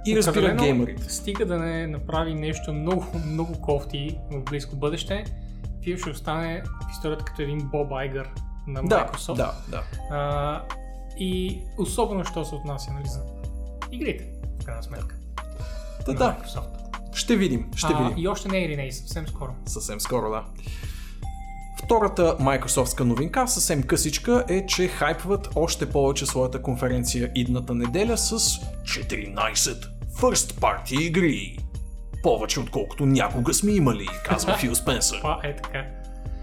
[0.06, 1.12] и разбира геймерите.
[1.12, 5.24] Стига да не направи нещо много, много кофти в близко бъдеще,
[5.84, 8.28] Фил ще остане в историята като един Боб Айгър
[8.66, 9.36] на Да, Microsoft.
[9.36, 9.82] да, да.
[10.10, 10.62] А,
[11.18, 13.20] и особено, що се отнася нали, за
[13.92, 14.26] игрите,
[14.62, 15.16] в крайна сметка.
[16.06, 17.14] Та, на да, Microsoft.
[17.16, 18.24] ще видим, ще а, видим.
[18.24, 19.54] И още не е Реней, съвсем скоро.
[19.66, 20.44] Съвсем скоро, да.
[21.84, 28.38] Втората Microsoftска новинка, съвсем късичка, е, че хайпват още повече своята конференция идната неделя с
[28.38, 29.34] 14
[30.20, 31.58] First Party игри.
[32.24, 35.18] Повече отколкото някога сме имали, казва Фил Спенсър.
[35.18, 35.84] Това е така.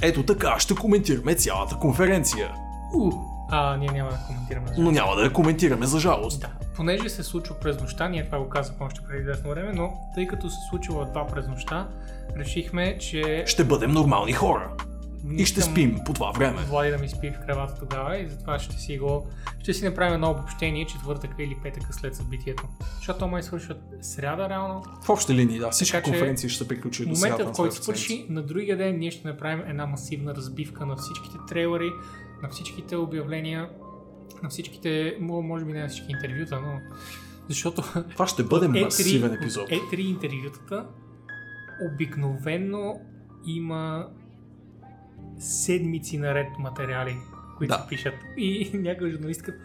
[0.02, 2.52] Ето така ще коментираме цялата конференция.
[2.94, 3.12] У,
[3.50, 4.68] а, ние няма да коментираме.
[4.68, 6.42] за Но няма да я коментираме за жалост.
[6.42, 9.94] Да, понеже се случва през нощта, ние това го казахме още преди известно време, но
[10.16, 11.88] тъй като се случва два през нощта,
[12.38, 14.72] решихме, че Ще бъдем нормални хора.
[15.38, 16.62] И ще спим по това време.
[16.62, 19.28] Влади да ми спи в кревата тогава и затова ще си го...
[19.60, 22.64] Ще си направим едно обобщение четвъртъка или петъка след събитието.
[22.96, 24.84] Защото то май свършват сряда реално.
[25.04, 25.70] В общи линии, да.
[25.70, 29.12] Всички Така конференции ще се приключат до момента, в който свърши, на другия ден ние
[29.12, 31.90] ще направим една масивна разбивка на всичките трейлери,
[32.44, 33.70] на всичките обявления,
[34.44, 36.80] на всичките, мо- може би не на всички интервюта, но
[37.48, 39.70] защото Това ще бъде от масивен от епизод.
[39.70, 40.86] E3 интервютата
[41.94, 43.02] обикновенно
[43.46, 44.08] има
[45.42, 47.16] седмици наред материали,
[47.58, 47.82] които Да.
[47.82, 48.14] се пишат.
[48.38, 49.58] И някой журналист като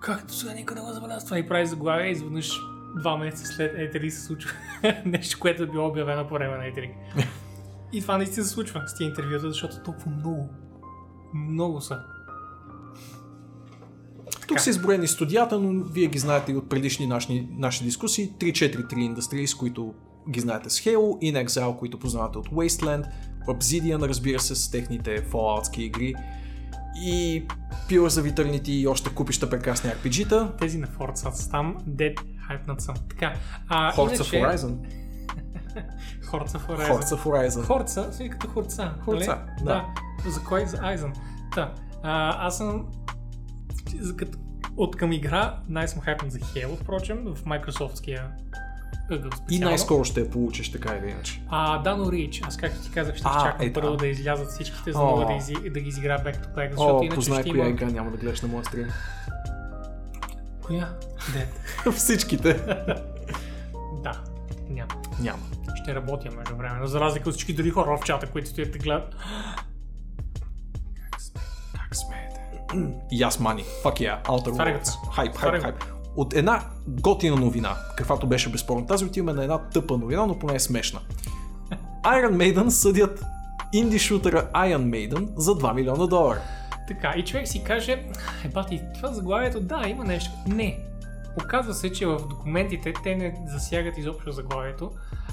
[0.00, 2.50] как до сега никой не го забелязва това и прави заглавия и изведнъж
[2.98, 4.52] два месеца след E3 се случва
[5.06, 6.90] нещо, което е било обявено по време на E3.
[7.92, 10.48] и това наистина се случва с тия интервюта, защото толкова много,
[11.34, 11.98] много са.
[14.48, 18.30] Тук са изброени студията, но вие ги знаете и от предишни наши, наши дискусии.
[18.30, 19.94] 343 Industries, които
[20.30, 20.96] ги знаете с Halo,
[21.32, 23.04] In Exile, които познавате от Wasteland,
[23.46, 26.14] Obsidian, разбира се, с техните Falloutски игри
[26.96, 27.46] и
[27.88, 30.56] Pillars of Eternity и още купища прекрасни RPG-та.
[30.56, 32.16] Тези на Forza са там, dead
[32.50, 32.94] hype съм.
[33.08, 33.34] Така,
[33.68, 34.76] а, Forza иначе, Horizon.
[36.30, 37.00] Forza Horizon.
[37.00, 37.64] Forza Horizon.
[37.64, 38.94] Хорца, си като хорца.
[39.04, 39.64] Хорца, нали?
[39.64, 40.30] да.
[40.30, 40.66] За кой?
[40.66, 41.12] За Айзен.
[41.54, 42.86] Та, а, аз съм
[44.00, 44.14] за
[44.76, 48.22] от към игра най-съм хайпен за Halo, впрочем, в Microsoftския
[49.10, 51.42] ъгъл И най-скоро ще я получиш, така или иначе.
[51.48, 52.46] А, да, но Reach.
[52.46, 53.96] Аз както ти казах, ще А, изчакам ето, първо а.
[53.96, 56.96] да излязат всичките, за да мога да, изи, да ги изигра back to back, защото
[56.96, 57.70] О, иначе познай ще коя има...
[57.70, 58.88] игра няма да гледаш на моя стрим.
[60.62, 60.88] Коя?
[61.18, 61.90] Dead.
[61.96, 62.54] Всичките.
[64.02, 64.20] да,
[64.68, 64.92] няма.
[65.20, 65.42] Няма.
[65.82, 68.76] Ще работя между време, но за разлика от всички други хора в чата, които стоят
[68.76, 69.16] и гледат.
[71.74, 72.40] Как смеете?
[73.10, 73.64] И аз мани.
[73.84, 74.24] Fuck yeah.
[74.24, 75.12] Outer Worlds.
[75.14, 75.84] Хайп, хайп, хайп.
[76.16, 80.54] От една готина новина, каквато беше безспорно тази, отиваме на една тъпа новина, но поне
[80.54, 81.00] е смешна.
[82.04, 83.24] Iron Maiden съдят
[83.72, 86.40] инди шутера Iron Maiden за 2 милиона долара.
[86.88, 87.92] Така, и човек си каже,
[88.44, 90.30] е, бати, това заглавието, да, има нещо.
[90.46, 90.78] Не.
[91.44, 94.90] Оказва се, че в документите те не засягат изобщо заглавието,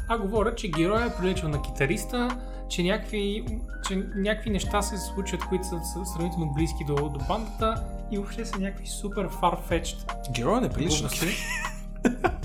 [0.10, 2.38] а говорят, че героя е приличал на китариста,
[2.70, 3.46] че някакви,
[3.88, 8.46] че някакви неща се случват, които са, са сравнително близки до, до бандата и въобще
[8.46, 11.28] са някакви супер farfetched Героя не прилича на глупости.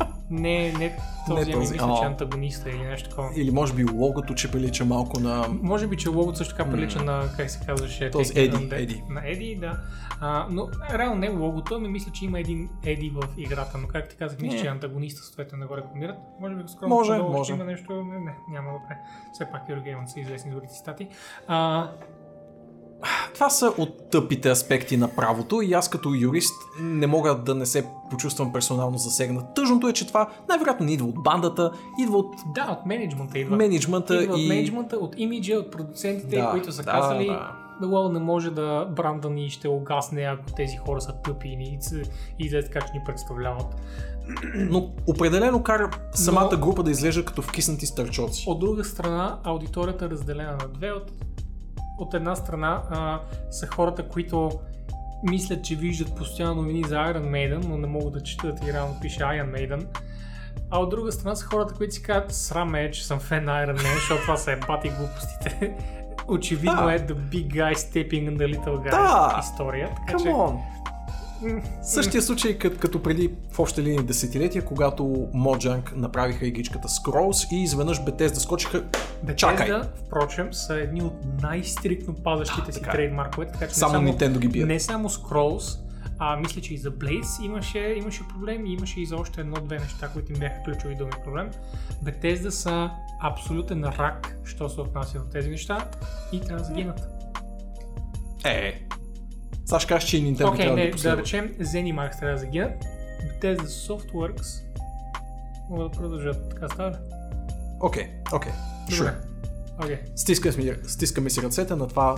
[0.30, 0.96] Не, не
[1.28, 2.01] този, Не този, мисля, а.
[2.01, 3.30] че антагониста или нещо такова.
[3.36, 5.46] Или може би логото, че прилича малко на...
[5.62, 8.68] Може би, че логото също така прилича на, как се казваше, Този Еди.
[8.72, 9.02] Еди.
[9.09, 9.78] На Еди, да.
[10.20, 13.88] А, но реално не е логото, ами мисля, че има един Еди в играта, но
[13.88, 16.16] както ти казах, мисля, че антагониста съответно не го рекламират.
[16.40, 17.52] Може би го скромно Може, по-долу ще може.
[17.52, 18.96] има нещо, не, не, няма добре.
[19.32, 21.09] Все пак Eurogamer са известни с другите стати.
[21.46, 21.88] А,
[23.35, 27.66] Това са от тъпите аспекти на правото и аз като юрист не мога да не
[27.66, 29.55] се почувствам персонално засегнат.
[29.55, 31.70] Тъжното е, че това най-вероятно не идва от бандата,
[32.01, 33.56] идва от да, от менеджмента идва.
[33.56, 34.48] менеджмента идва от и...
[34.48, 37.52] менеджмента, от имиджа, от продуцентите, Да, които са да, казали, да.
[37.81, 41.78] Бело не може да бранда ни ще огасне, ако тези хора са тъпи и,
[42.39, 43.66] и да така, че ни представляват.
[44.55, 48.44] Но определено кара самата Но- група да изглежда като вкиснати стърчоци.
[48.47, 50.93] От друга страна, аудиторията е разделена на две.
[50.93, 51.12] От,
[51.99, 54.51] от една страна а, са хората, които
[55.23, 59.01] мислят, че виждат постоянно новини за Iron Maiden, но не могат да четат и реално
[59.01, 59.87] пише Iron Maiden.
[60.71, 63.66] А от друга страна са хората, които си казват, срам е, че съм фен на
[63.66, 65.75] Iron Man, защото това са ебати глупостите.
[66.29, 66.95] Очевидно Да.
[66.95, 69.41] е The Big Guy Stepping on the Little Guy Да.
[69.41, 69.91] история.
[70.07, 70.59] Така че, Come on!
[71.83, 75.03] Същия случай като, като преди в общи линии десетилетия, когато
[75.35, 78.85] Mojang направиха игричката Scrolls и изведнъж Bethesda скочиха
[79.37, 79.69] Чакай.
[79.69, 82.95] Bethesda, впрочем, са едни от най-стрикно пазащите си така е.
[82.95, 84.69] трейдмаркове, така че само не само, Nintendo ги бият.
[84.69, 85.79] не само Scrolls,
[86.19, 89.79] а мисля, че и за Blaze имаше, имаше проблем и имаше и за още едно-две
[89.79, 91.51] неща, които им бяха ключови думи проблем.
[92.05, 92.91] Bethesda са
[93.21, 95.89] абсолютен рак, що се отнася до тези неща
[96.33, 97.09] и трябва да загинат.
[98.45, 98.87] Е,
[99.65, 102.85] сега ще кажеш, че Nintendo Окей, трябва не, да да речем Zenimax трябва да загинат.
[103.43, 104.62] Bethesda Softworks
[105.70, 106.49] могат да продължат.
[106.51, 106.99] Така става?
[107.81, 108.53] Окей, окей.
[108.91, 110.03] Добре.
[110.16, 112.16] Стискаме, стискаме си ръцете на това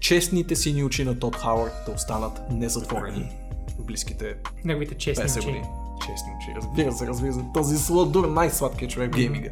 [0.00, 3.32] честните сини очи на Тод Хауърд да останат незатворени
[3.78, 5.46] в близките Неговите честни 50 очи.
[5.46, 5.64] години.
[6.00, 7.40] Честни очи, разбира се, разбира се.
[7.54, 9.50] Този сладур, най-сладкият човек в гейминга.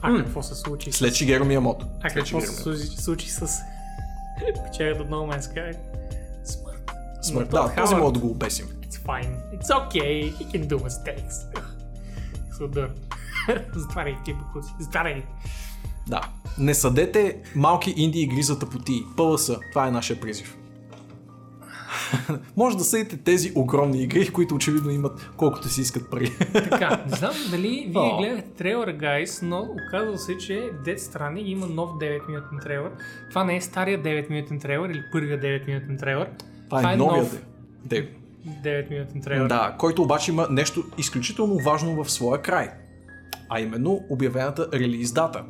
[0.00, 0.92] А какво се случи?
[0.92, 1.86] След Шигеро Миямото.
[2.02, 2.52] А какво се
[3.02, 3.60] случи, с
[4.64, 5.76] печелят от No Man's Sky?
[7.24, 7.48] Смърт.
[7.50, 7.52] Смърт.
[7.52, 8.66] Но Да, този мога да го обесим.
[8.66, 9.58] It's fine.
[9.58, 10.32] It's okay.
[10.32, 11.58] He can do mistakes.
[12.56, 12.88] Сладур.
[13.74, 14.72] Затваряй ги тия букуци.
[14.80, 15.22] Затваряй.
[16.08, 16.20] Да.
[16.58, 19.02] Не съдете малки инди игри за тъпоти.
[19.16, 19.50] ПЛС.
[19.72, 20.56] Това е нашия призив.
[22.56, 26.32] Може да съдите тези огромни игри, които очевидно имат колкото си искат пари.
[26.52, 28.18] Така, не знам дали вие О.
[28.18, 32.90] гледахте трейлера, гайс, но оказва се, че Dead Stranding има нов 9-минутен трейлер.
[33.28, 36.30] Това не е стария 9-минутен трейлер или първия 9-минутен трейлер.
[36.78, 37.42] Това е новия нов
[37.84, 38.02] де.
[38.02, 38.14] де.
[38.64, 39.46] 9-минутен трейлер.
[39.48, 42.70] Да, който обаче има нещо изключително важно в своя край.
[43.48, 45.44] А именно обявената релиз дата.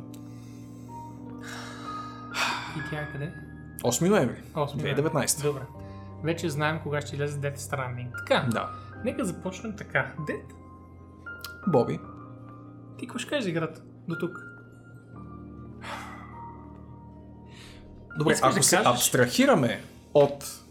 [2.77, 3.33] И тя е къде?
[3.83, 5.43] 8 ноември 8 2019.
[5.43, 5.61] Добре.
[6.23, 8.07] Вече знаем кога ще излезе Dead Stranding.
[8.17, 8.69] Така, Да.
[9.03, 10.11] нека започнем така.
[10.19, 10.41] Dead,
[11.67, 11.99] Боби,
[12.97, 13.81] ти какво ще кажеш за играта?
[14.07, 14.45] До тук.
[18.17, 18.91] Добре, Искаш ако да се кажеш?
[18.91, 19.83] абстрахираме
[20.13, 20.64] от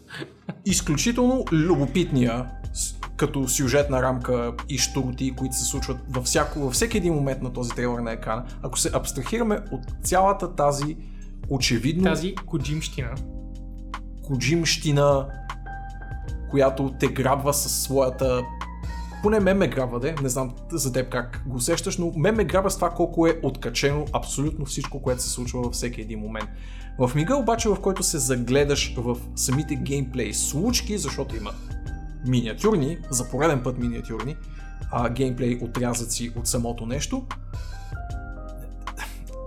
[0.65, 2.49] изключително любопитния
[3.17, 7.53] като сюжетна рамка и штурти, които се случват във, всяко, във всеки един момент на
[7.53, 10.97] този трейлер на екрана, ако се абстрахираме от цялата тази
[11.49, 13.15] очевидно Тази коджимщина.
[14.23, 15.27] коджимщина,
[16.49, 18.41] която те грабва със своята...
[19.21, 20.15] Поне мен ме грабва, де.
[20.21, 23.39] не знам за теб как го усещаш, но мен ме грабва с това колко е
[23.43, 26.49] откачено абсолютно всичко, което се случва във всеки един момент.
[26.99, 31.51] В мига обаче, в който се загледаш в самите геймплей случки, защото има
[32.27, 34.35] миниатюрни, за пореден път миниатюрни,
[34.91, 37.25] а, геймплей отрязъци от самото нещо,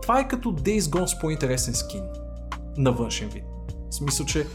[0.03, 2.03] това е като Days Gone с по-интересен скин
[2.77, 3.45] на външен вид.
[3.91, 4.47] В смисъл, че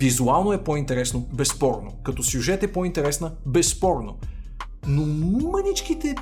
[0.00, 1.92] визуално е по-интересно, безспорно.
[2.02, 4.18] Като сюжет е по-интересна, безспорно.
[4.86, 5.06] Но
[5.50, 6.14] мъничките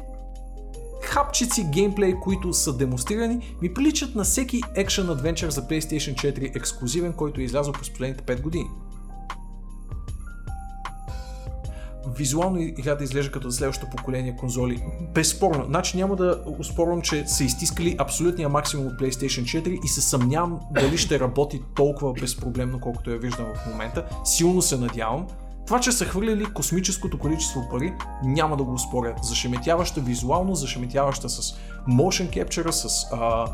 [1.17, 7.13] хапчици геймплей, които са демонстрирани, ми приличат на всеки екшен адвенчър за PlayStation 4 ексклюзивен,
[7.13, 8.67] който е излязъл през последните 5 години.
[12.17, 14.83] Визуално играта изглежда като следващото поколение конзоли.
[15.15, 15.65] Безспорно.
[15.65, 20.61] Значи няма да успорвам, че са изтискали абсолютния максимум от PlayStation 4 и се съмнявам
[20.71, 24.09] дали ще работи толкова безпроблемно, колкото я виждам в момента.
[24.25, 25.27] Силно се надявам.
[25.67, 27.95] Това, че са хвърлили космическото количество пари,
[28.25, 29.15] няма да го успоря.
[29.23, 33.47] Зашеметяваща визуално, зашеметяваща с motion capture, с а,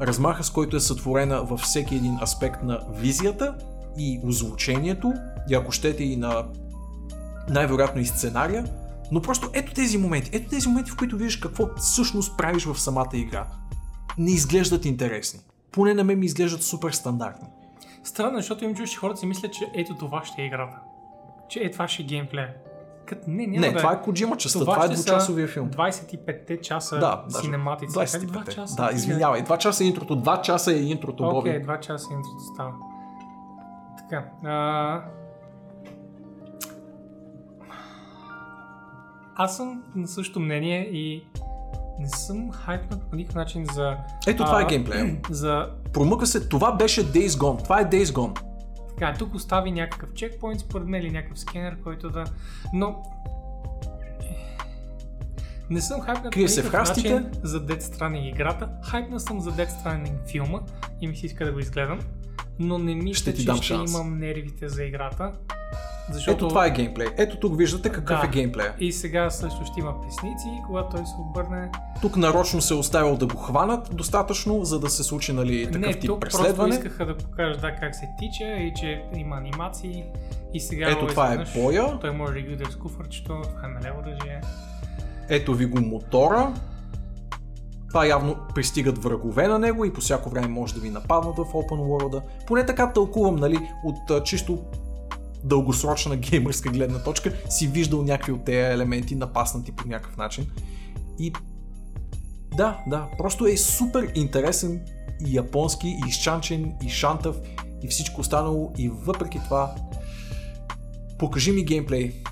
[0.00, 3.54] размаха, с който е сътворена във всеки един аспект на визията
[3.98, 5.12] и озвучението,
[5.50, 6.44] и ако щете и на
[7.48, 8.64] най-вероятно и сценария,
[9.12, 12.80] но просто ето тези моменти, ето тези моменти, в които виждаш какво всъщност правиш в
[12.80, 13.46] самата игра.
[14.18, 15.40] Не изглеждат интересни.
[15.72, 17.48] Поне на мен ми изглеждат супер стандартни.
[18.04, 20.76] Странно, защото им чуш, хората си мислят, че ето това ще е играта.
[21.50, 22.54] Че е това ще е геймплея.
[23.06, 25.70] Като не, няма Не, да това е Коджима частта, това, е ще са двучасовия филм.
[25.70, 27.96] 25-те часа Да, синематици.
[27.96, 28.76] 25 Как 2 часа?
[28.76, 31.66] Да, извинявай, 2 часа е интрото, 2 часа е интрото, Окей, Боби.
[31.72, 32.72] 2 часа интрото става.
[33.98, 34.24] Така.
[34.44, 35.02] А...
[39.36, 41.26] Аз съм на същото мнение и
[42.00, 43.96] не съм хайпнат по никакъв начин за...
[44.26, 45.16] Ето това а, е геймплея.
[45.30, 45.68] За...
[45.92, 48.49] Промъка се, това беше Days Gone, това е Days Gone.
[49.00, 52.24] Така, тук остави някакъв чекпоинт, според мен, или някакъв скенер, който да...
[52.72, 53.02] Но...
[55.70, 58.68] Не съм хайпнат Крие се в начин за Dead Stranding играта.
[58.84, 60.60] Хайпна съм за Dead Stranding филма
[61.00, 62.00] и ми се иска да го изгледам.
[62.60, 63.90] Но не мисля, Ще ти че дам ще шанс.
[63.92, 65.32] имам нервите за играта.
[66.12, 66.36] Защото...
[66.36, 67.06] Ето това е геймплей.
[67.18, 68.26] Ето тук виждате какъв Да.
[68.26, 68.74] е геймплея.
[68.78, 71.70] И сега също ще има песници, когато той се обърне.
[72.02, 75.80] Тук нарочно се е оставил да го хванат достатъчно, за да се случи нали, такъв
[75.80, 76.70] не, тип тук преследване.
[76.70, 80.04] просто искаха да покажат да, как се тича и че има анимации.
[80.54, 81.98] И сега Ето това е боя.
[82.00, 84.40] Той може да ги удари с куфърчето, това е налево оръжие.
[85.28, 86.54] Ето ви го мотора.
[87.90, 91.44] Това явно пристигат врагове на него и по всяко време може да ви нападнат в
[91.44, 92.22] Open World.
[92.46, 94.58] Поне така тълкувам, нали, от а, чисто
[95.44, 100.46] дългосрочна геймърска гледна точка, си виждал някакви от тези елементи напаснати по някакъв начин.
[101.18, 101.32] И
[102.56, 104.80] да, да, просто е супер интересен
[105.26, 107.36] и японски, и изчанчен, и шантав,
[107.82, 109.74] и всичко останало, и въпреки това
[111.18, 112.22] покажи ми геймплей,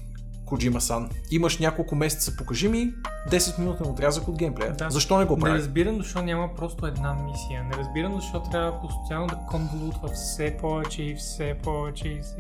[0.48, 1.08] Коджима-сан.
[1.30, 2.92] Имаш няколко месеца, покажи ми
[3.30, 4.72] 10 минутен отрязък от геймплея.
[4.72, 4.90] Да.
[4.90, 5.58] Защо не го Не прави?
[5.58, 7.64] разбирам защо няма просто една мисия.
[7.64, 12.36] Не разбирам защо трябва постоянно да конволутва все повече и все повече и все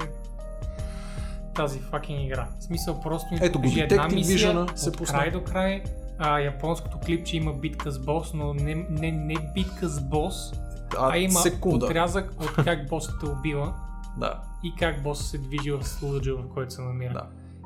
[1.54, 2.48] тази факин игра.
[2.60, 5.82] В смисъл просто ми Ето го, покажи една мисия Vision-а се от край до край.
[6.18, 10.52] А, японското клипче има битка с бос, но не, не, не битка с бос,
[10.98, 11.86] а, А, има секунда.
[11.86, 13.74] отрязък от как босът те убива
[14.16, 17.12] Да, и как босът се движи в случая, в който се намира.
[17.12, 17.22] да.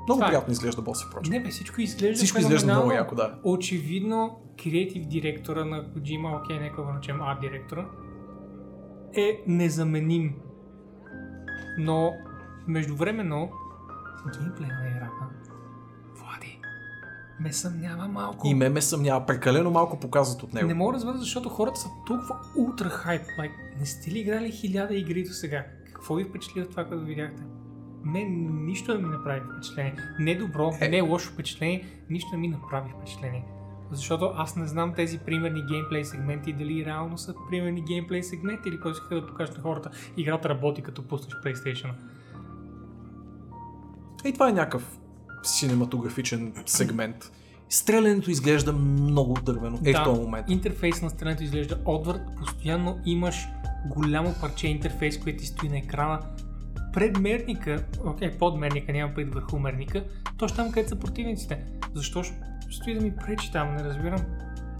[0.09, 0.31] Много Това е.
[0.31, 1.33] приятно изглежда боса, впрочем.
[1.33, 3.39] Не бе, всичко изглежда Всичко изглежда много яко, да.
[3.45, 7.87] Очевидно, креатив директора на Kojima, окей, нека го начем арт директора,
[9.16, 10.35] е незаменим.
[11.79, 12.12] Но,
[12.66, 13.51] междувременно,
[14.39, 15.29] геймплей на играта,
[16.16, 16.61] Влади,
[17.41, 18.47] ме съмнява малко.
[18.47, 19.27] И ме ме съмнява.
[19.27, 20.69] Прекалено малко показват от него.
[20.69, 23.23] Не мога да разбера, защото хората са толкова ултра хайп.
[23.39, 25.66] Like, не сте ли играли хиляда игри до сега?
[25.93, 27.43] Какво ви впечатли от това, като видяхте?
[28.05, 29.97] Мен нищо не ми направи впечатление.
[30.19, 30.89] Не добро, Е.
[30.89, 33.45] не лошо впечатление, нищо не ми направи впечатление.
[33.91, 38.81] Защото аз не знам тези примерни геймплей сегменти дали реално са примерни геймплей сегменти или
[38.81, 39.91] просто искаха да покажат на хората.
[40.16, 41.91] Играта работи като пуснеш PlayStation.
[44.24, 44.99] И това е някакъв
[45.43, 47.33] синематографичен сегмент.
[47.69, 49.79] Стрелянето изглежда много дървено.
[49.85, 50.51] Е в този момент.
[50.51, 52.20] интерфейс на страната изглежда отвърт.
[52.39, 53.49] Постоянно имаш
[53.87, 56.20] голямо парче интерфейс, което ти стои на екрана.
[56.93, 60.05] Пред мерника, окей, под мерника, няма пред върху мерника,
[60.39, 61.64] точно там, където са противниците.
[61.94, 62.23] Защо
[62.70, 64.20] стои да ми пречи там, не разбирам.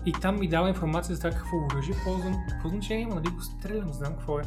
[0.07, 2.37] И там ми дава информация за това какво оръжие ползвам.
[2.49, 4.43] Какво значение има, нали го стрелям, знам какво е.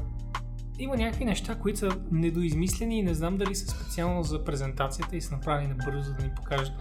[0.79, 5.21] Има някакви неща, които са недоизмислени и не знам дали са специално за презентацията и
[5.21, 6.71] са направени набързо, за да ни покажат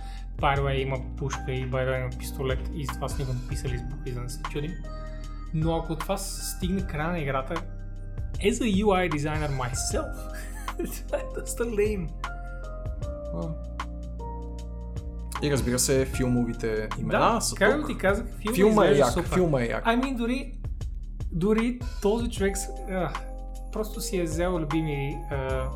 [0.41, 4.17] way има пушка и way има пистолет и това сме го написали с букви, за
[4.17, 4.73] да не се чудим.
[5.55, 7.55] Но ако това стигне края на играта,
[8.35, 10.15] as a UI designer myself,
[11.07, 11.65] това е доста.
[13.35, 13.49] А.
[15.43, 19.29] И разбира се, филмовите имена Да, са както ти казах, филма, Филма е як, супер.
[19.29, 19.85] филма е як.
[19.85, 20.59] Mean, дори,
[21.33, 22.57] дори този човек
[22.91, 23.13] а,
[23.73, 25.69] просто си е взел любими, а,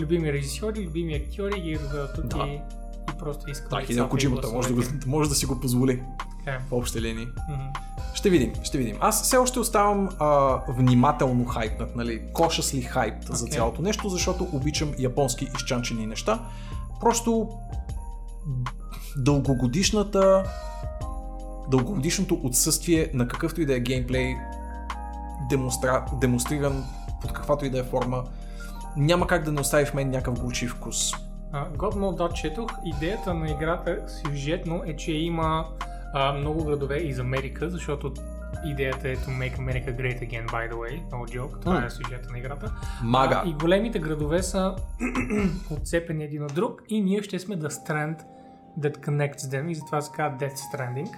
[0.00, 1.78] любими режисьори, любими актьори и ги е
[2.14, 2.44] тук Да.
[2.46, 2.54] и,
[3.14, 6.02] и просто иска Да, лицата Хидео Коджимата може да, може да си го позволи
[6.44, 6.60] Така е.
[6.68, 7.26] в общи линии.
[7.48, 7.62] Мгм.
[8.14, 8.96] Ще видим, ще видим.
[9.00, 13.32] Аз все още оставам а, внимателно хайпнат, нали, кошасли хайп okay.
[13.32, 16.40] за цялото нещо, защото обичам японски изчанчени неща.
[17.00, 17.48] Просто
[19.16, 20.44] дългогодишната
[21.70, 24.34] дългогодишното отсъствие на какъвто и да е геймплей
[25.50, 26.04] демонстра...
[26.20, 26.84] демонстриран
[27.20, 28.24] под каквато и да е форма
[28.96, 31.12] няма как да не остави в мен някакъв горчив вкус.
[31.78, 35.66] Mode да четох, идеята на играта сюжетно е, че има
[36.14, 38.12] а, много градове из Америка, защото
[38.64, 41.86] идеята е to make America great again, by the way, no joke, това М.
[41.86, 42.72] е сюжета на играта.
[43.02, 43.42] Мага.
[43.44, 44.76] А, и големите градове са
[45.70, 48.22] отцепени един от друг и ние ще сме the strand
[48.80, 51.10] that connects them и затова се казва Death Stranding.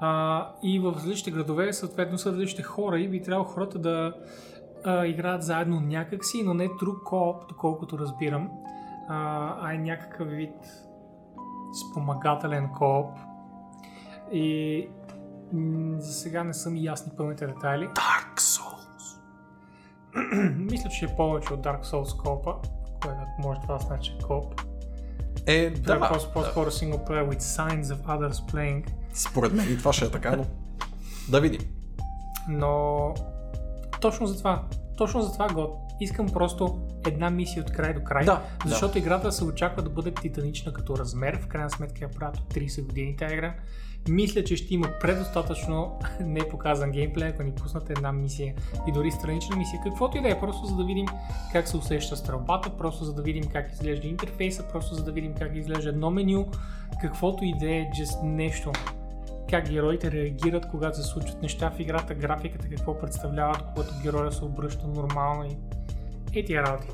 [0.00, 4.14] А, и в различните градове съответно са различните хора и би трябвало хората да
[4.84, 8.50] а, играят заедно някакси, но не true co-op, доколкото разбирам,
[9.08, 10.54] а, а е някакъв вид
[11.90, 13.18] спомагателен кооп.
[14.32, 14.88] И
[15.52, 17.86] м, за сега не са ми ясни пълните детайли.
[17.86, 19.18] Dark Souls.
[20.56, 22.54] Мисля, че е повече от Dark Souls коопа,
[23.02, 24.60] което може това да значи коп.
[25.46, 26.32] Е, Да, да, по- да.
[26.32, 28.86] по-скоро single player with signs of others playing.
[29.12, 30.46] Според мен и това ще е така, но
[31.28, 31.60] да видим.
[32.48, 33.14] Но
[34.00, 34.64] точно за това,
[34.96, 35.78] точно за това год.
[36.00, 40.14] Искам просто една мисия от край до край, Да, защото играта се очаква да бъде
[40.14, 43.54] титанична като размер, в крайна сметка я правят от 30 години тази игра.
[44.08, 48.54] Мисля, че ще има предостатъчно непоказан геймплей, ако ни пуснат една мисия
[48.88, 51.06] и дори странична мисия, каквото и да е, просто за да видим
[51.52, 55.34] как се усеща стрелбата, просто за да видим как изглежда интерфейса, просто за да видим
[55.38, 56.48] как изглежда едно меню,
[57.02, 58.72] каквото и да е, just нещо
[59.50, 64.44] как героите реагират, когато се случват неща в играта, графиката, какво представляват, когато героя се
[64.44, 65.56] обръща нормално и
[66.38, 66.88] е тия работи.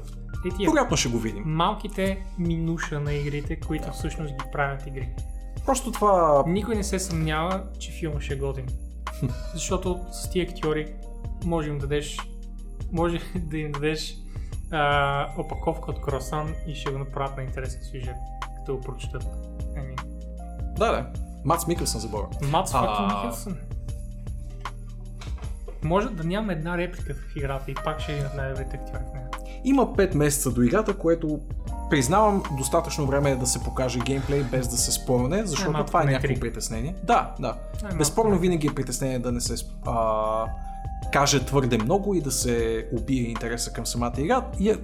[0.46, 1.42] Е тия Вероятно ще го видим.
[1.46, 5.08] малките минуша на игрите, които всъщност ги правят игри.
[5.68, 8.66] Просто това Никой не се съмнява, че филма ще е годен.
[9.54, 10.94] Защото с тия актьори
[11.44, 12.18] може им дадеш
[12.92, 14.16] може да им дадеш
[14.70, 18.16] а, опаковка от кросан и ще го направят на интересен сюжет,
[18.56, 19.26] като го прочетат.
[19.76, 19.96] Еми.
[20.78, 21.06] Да, да.
[21.44, 22.28] Мац Микълсън забора.
[22.42, 23.06] Мац А.
[23.06, 23.56] Микелсън.
[25.82, 29.02] Може да няма една реплика в играта и пак ще е един от най-добрите актьори
[29.10, 29.28] в нея.
[29.64, 31.40] Има 5 месеца до играта, което
[31.90, 36.04] признавам достатъчно време е да се покаже геймплей без да се спомне, защото това е
[36.04, 36.40] някакво три.
[36.40, 36.94] притеснение.
[37.02, 37.46] Да, да.
[37.46, 39.54] Най-малко Безспорно винаги е притеснение да не се
[39.86, 40.44] а,
[41.12, 44.46] каже твърде много и да се убие интереса към самата игра.
[44.60, 44.76] И е,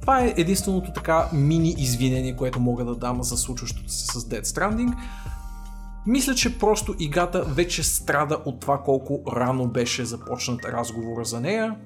[0.00, 4.42] това е единственото така мини извинение, което мога да дам за случващото се с Dead
[4.42, 4.94] Stranding.
[6.06, 11.76] Мисля, че просто играта вече страда от това колко рано беше започнат разговора за нея.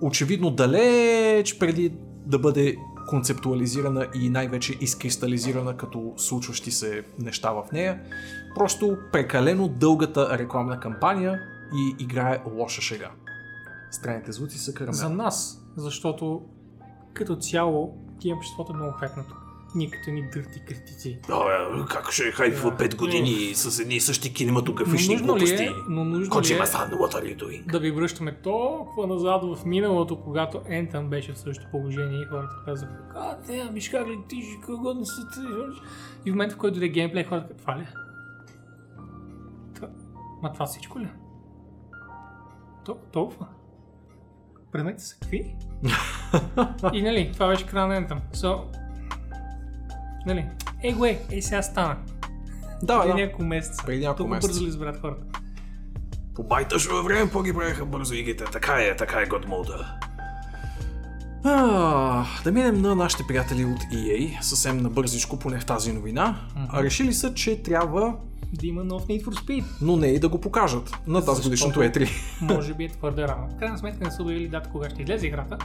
[0.00, 1.92] Очевидно далеч преди
[2.26, 2.76] да бъде
[3.06, 8.00] концептуализирана и най-вече изкристализирана като случващи се неща в нея.
[8.54, 11.40] Просто прекалено дългата рекламна кампания
[11.74, 13.10] и играе лоша шега.
[13.90, 14.94] Странните звуци са карамел.
[14.94, 16.42] За нас, защото
[17.14, 19.34] като цяло геймчеството е много хайпнато.
[19.74, 21.18] Ние като ни дърти критици.
[21.28, 22.76] А, как ще хайфва Да.
[22.76, 25.62] 5 години с едни и същи кинематографични нужно ли глупости?
[25.64, 26.58] е, но нужно ли е
[27.68, 32.54] да ви връщаме толкова назад в миналото, когато Anthem беше в същото положение и хората
[32.64, 35.40] казаха, а, не, виж как летиш, какво не са ти.
[36.26, 37.82] И в момента, в който дойде геймплей, хората това ли?
[37.82, 37.88] е?
[39.74, 39.88] Това...
[40.42, 41.04] Ма това всичко ли?
[41.04, 41.12] е?
[42.84, 43.46] То, толкова?
[44.72, 45.56] Предмете са какви?
[46.92, 48.18] и нали, това беше края на Anthem.
[48.34, 48.60] So,
[50.26, 50.46] нали,
[50.82, 51.96] ей го е, ей сега стана.
[52.82, 53.18] Да, Преди да.
[53.18, 53.82] няколко месеца.
[53.86, 54.48] Преди няколко месеца.
[54.48, 55.24] бързо ли избрат хората?
[56.34, 58.44] По байташо време по-ги правеха бързо игрите.
[58.44, 59.84] Така е, така е God Mode.
[61.46, 66.36] А, да минем на нашите приятели от EA, съвсем набързичко, поне в тази новина.
[66.68, 68.14] А, решили са, че трябва,
[68.52, 69.64] Да има нов Need for Speed.
[69.80, 72.54] но не и да го покажат на тази годишното Защото- E3.
[72.54, 73.48] Може би е твърде рано.
[73.48, 75.58] В крайна сметка не са обявили дата кога ще излезе играта.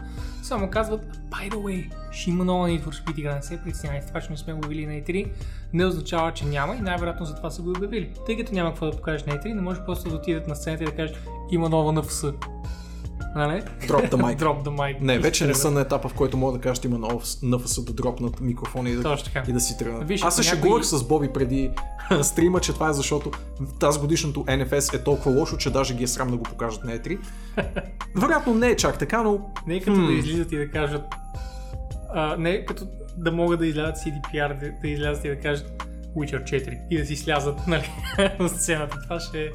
[0.44, 4.08] Само казват, by the way, ще има нова Need for Speed игра, не се притеснявайте.
[4.08, 5.32] Това, че не сме го обявили на E3,
[5.74, 8.10] не означава, че няма и най-вероятно за това са го обявили.
[8.26, 10.84] Тъй като няма какво да покажеш на E3, не може просто да отидат на сцената
[10.84, 11.16] и да кажеш,
[11.52, 12.26] има нова НФС.
[13.36, 13.62] Нали?
[13.62, 14.40] Drop the mic.
[14.44, 14.98] Drop the mic.
[15.02, 17.84] Не, вече не са на етапа, в който мога да кажа, че има нов НФС
[17.84, 20.08] да дропнат микрофона и да, и да си тръгнат.
[20.08, 21.72] Виж, Аз се шегувах някой- с Боби преди
[22.22, 23.32] стрима, че това е защото
[23.80, 26.92] тази годишното NFS е толкова лошо, че даже ги е срам да го покажат на
[26.92, 27.20] E3.
[28.16, 31.02] Вероятно не е чак така, но Не е като да излизат и да кажат,
[32.14, 32.88] а, не е като
[33.18, 35.84] да могат да излязат CDPR, да, да излязат и да кажат
[36.16, 37.92] Witcher 4 и да си слязат нали,
[38.40, 38.98] на сцената.
[39.04, 39.50] Това ще е...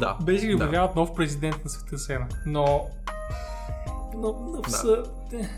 [0.00, 0.16] да.
[0.22, 0.56] Беше ли да.
[0.56, 2.26] обявяват нов президент на света сцена.
[2.46, 2.86] Но...
[4.16, 5.04] Но, но да.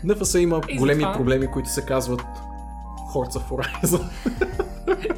[0.05, 2.21] NFS има И големи затова- проблеми, които се казват
[3.13, 4.09] Forza Horizon.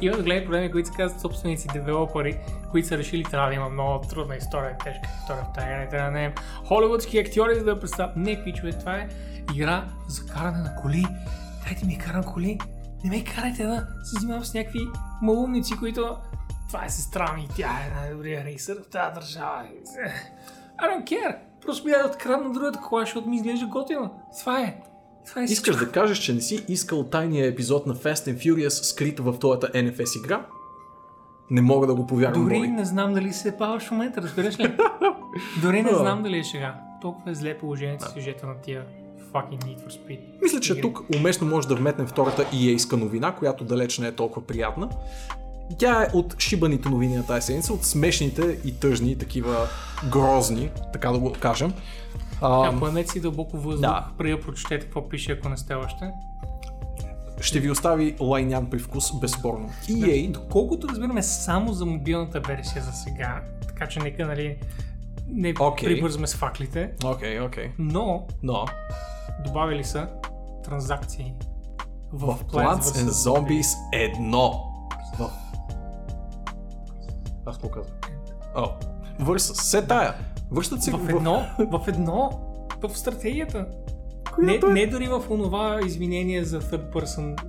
[0.00, 2.38] Имат големи проблеми, които се казват собственици девелопери,
[2.70, 6.10] които са решили, трябва да има много трудна история, тежка история в игра, не трябва
[6.10, 6.32] да наем
[6.68, 8.16] холивудски актьори, за да представят.
[8.16, 9.08] Не, пичове, това е
[9.54, 11.06] игра за каране на коли.
[11.64, 12.58] Дайте ми карам коли.
[13.04, 14.80] Не ме карайте да се занимавам с някакви
[15.22, 16.16] малумници, които
[16.74, 19.62] това е сестра ми, тя е най-добрия рейсър в тази държава.
[20.82, 21.36] I don't care.
[21.62, 24.10] Просто ми да открадна другата кола, защото ми изглежда готина.
[24.40, 24.76] Това е.
[25.26, 28.68] Това е Искаш да кажеш, че не си искал тайния епизод на Fast and Furious
[28.68, 30.46] скрит в твоята NFS игра?
[31.50, 32.68] Не мога да го повярвам, Дори Боби.
[32.68, 34.76] не знам дали се паваш в момента, разбираш ли?
[35.62, 35.96] Дори не Да.
[35.96, 36.74] знам дали е шега.
[37.00, 38.84] Толкова е зле положението с сюжета на тия
[39.32, 40.20] fucking Need for Speed.
[40.42, 40.82] Мисля, че игри.
[40.82, 44.88] тук уместно може да вметнем втората EA-ска новина, която далеч не е толкова приятна.
[45.78, 49.68] Тя е от шибаните новини на тази седмица, от смешните и тъжни, такива
[50.10, 51.72] грозни, така да го кажем.
[52.40, 54.08] А, поемете си дълбоко въздух, да.
[54.18, 56.10] преди да прочетете какво пише, ако не сте още.
[57.40, 59.70] ще ви остави лайнян привкус, безспорно.
[59.88, 64.56] EA, Доколкото разбираме само за мобилната версия за сега, така че нека нали
[65.28, 65.88] не Окей.
[65.88, 68.64] прибързваме с факлите, окей, окей, но но
[69.44, 70.08] добавили са
[70.64, 71.34] транзакции
[72.12, 74.64] в, в Plants and Zombies едно.
[75.18, 75.30] В...
[77.46, 77.96] Аз какво казвам?
[78.56, 78.68] О,
[79.20, 80.14] върса, се тая.
[80.50, 82.40] Връщат се В едно, в едно,
[82.82, 83.66] в стратегията.
[84.42, 87.40] Не, е- не дори в онова извинение за third person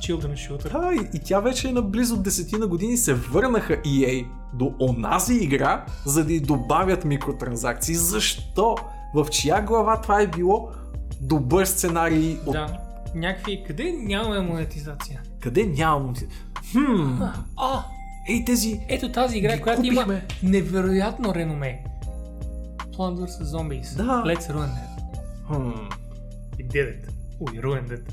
[0.00, 0.80] children shooter.
[0.80, 4.74] Да, и, и тя вече е на близо 10 на години се върнаха EA до
[4.80, 7.94] онази игра, за да й добавят микротранзакции.
[7.94, 8.76] Защо?
[9.14, 10.70] В чия глава това е било
[11.20, 12.36] добър сценарий?
[12.46, 12.52] От...
[12.52, 12.78] Да.
[13.14, 15.22] Някакви, къде нямаме монетизация?
[15.40, 16.14] Къде нямам?
[16.72, 17.22] Хм,
[17.56, 17.84] А,
[18.28, 18.80] ей тези...
[18.88, 20.26] ето тази игра, която има купихме.
[20.42, 21.84] невероятно реноме.
[22.78, 23.42] Plant vs.
[23.42, 23.96] Zombies.
[23.96, 24.02] Да.
[24.02, 24.88] Let's ruin it.
[25.46, 25.88] Хм.
[26.56, 27.10] We did it.
[27.40, 28.12] We ruined it.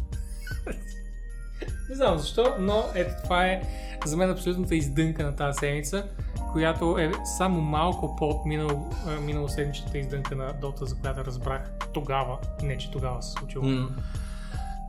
[1.90, 3.62] Не знам защо, но ето това е
[4.06, 6.06] за мен абсолютната издънка на тази седмица,
[6.52, 11.72] която е само малко под минало, а, минало седмичната издънка на Dota, за която разбрах
[11.94, 12.38] тогава.
[12.64, 13.66] Не, че тогава се случило.
[13.66, 13.88] М.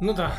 [0.01, 0.33] Но да,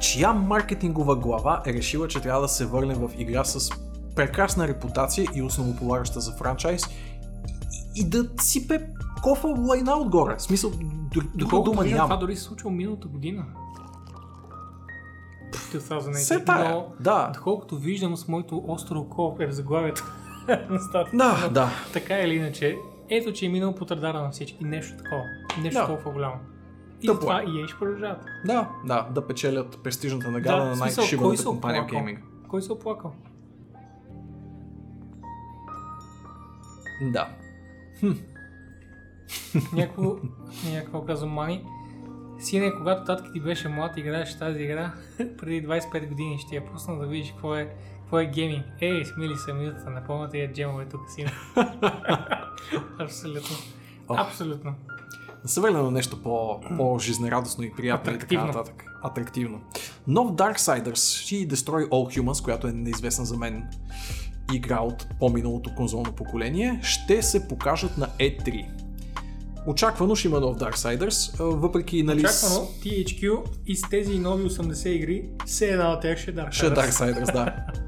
[0.00, 3.70] Чия маркетингова глава е решила, че трябва да се върне в игра с
[4.16, 8.80] прекрасна репутация и основополагаща за франчайз и, и да сипе
[9.22, 10.36] кофа лайна отгоре.
[10.36, 10.72] В смисъл,
[11.34, 12.08] друга дума виждам, няма.
[12.08, 13.44] това дори се случило миналата година.
[15.50, 16.12] 2018.
[16.12, 17.30] Се тая, Но, да.
[17.34, 20.04] доколкото виждам с моето остро око е в заглавието
[20.70, 21.16] на статията.
[21.16, 21.70] Да, да.
[21.92, 22.76] Така или иначе,
[23.10, 24.64] ето че е минало под радара на всички.
[24.64, 25.22] Нещо такова.
[25.62, 25.86] Нещо Да.
[25.86, 26.34] толкова голямо.
[27.02, 27.44] И Тъпо е.
[27.44, 28.24] и ще продължават.
[28.44, 32.20] Да, да, да печелят престижната награда Да, на най-шибаната компания в гейминг.
[32.48, 33.12] Кой се оплакал?
[37.02, 37.28] Да.
[39.72, 40.16] Някакво,
[40.72, 41.64] някакво казвам Мани.
[42.38, 44.92] Сине, когато татки ти беше млад, играеш тази игра,
[45.38, 48.64] преди 25 години ще я пусна да видиш какво е, какво е гейминг.
[48.80, 51.30] Ей, смили се минутата, напълно я джемове тук сина.
[52.98, 53.56] Абсолютно.
[54.08, 54.74] Абсолютно.
[55.42, 58.46] Да се върнем на нещо по, по-жизнерадостно и приятно и така Атрактивно.
[58.46, 58.84] нататък.
[59.02, 59.60] Атрактивно.
[60.06, 63.68] Нов Darksiders и Destroy All Humans, която е неизвестна за мен
[64.54, 68.66] игра от по-миналото конзолно поколение, ще се покажат на E3.
[69.66, 72.20] Очаквано ще има нов Darksiders, въпреки нали...
[72.20, 76.52] Очаквано THQ и с тези нови 80 игри, все една от тях ще е Dark
[76.52, 76.70] Ще е.
[76.70, 77.56] Darksiders, да.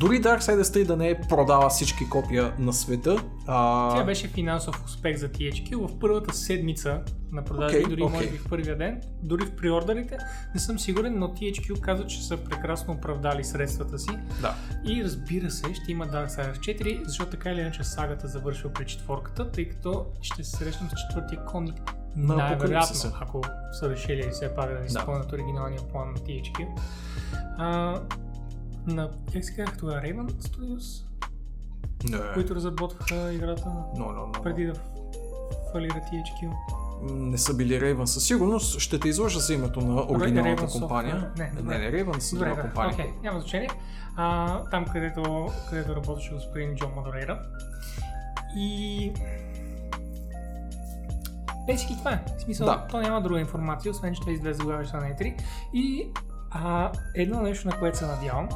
[0.00, 3.24] Дори Darksiders тъй да не е продала всички копия на света.
[3.46, 3.96] А...
[3.96, 7.00] Тя беше финансов успех за THQ в първата седмица
[7.32, 8.16] на продажби, Окей, дори окей.
[8.16, 10.16] може би в първия ден, дори в приордерите.
[10.54, 14.10] Не съм сигурен, но THQ каза, че са прекрасно оправдали средствата си.
[14.40, 14.54] Да.
[14.86, 19.50] И разбира се, ще има Darksiders 4, защото така или иначе сагата завършва при четворката,
[19.50, 21.94] тъй като ще се срещнем с четвъртия коник.
[22.16, 24.86] На Най-вероятно, ако са решили все пак да ни Да.
[24.86, 26.66] изпълнят оригиналния план на THQ.
[27.58, 28.00] А,
[28.86, 31.04] на, как се казах тогава, Raven Studios,
[32.10, 32.34] Не.
[32.34, 33.64] които разработваха играта
[33.96, 34.42] Но, но, но.
[34.42, 34.74] преди да
[35.72, 36.50] фалира THQ.
[37.02, 38.78] Не са били Raven със сигурност.
[38.78, 41.16] Ще те излъжа за името на оригиналната Raven компания.
[41.36, 41.38] Software.
[41.38, 41.78] Не, не, добре.
[41.78, 42.92] не, Raven са друга да, компания.
[42.94, 43.70] окей, няма значение.
[44.16, 47.40] А, там, където, където работеше господин Джон Модерейра.
[48.56, 49.12] И...
[51.68, 52.24] Basically това е.
[52.38, 52.86] В смисъл, Да.
[52.90, 55.42] то няма друга информация, освен че това излезе главиш на E3.
[55.74, 56.08] И
[56.50, 58.48] а, едно нещо, на което се надявам,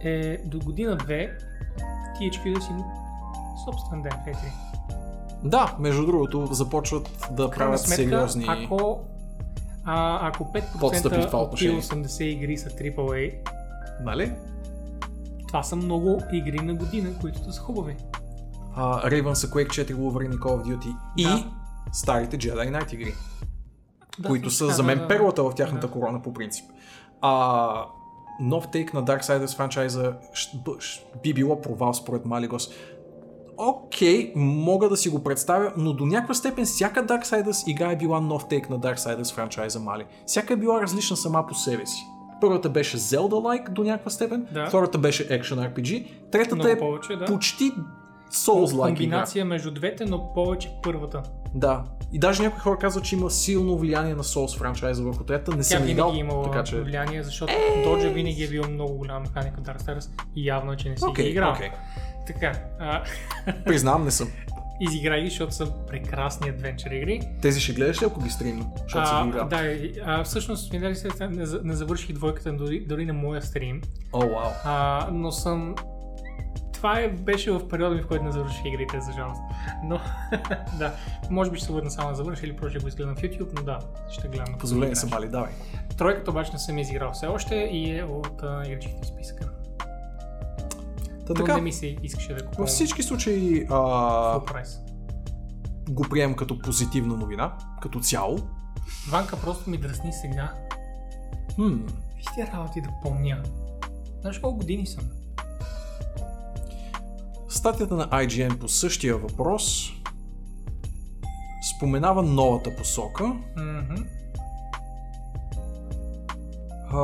[0.00, 1.38] е до година-две
[2.20, 2.70] THQ да си
[3.64, 4.50] собствен ден в E3.
[5.44, 8.46] Да, между другото, започват да крайна правят сметка, сериозни...
[8.48, 9.00] ако,
[9.84, 12.04] а, ако Подстъпи в 5% това от тия отношение.
[12.04, 13.34] 80 игри са AAA,
[14.00, 14.32] Нали?
[15.48, 17.96] това са много игри на година, които да са хубави.
[18.76, 21.44] А, Raven са Quake 4, Wolverine и Call of Duty и Да.
[21.92, 23.14] старите Jedi Knight игри,
[24.18, 25.92] Да, които са да, за мен да, перлата в тяхната да.
[25.92, 26.70] корона по принцип.
[27.20, 27.84] А,
[28.40, 30.14] нов тейк на Darksiders франчайза
[31.22, 32.70] би било провал според Малигос.
[33.56, 38.20] Окей, мога да си го представя, но до някаква степен всяка Darksiders игра е била
[38.20, 40.04] нов тейк на Darksiders франчайза Мали.
[40.26, 42.06] Всяка е била различна сама по себе си.
[42.40, 44.66] Първата беше Zelda-like до някаква степен, Да.
[44.66, 47.24] втората беше Action RPG, третата Много е повече, да.
[47.24, 47.72] почти
[48.32, 48.96] Souls-like игра.
[48.96, 51.22] Комбинация между двете, но повече първата.
[51.54, 51.84] Да.
[52.12, 55.50] И даже някои хора казват, че има силно влияние на Souls франчайза върху третата.
[55.50, 56.80] Не Тя съм е имала така че...
[56.80, 57.52] влияние, защото
[57.84, 61.04] Доджа винаги е бил много голяма механика в Darksiders и явно е, че не си
[61.08, 61.52] Окей, играл.
[61.52, 61.70] окей.
[62.26, 63.02] Така, а,
[63.64, 64.28] Признавам, не съм.
[64.80, 67.20] изиграй ги, защото са прекрасни адвенчър игри.
[67.42, 68.66] Тези ще гледаш ли, ако ги стримна?
[68.78, 69.48] Защото си ги А, играл.
[69.48, 69.62] да,
[70.04, 73.80] а, всъщност, ми дали се, не, за- не завърших двойката дори, дори на моя стрим,
[74.12, 74.50] О, вау.
[74.64, 75.74] а, но съм...
[76.86, 79.40] Това е, беше в периода в който не завърших игрите, за жалост.
[79.84, 80.00] Но,
[80.78, 80.94] да,
[81.30, 83.48] може би ще се върна само да завърша или просто ще го изгледам в YouTube,
[83.56, 83.78] но да,
[84.10, 84.52] ще гледам.
[84.52, 85.50] на Позволени какво са мали, давай.
[85.96, 89.50] Тройката обаче не съм изиграл все още и е от а, играчките в списъка.
[91.26, 94.40] Та Но така, не ми се искаше да купувам във всички случаи а,
[95.88, 98.38] го приемам като позитивна новина, като цяло.
[99.10, 100.52] Ванка просто ми дръсни сега.
[101.54, 101.74] Хм,
[102.16, 103.42] Виж тия работи да помня.
[104.20, 105.04] Знаеш колко години съм?
[107.48, 109.92] Статията на IGN по същия въпрос
[111.76, 113.24] споменава новата посока,
[113.56, 113.94] Мгм.
[116.90, 116.98] а,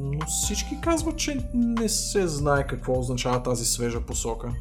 [0.00, 4.52] но всички казват, че не се знае какво означава тази свежа посока.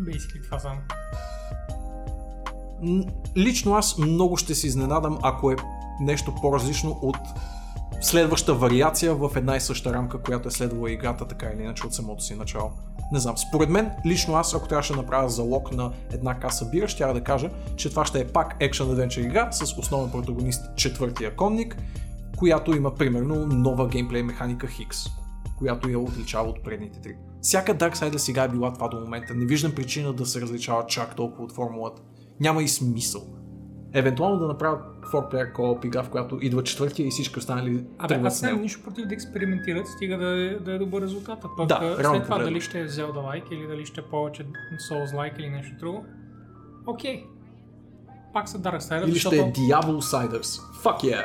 [0.00, 0.80] Basically това само.
[3.36, 5.56] Лично аз много ще се изненадам, ако е
[6.00, 7.16] нещо по-различно от
[8.00, 11.94] следваща вариация в една и съща рамка, която е следвала играта така или иначе от
[11.94, 12.70] самото си начало.
[13.12, 16.88] Не знам, според мен, лично аз, ако трябваше да направя залог на една каса бира,
[16.88, 21.36] ще да кажа, че това ще е пак Action Adventure игра с основен протагонист четвъртия
[21.36, 21.76] конник,
[22.36, 24.98] която има примерно нова геймплей механика Хикс,
[25.58, 27.16] която я отличава от предните три.
[27.42, 29.34] Всяка Darksiders сега е била това до момента.
[29.34, 32.02] Не виждам причина да се различава чак толкова от формулата.
[32.40, 33.22] Няма и смисъл.
[33.92, 38.32] Евентуално да направят 4-player co-op игра, в която идва четвъртия и всички останали Абе, тръгват
[38.32, 41.38] аз нямам нищо против да експериментират, стига да е, да е добър резултат.
[41.56, 42.44] Пък Да, след това погледнато.
[42.44, 44.46] дали ще е Zelda-like или дали ще е повече
[44.90, 46.04] Souls-like или нещо друго.
[46.86, 47.24] Окей.
[48.32, 50.60] Пак са Darksiders, Или ще защото е Diablo Siders.
[50.82, 51.24] Fuck yeah!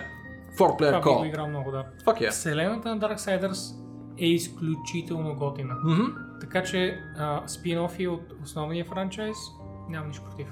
[0.59, 1.27] 4-player това би го co-op.
[1.27, 1.85] играл много, да.
[2.05, 2.29] Fuck yeah.
[2.31, 3.75] Вселената на Darksiders
[4.17, 5.75] е изключително готина.
[5.83, 6.03] Мгм.
[6.41, 9.37] Така че а, спин-офи от основния франчайз
[9.89, 10.47] нямам нищо против.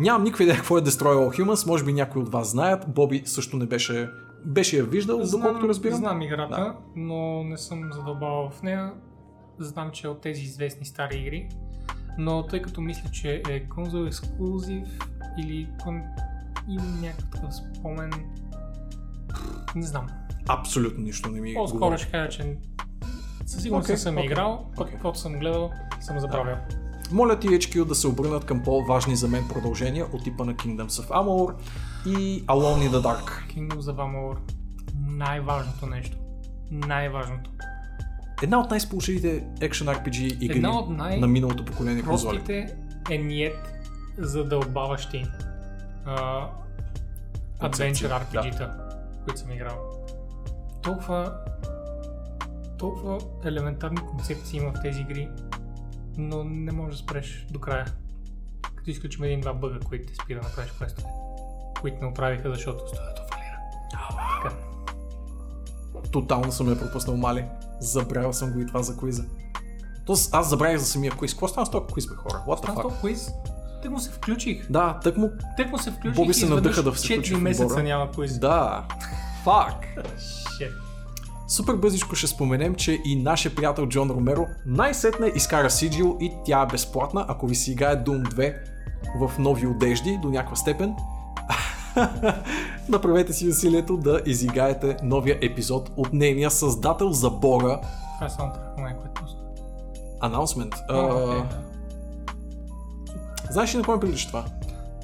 [0.00, 2.84] Нямам никаква идея какво е Destroy All Humans, може би някои от вас знаят.
[2.88, 4.10] Боби също не беше...
[4.44, 5.98] Беше я виждал, доколкото разбирам.
[5.98, 8.92] Знам играта, но не съм задълбавал в нея.
[9.58, 11.48] знам, че е от тези известни стари игри,
[12.18, 14.88] но тъй като мисля, че е конзол ексклюзив
[15.38, 16.02] или кон...
[16.68, 18.10] имам някакъв такъв спомен,
[19.76, 20.06] не знам.
[20.48, 21.98] Абсолютно нищо не ми По-скоро говори.
[21.98, 22.56] ще кажа, че
[23.46, 24.92] със сигурност okay, съм окей, играл, пък окей.
[24.92, 25.70] каквото съм гледал,
[26.00, 26.56] съм забравял.
[27.12, 30.88] Моля ти HQ да се обърнат към по-важни за мен продължения от типа на Kingdoms
[30.88, 31.54] of Amalur
[32.06, 33.54] и Alone in the Dark.
[33.56, 34.36] Kingdoms of Amalur,
[35.06, 36.16] най-важното нещо.
[36.70, 37.50] Най-важното.
[38.42, 42.36] Една от най-сполучливите Action RPG игри Една от най- на миналото поколение конзоли.
[42.38, 42.76] Простите
[43.10, 43.54] е niet
[44.18, 45.26] задълбаващи
[46.06, 46.48] uh,
[47.60, 48.74] Adventure RPG-та,
[49.24, 49.76] които съм играл.
[50.82, 51.34] Толкова,
[52.78, 55.28] толкова елементарни концепции има в тези игри,
[56.28, 57.86] но не можеш да спреш до края.
[58.76, 61.08] Като изключим един-два бъга, които те спира да направиш квестове,
[61.80, 63.58] които не оправиха, защото студиото фалира.
[64.42, 64.56] Така.
[66.12, 67.44] Тотално съм я пропуснал, мали.
[67.80, 69.24] Забравял съм го и това за квиза.
[70.06, 71.32] Тоест, аз забравих за самия квиз.
[71.32, 72.42] Какво стана с този квиз, бе, хора?
[72.46, 73.00] What the fuck?
[73.00, 73.30] квиз.
[73.82, 74.70] Тък му се включих.
[74.70, 75.30] Да, тък му...
[75.56, 78.38] Тък му се включих Боби се надъха да се включи 4 в месеца няма квиз.
[78.38, 78.84] Да.
[79.44, 79.86] Фак.
[80.18, 80.89] Shit.
[81.50, 86.62] Супер бързичко ще споменем, че и нашия приятел Джон Ромеро най-сетне изкара Сиджил и тя
[86.62, 88.54] е безплатна, ако ви си играе Doom 2
[89.20, 90.94] в нови одежди до някаква степен.
[92.88, 97.80] Направете си усилието да изигаете новия епизод от нейния създател за Бога.
[98.14, 98.94] Това е саундтрак на.
[100.20, 100.74] Анонсмент.
[100.90, 101.42] Окей.
[103.50, 104.44] Знаеш ли на кой ми прилича това?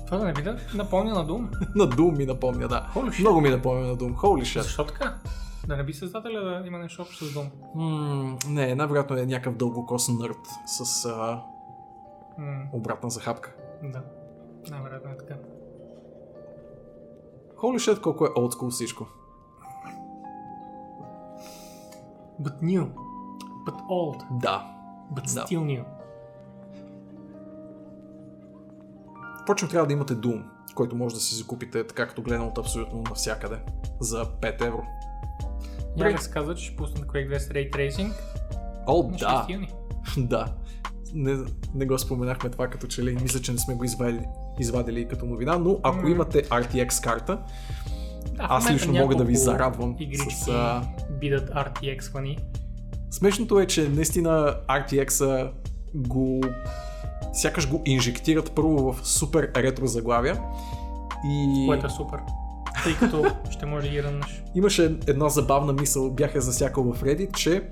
[0.06, 1.47] Това да не видя, напомня на Doom.
[1.74, 2.86] На Doom ми напомня, да.
[3.20, 4.14] Много ми напомня на Doom.
[4.14, 4.62] Holy shit.
[4.62, 5.14] Защо така?
[5.67, 7.49] Да не би създателя да има нещо общо с Doom.
[7.75, 11.43] М, не, най-вероятно е някакъв дългокос нърд с а,
[12.39, 13.55] М, обратна захапка.
[13.83, 14.03] да.
[14.71, 15.35] Най-вероятно е така.
[17.57, 19.07] Holy shit, колко е олдскул всичко.
[22.43, 22.89] But new.
[23.67, 24.25] But old.
[24.33, 24.73] Да.
[25.13, 25.41] But Да.
[25.41, 25.85] still new.
[29.43, 30.43] Впрочем, трябва да имате Doom,
[30.75, 33.59] който може да си закупите, така като гледам от абсолютно навсякъде,
[34.01, 34.83] за 5 евро.
[35.97, 38.12] Да се казва, че ще пуснат Quake 2 с Ray Tracing
[38.86, 39.68] О, на 6
[40.16, 40.55] да, да.
[41.14, 41.36] Не,
[41.74, 43.18] не го споменахме това като че ли.
[43.23, 44.24] Мисля, че не сме го извадили,
[44.59, 46.10] извадили като новина, но ако М.
[46.10, 47.39] имате RTX карта,
[48.32, 49.97] Да, аз лично мога да ви зарадвам
[50.28, 50.48] с...
[50.48, 50.82] А...
[51.20, 52.39] бидат RTX фани.
[53.10, 55.51] Смешното е, че наистина RTX-а
[55.94, 56.40] го...
[57.32, 60.43] Сякаш го инжектират първо в супер ретро заглавия.
[61.24, 61.64] И...
[61.66, 62.18] Което е супер.
[62.87, 64.43] Тъй като ще може да ги ръннеш.
[64.55, 67.69] Имаше една забавна мисъл, бях я засякал в Reddit, че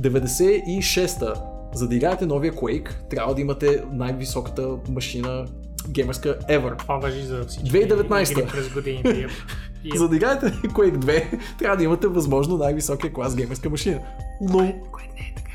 [0.00, 1.34] 96-та,
[1.74, 5.46] за да играете новия Quake, трябва да имате най-високата машина
[5.88, 6.78] геймерска ever.
[6.78, 8.32] Това въжи за всички 2019.
[8.32, 9.28] игри през годините.
[9.84, 9.94] Yep.
[9.94, 9.96] Yep.
[9.96, 14.00] За да играете Quake 2, трябва да имате възможно най-високия клас геймерска машина.
[14.40, 14.58] Но...
[14.92, 15.50] Което не е така.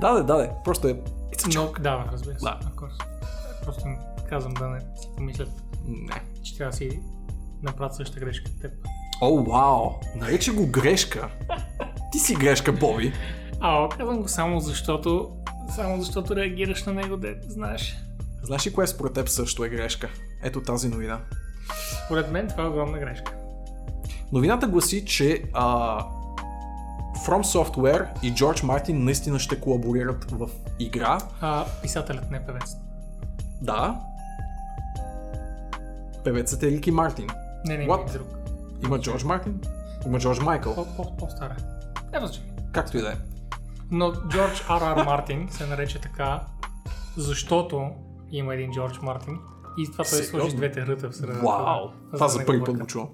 [0.00, 0.50] Да, да, да, да.
[0.64, 1.00] Просто е...
[1.54, 2.44] Но, да, разбира се.
[2.44, 2.58] Да.
[3.64, 3.84] Просто
[4.28, 5.48] казвам да не си помислят,
[5.86, 6.22] Не.
[6.42, 7.00] че трябва да си
[7.62, 8.72] направят същата грешка от теб.
[9.22, 9.90] О, вау!
[10.16, 11.28] Нарече го грешка.
[12.12, 13.12] Ти си грешка, Боби.
[13.60, 15.36] А, казвам го само защото
[15.74, 17.96] само защото реагираш на него, де знаеш.
[18.42, 20.08] Знаеш ли кое според теб също е грешка?
[20.42, 21.20] Ето тази новина.
[22.06, 23.32] Според мен това е огромна грешка.
[24.32, 25.98] Новината гласи, че а,
[27.26, 31.18] From Software и George Martin наистина ще колаборират в игра.
[31.40, 32.76] А, писателят не е певец.
[33.60, 34.00] Да.
[36.24, 37.28] Певецът е Рики Мартин.
[37.66, 38.12] Не, не, има What?
[38.12, 38.26] друг.
[38.84, 39.60] Има Джордж Мартин,
[40.06, 40.74] има Джордж Майкъл.
[40.74, 41.56] По, по, по-стара.
[42.12, 42.52] Няма значение.
[42.72, 43.16] Както и да е.
[43.90, 45.04] Но Джордж Р.Р.
[45.04, 46.40] Мартин се нарече така,
[47.16, 47.90] защото
[48.30, 49.38] има един Джордж Мартин
[49.78, 50.40] и това той Сериозно?
[50.40, 51.38] сложи двете ръта в средата.
[51.38, 51.88] Вау!
[52.14, 53.08] Това за първи път го чувам.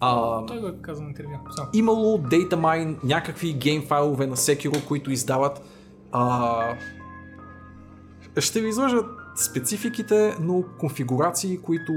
[0.00, 1.30] А, Той го е казал на интервю.
[1.56, 1.68] Само.
[1.72, 5.62] имало DataMine, някакви гейм файлове на Sekiro, които издават.
[6.12, 6.62] А,
[8.38, 9.06] ще ви излъжат
[9.36, 11.92] спецификите, но конфигурации, които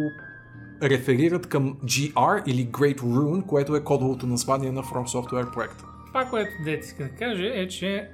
[0.83, 5.85] реферират към GR или Great Rune, което е кодовото название на From Software проекта.
[6.07, 8.09] Това, което Дет иска да каже е, че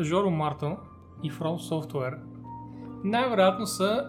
[0.00, 0.76] Жоро Марто
[1.22, 2.18] и From Software
[3.04, 4.04] най-вероятно са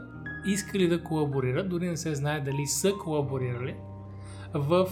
[0.46, 3.76] искали да колаборират, дори не се знае дали са колаборирали
[4.54, 4.88] в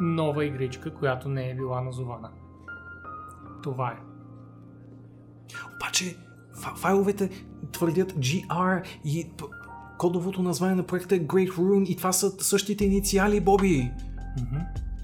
[0.00, 2.30] нова игричка, която не е била назована.
[3.62, 3.96] Това е.
[5.76, 6.16] Обаче
[6.56, 7.30] фа- файловете
[7.72, 9.30] твърдят GR и
[9.98, 13.90] кодовото название на проекта е Great Rune и това са същите инициали, Боби.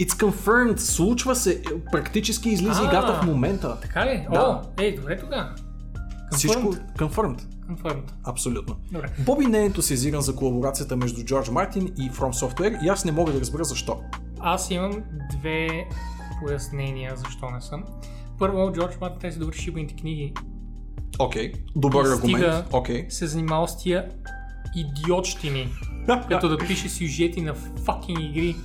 [0.00, 1.62] It's confirmed, случва се,
[1.92, 2.84] практически излиза А.
[2.84, 3.80] играта в момента.
[3.80, 4.26] Така ли?
[4.32, 4.40] Да.
[4.40, 5.54] О, ей, добре тогава.
[6.32, 7.40] Всичко Confirmed.
[7.70, 8.12] confirmed.
[8.24, 8.76] Абсолютно.
[8.92, 9.10] Добре.
[9.18, 13.12] Боби не е ентусиазиран за колаборацията между George Martin и From Software и аз не
[13.12, 14.00] мога да разбера защо.
[14.40, 15.02] Аз имам
[15.40, 15.68] две
[16.40, 17.84] пояснения защо не съм.
[18.38, 20.34] Първо, Джордж Мартин трябва да довърши шибаните книги.
[21.18, 22.66] Окей, добър И аргумент.
[22.72, 23.06] Окей.
[23.08, 24.10] Се занимава с тия
[24.76, 25.68] идиотщини,
[26.28, 28.56] като да пише сюжети на факинг игри.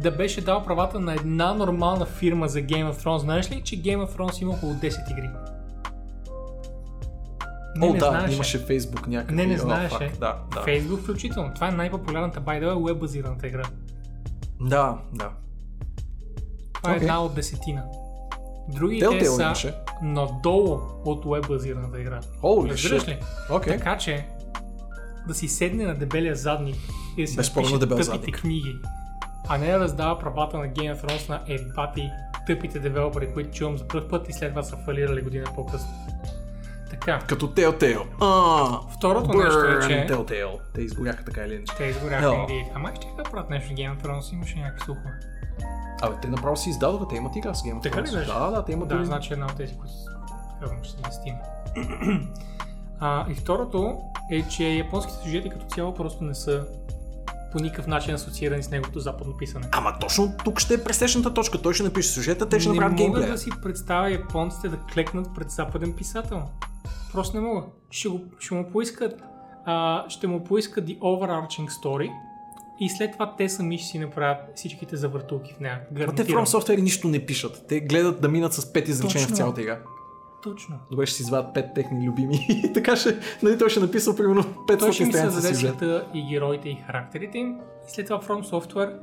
[0.00, 3.16] Да беше дал правата на една нормална фирма за Game of Thrones.
[3.18, 5.30] Знаеш ли, че Game of Thrones има около 10 игри?
[7.76, 8.34] Не, О, не да, знаеше.
[8.34, 9.36] имаше Фейсбук някакви.
[9.36, 9.98] Не, не знаеше.
[9.98, 10.60] фак, Да, да.
[10.60, 11.54] Facebook включително.
[11.54, 13.62] Това е най-популярната way, веб-базираната игра.
[14.60, 15.30] Да, да.
[16.74, 17.06] Това е Окей.
[17.06, 17.82] една от десетина.
[18.68, 19.74] Другите Telltale са имаше.
[20.02, 22.20] надолу от веб-базираната игра.
[22.44, 23.18] Разбираш ли?
[23.50, 23.76] Окей.
[23.76, 24.26] Така че
[25.26, 26.76] да си седне на дебелия задник
[27.16, 28.40] и да си Безспорно дебел тъпите задник.
[28.40, 28.76] книги,
[29.48, 32.10] а не да раздава правата на Game of Thrones на ебати
[32.46, 35.88] тъпите девелопери, които чувам за първ път и след това са фалирали година по-късно.
[36.90, 38.06] Така, Като Telltale.
[38.20, 40.58] А, второто нещо е, Burn че Telltale.
[40.74, 41.76] Те изгоряха така или иначе.
[41.76, 42.64] те изгоряха инди.
[42.74, 45.10] Ама ще да правят нещо с Game of Thrones, имаше някакви слухове.
[46.02, 48.14] Абе, те направо си издадоха, те имат игра с Game of Така ли Thrones.
[48.14, 48.26] беше?
[48.26, 49.92] Да, да, те имат Да, значи една от тези, които
[50.60, 51.34] казвам, ще се местим.
[53.00, 53.98] а, и второто
[54.30, 56.66] е, че японските сюжети като цяло просто не са
[57.52, 59.66] по никакъв начин асоциирани с неговото западно писане.
[59.72, 61.62] Ама точно тук ще е пресечната точка.
[61.62, 63.32] Той ще напише сюжета, те ще не направят мога геймплея.
[63.32, 66.42] да си представя японците да клекнат пред западен писател.
[67.12, 67.62] Просто не мога.
[67.90, 69.22] Ще, го, ще му поискат
[69.64, 72.10] а, ще му поискат the overarching story
[72.80, 75.74] и след това те сами ще си направят всичките завъртулки в нея.
[75.74, 76.46] Ма те в Гарантирам.
[76.46, 77.64] From Software нищо не пишат.
[77.68, 79.78] Те гледат да минат с пет изречения в цялата игра.
[80.44, 80.78] Точно.
[80.90, 84.42] Добре, ще си извадят пет техни любими и така ще, нали, той ще написал примерно
[84.42, 87.56] 500 Той ще ми създаде света и героите и характерите им
[87.88, 88.96] и след това From Software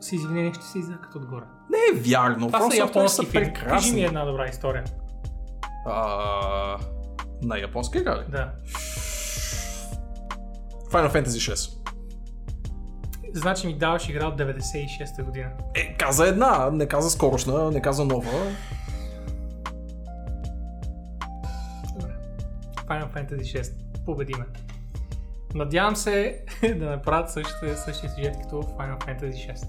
[0.00, 1.44] с извинение ще се изякат отгоре.
[1.70, 2.46] Не е вярно.
[2.46, 3.46] Това From са Software японски са филми.
[3.46, 4.04] Кажи ми прекрасни.
[4.04, 4.84] една добра история.
[5.86, 6.78] А,
[7.42, 8.24] на японска игра ли?
[8.28, 8.52] Да.
[10.90, 11.70] Final Fantasy 6.
[13.34, 15.48] Значи ми даваш игра от 96-та година.
[15.74, 18.30] Е, каза една, не каза скорошна, не каза нова.
[22.86, 23.72] Final Fantasy 6.
[24.04, 24.44] Победиме.
[25.54, 26.44] Надявам се
[26.78, 29.66] да направят същия, същия сюжет като Final Fantasy 6.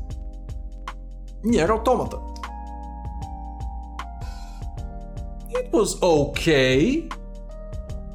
[1.45, 2.19] Nier Automata.
[5.49, 7.09] It was okay.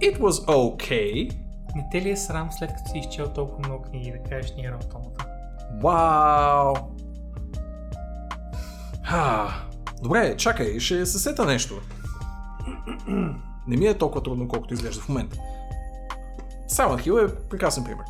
[0.01, 1.43] It was okay.
[1.77, 4.83] Не те ли е срам след като си изчел толкова много книги да кажеш Nier
[4.83, 5.27] Automata?
[5.83, 6.75] Вау.
[10.03, 11.75] Добре, чакай, ще се сета нещо.
[13.67, 15.37] Не ми е толкова трудно, колкото изглежда в момента.
[16.71, 18.05] Silent Hill е прекрасен пример.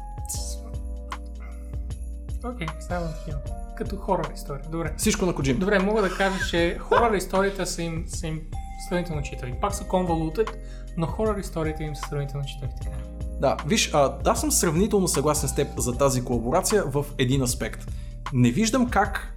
[2.45, 3.37] Окей, okay, Silent Hill.
[3.77, 4.65] Като хорор история.
[4.71, 4.95] Добре.
[4.97, 5.59] Всичко на Kojima.
[5.59, 8.41] Добре, мога да кажа, че хорор историите са им, са им
[8.89, 9.55] сравнително читави.
[9.61, 10.49] Пак са convoluted,
[10.97, 12.73] но хорор историите им са сравнително читави.
[12.83, 12.97] Така.
[13.41, 17.87] Да, виж, а, аз съм сравнително съгласен с теб за тази колаборация в един аспект.
[18.33, 19.35] Не виждам как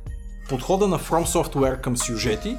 [0.49, 2.57] подхода на From Software към сюжети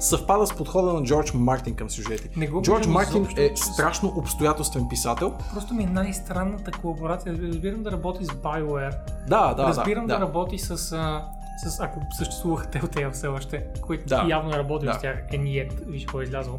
[0.00, 2.30] съвпада с подхода на Джордж Мартин към сюжети.
[2.36, 5.34] Не го Джордж Мартин е страшно обстоятелствен писател.
[5.52, 7.38] Просто ми е най-странната колаборация.
[7.42, 8.96] Разбирам да работи с BioWare.
[9.28, 10.20] Да, да, Разбирам да, да.
[10.20, 11.24] работи с, а,
[11.64, 14.26] с ако съществуваха Telltale все още, които Да.
[14.28, 14.94] явно е работил Да.
[14.94, 15.16] с тях.
[15.32, 16.58] Е, niet, виж какво е излязло.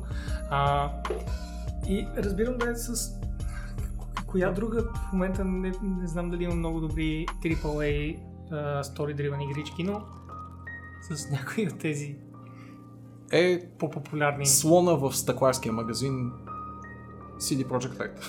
[0.49, 0.89] А,
[1.87, 3.11] и разбирам да е с
[4.27, 8.19] коя друга в момента не, не знам дали има много добри AAA
[8.51, 10.01] а, story-driven игрички, но
[11.11, 12.15] с някои от тези
[13.31, 14.45] Е по-популярни.
[14.45, 16.31] слона в стъкларския магазин
[17.37, 18.25] CD Projekt Red.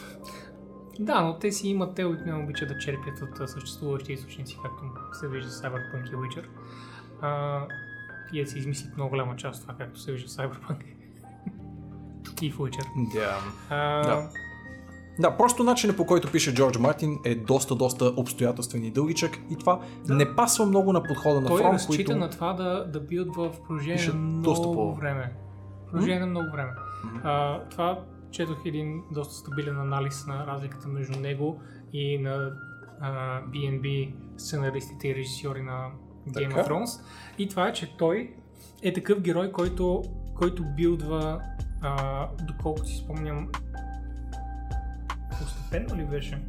[1.01, 4.85] Да, но те си имат, те не обичат да черпят от съществуващи източници, както
[5.18, 6.44] се вижда Cyberpunk и Witcher.
[7.20, 7.60] А,
[8.32, 10.82] и да си измислят много голяма част от това, както се вижда Cyberpunk
[12.43, 12.86] и в Witcher.
[13.70, 14.31] А, Да.
[15.20, 19.56] Да, просто начинът по който пише Джордж Мартин е доста, доста обстоятелствен и дългичък и
[19.56, 22.16] това не пасва много на подхода на Той From, разчита които...
[22.16, 25.32] на това да, да бият в продължение на доста много по- време.
[25.86, 26.70] Продължение на много време.
[27.24, 31.60] А, това четох един доста стабилен анализ на разликата между него
[31.92, 32.52] и на
[33.01, 35.88] а, B&B сценаристите и режисьори на
[36.28, 36.62] Game Така.
[36.62, 37.02] of Thrones.
[37.38, 38.34] И това е, че той
[38.82, 40.02] е такъв герой, който,
[40.34, 41.40] който билдва,
[41.82, 43.48] а, доколкото си спомням,
[45.40, 46.42] постепенно ли беше?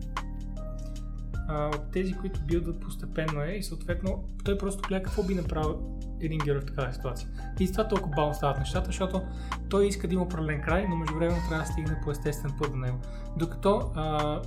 [1.49, 5.80] От тези, които билдват постепенно е и съответно той просто гледа какво би направил
[6.22, 7.30] един герой в такава ситуация.
[7.59, 9.22] И с това толкова бавно стават нещата, защото
[9.69, 12.77] той иска да има определен край, но междувременно трябва да стигне по естествен път до
[12.77, 12.99] него.
[13.38, 14.41] Докато а,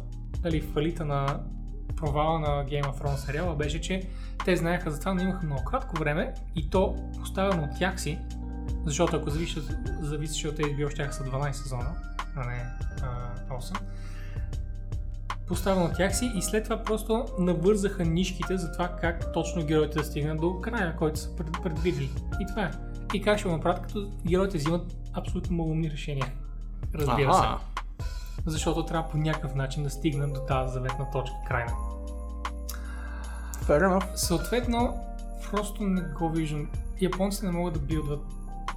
[0.44, 1.40] нали, фалита на
[1.96, 4.02] провала на Game of Thrones сериала беше, че
[4.44, 8.18] те знаеха за това, но имаха много кратко време и то поставено от тях си,
[8.84, 9.60] защото ако зависи,
[10.00, 11.94] зависеше от HBO, ще са 12 сезона,
[12.36, 12.64] а не
[13.02, 13.78] а, 8
[15.46, 19.98] поставено от тях си и след това просто навързаха нишките за това как точно героите
[19.98, 22.10] да стигнат до края, който са пред, предвидели.
[22.40, 22.70] И това е.
[23.14, 26.32] И как ще го направят, като героите взимат абсолютно малумни решения.
[26.94, 27.58] Разбира Аха.
[27.58, 28.06] се.
[28.46, 31.72] Защото трябва по някакъв начин да стигнат до тази заветна точка крайна.
[33.54, 34.14] Fair enough.
[34.14, 34.94] Съответно,
[35.50, 36.68] просто не го виждам.
[37.00, 38.20] Японците не могат да билдват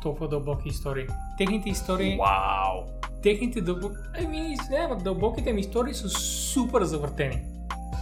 [0.02, 1.08] толкова дълбоки истории.
[1.38, 2.97] Техните истории, Вау.
[3.24, 3.96] Техните дълбоки,
[4.26, 4.56] ами,
[5.04, 7.42] дълбоките ми истории са супер завъртени.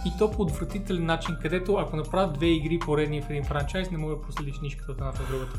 [0.06, 3.98] И то по отвратителен начин, където ако направят две игри поредни в един франчайз, не
[3.98, 5.58] мога да проследиш нишката от едната в другата.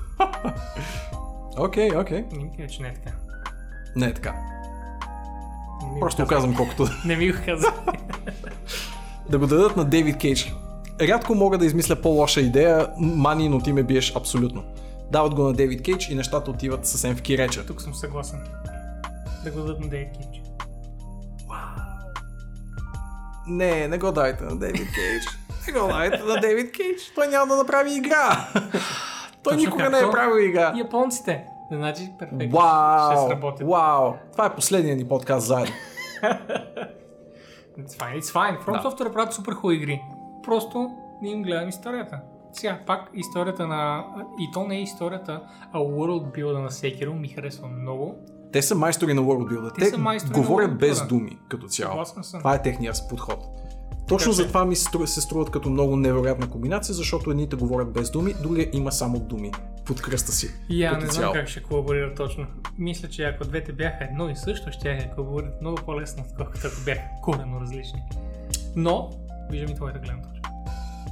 [1.60, 2.26] Окей, окей.
[2.32, 3.12] Не ми кажа, че не е така.
[3.96, 4.36] Не е така.
[5.94, 7.74] Не Просто го казвам колкото Не ми го каза.
[9.30, 10.54] да го дадат на Дейвид Кейдж.
[11.02, 14.64] Рядко мога да измисля по-лоша идея, мани, но ти ме биеш абсолютно.
[15.12, 17.66] Дават го на Дейвид Кейдж и нещата отиват съвсем в киреча.
[17.66, 18.40] Тук съм съгласен.
[19.48, 20.42] Да го дадат на Дейвид Кинч.
[23.48, 25.26] Не, не го дайте на Дейвид Кейдж.
[25.68, 27.12] Не го дайте на Дейвид Кейдж.
[27.16, 28.48] Той няма да направи игра.
[29.44, 30.74] Той Точно никога не е правил игра.
[30.78, 31.46] Японците.
[31.72, 32.40] Значи, перфектно.
[32.40, 33.28] Ще Вау!
[33.28, 33.68] сработят.
[33.68, 34.14] Вау!
[34.32, 35.74] Това е последния ни подкаст заедно.
[37.80, 38.66] It's fine, it's fine.
[38.66, 38.90] From Да.
[38.90, 40.02] Software правят супер хубави игри.
[40.44, 40.92] Просто
[41.22, 42.20] не им гледам историята.
[42.52, 44.06] Сега, пак историята на...
[44.40, 45.42] И то не е историята,
[45.74, 48.16] а world build на Sekiro ми харесва много.
[48.54, 49.74] Те са майстори на World Builder.
[49.74, 52.04] Те Те, са на говорят без думи, като цяло.
[52.34, 53.40] Това е техният подход.
[54.08, 57.56] Точно Така че- затова ми се стру- се струват като много невероятна комбинация, защото едните
[57.56, 59.52] говорят без думи, другия има само думи
[59.86, 60.48] под кръста си.
[60.70, 61.34] И я не знам цяло.
[61.34, 62.46] как ще колаборира точно.
[62.78, 66.86] Мисля, че ако двете бяха едно и също, ще я колаборират много по-лесно, отколкото ако
[66.86, 68.02] бяха корено различни.
[68.76, 69.10] Но,
[69.52, 70.47] виждам и твоята гледна точка.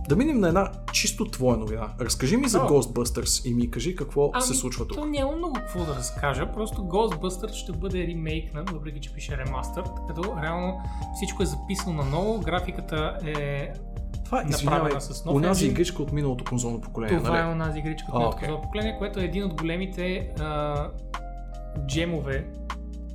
[0.09, 1.93] Да минем на една чисто твоя новина.
[2.01, 2.69] Разкажи ми за О.
[2.69, 4.97] Ghostbusters и ми кажи какво се случва тук.
[5.01, 9.37] Ами, То няма много какво да разкажа, просто Ghostbusters ще бъде ремейкнат, въпреки че пише
[9.37, 10.81] ремастър, като реално
[11.15, 13.69] всичко е записано наново, графиката е...
[14.25, 15.71] Това е, извинявай, с нов енджин.
[15.71, 17.51] игричка от миналото конзолно поколение, Това е нали?
[17.51, 18.49] онази игричка от окей.
[18.49, 18.61] okay.
[18.61, 20.87] поколение, което е един от големите а,
[21.87, 22.47] джемове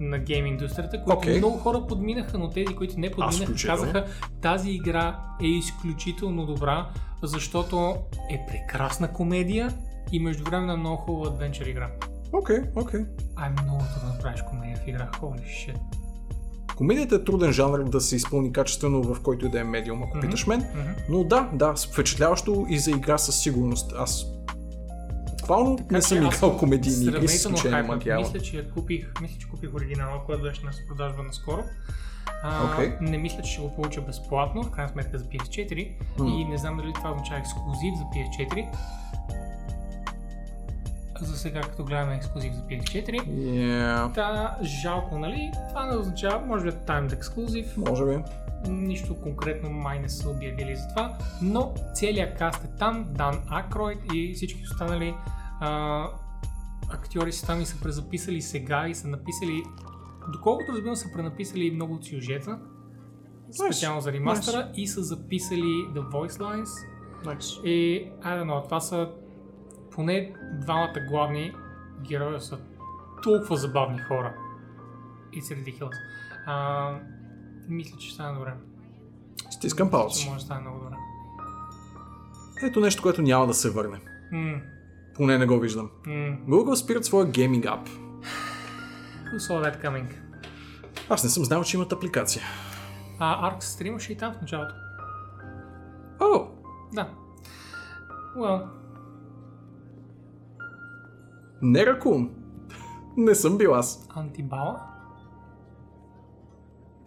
[0.01, 1.39] на гейм индустрията, които Окей.
[1.39, 4.07] много хора подминаха, но тези, които не подминаха, казаха
[4.43, 6.89] тази игра е изключително добра,
[7.23, 7.97] защото
[8.31, 9.75] е прекрасна комедия
[10.13, 11.91] и междувременно е много хубава адвенчър игра.
[12.33, 13.01] Окей, окей.
[13.37, 15.79] А е много трудно да направиш комедия в игра, holy shit.
[16.77, 20.17] Комедията е труден жанр да се изпълни качествено в който и да е медиум, ако
[20.17, 20.21] Мгм.
[20.21, 20.61] питаш мен.
[20.61, 20.91] Мгм.
[21.09, 23.93] Но да, да, впечатляващо и за игра със сигурност.
[23.99, 24.27] Аз
[25.51, 28.17] буквално не че съм играл комедийни игри, с изключение на.
[28.17, 31.65] Мисля, че купих, мисля, че купих оригинала, който беше на продажба наскоро.
[32.43, 32.93] А, Окей.
[33.01, 36.31] Не мисля, че ще го получа безплатно, в крайна сметка за PS4 М.
[36.31, 38.67] и не знам дали това означава ексклюзив за PS4.
[41.21, 43.27] За сега, като гледаме ексклюзив за PS4.
[43.27, 45.51] Yeah, Та, жалко, нали?
[45.69, 47.77] Това не означава, може би timed ексклюзив.
[47.77, 48.19] може би.
[48.69, 53.99] Нищо конкретно май не са обявили за това, но целият каст е там, Дан Акройд
[54.15, 55.15] и всички останали
[55.61, 56.07] а,
[56.91, 59.62] актьори са там и са презаписали сега и са написали,
[60.32, 62.59] доколкото разбирам са пренаписали много от сюжета,
[63.65, 65.61] специално за ремастера и са записали
[65.95, 66.69] The Voice Lines
[67.24, 67.62] Nice.
[67.62, 69.11] и, I don't know, това са
[69.91, 71.53] поне двамата главни
[72.09, 72.59] герои са
[73.23, 74.35] толкова забавни хора.
[75.32, 75.97] It's ridiculous.
[76.47, 76.95] А,
[77.69, 78.55] мисля, че ще стане добре.
[79.51, 80.27] Стискам палци.
[80.28, 80.97] може да стане много добре.
[82.62, 84.01] Ето нещо, което няма да се върне.
[84.32, 84.61] М,
[85.21, 85.91] Поне не го виждам.
[86.07, 86.39] м.
[86.49, 87.89] Google спират своя гейминг ап.
[89.33, 90.07] Who saw that coming?
[91.09, 92.43] Аз не съм знал, че имат апликация.
[93.19, 94.75] А, Ark стримаше и там в началото.
[96.21, 96.47] О,
[96.93, 97.11] Да.
[98.37, 98.67] Well,
[101.63, 102.31] не ракун.
[103.17, 104.07] Не съм бил аз.
[104.15, 104.81] антибала?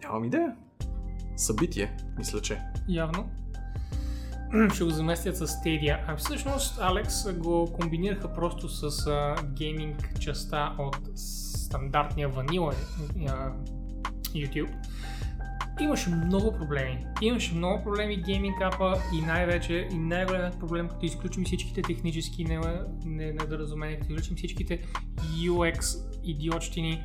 [0.02, 0.56] Нямам идея.
[1.36, 2.62] Събитие, мисля, че.
[2.88, 3.28] Явно.
[4.74, 5.98] Ще го заместят с Stadia.
[6.06, 9.06] А всъщност, Алекс го комбинираха просто с
[9.44, 12.72] гейминг частта от стандартния ванила
[14.34, 14.74] YouTube.
[15.80, 17.06] Имаше много проблеми.
[17.20, 22.60] Имаше много проблеми гейминг апа и най-вече и най-големият проблем, като изключим всичките технически не-
[23.04, 24.80] не- недоразумения, като изключим всичките
[25.36, 27.04] UX идиотщини,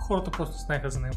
[0.00, 1.16] хората просто знаеха за него.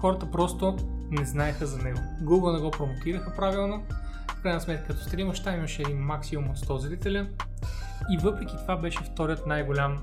[0.00, 0.76] Хората просто
[1.10, 1.98] не знаеха за него.
[2.22, 3.82] Google не го промотираха правилно.
[4.42, 7.26] В крайна сметка, като стримаш, там имаше един максимум от 100 зрителя.
[8.10, 9.98] И въпреки това беше вторият най-голям,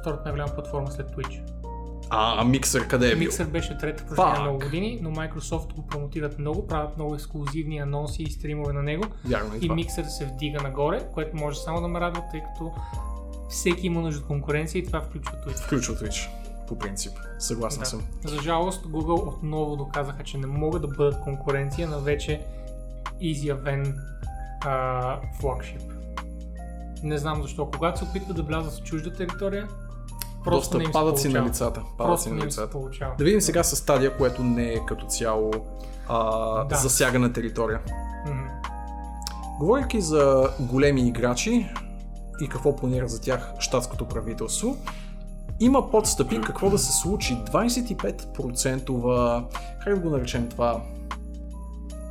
[0.00, 1.42] втората най-голяма платформа след Twitch.
[2.10, 3.30] А, а миксър къде е бил?
[3.30, 4.40] Mixer беше трета Fuck.
[4.40, 9.04] много години, но Microsoft го промотират много, правят много ексклюзивни анонси и стримове на него.
[9.24, 9.74] Вярно е И това.
[9.74, 12.72] Mixer се вдига нагоре, което може само да ме радва, тъй като
[13.48, 15.66] всеки има нужда от конкуренция и това включва Twitch.
[15.66, 16.28] Включва Twitch.
[16.68, 17.12] По принцип.
[17.38, 17.86] Съгласен Да.
[17.86, 18.02] съм.
[18.24, 22.40] За жалост, Google отново доказаха, че не могат да бъдат конкуренция на вече
[23.20, 23.98] изявен
[24.64, 25.80] а, флагшип.
[27.02, 27.70] Не знам защо.
[27.70, 29.68] Когато се опитват да влязат в чужда територия,
[30.44, 31.80] просто Доста не им падат си на лицата.
[31.80, 32.78] Падат Просто си на лицата.
[33.18, 35.50] Да видим сега с стадия, което не е като цяло
[36.08, 36.76] а, Да.
[36.76, 37.80] засягана територия.
[38.26, 38.44] Мгм.
[39.58, 41.66] Говорейки за големи играчи
[42.40, 44.76] и какво планира за тях щатското правителство,
[45.60, 49.44] има подстъпи какво да се случи 25%
[49.84, 50.82] как да го наречем това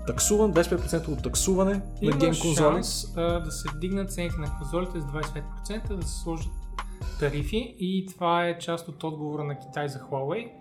[0.08, 2.56] таксуване, 25% таксуване на Има гейм конзоли.
[2.56, 6.52] шанс а, да се вдигнат цените на конзолите с 25%, да се сложат
[7.20, 10.52] тарифи и това е част от отговора на Китай за Huawei.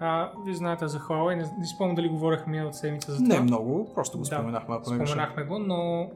[0.00, 3.34] А, вие знаете за Huawei, не, не спомням дали говорихме миналата седмица за това.
[3.34, 5.06] Не много, просто го Да, споменахме, греша.
[5.06, 6.10] Споменахме го, но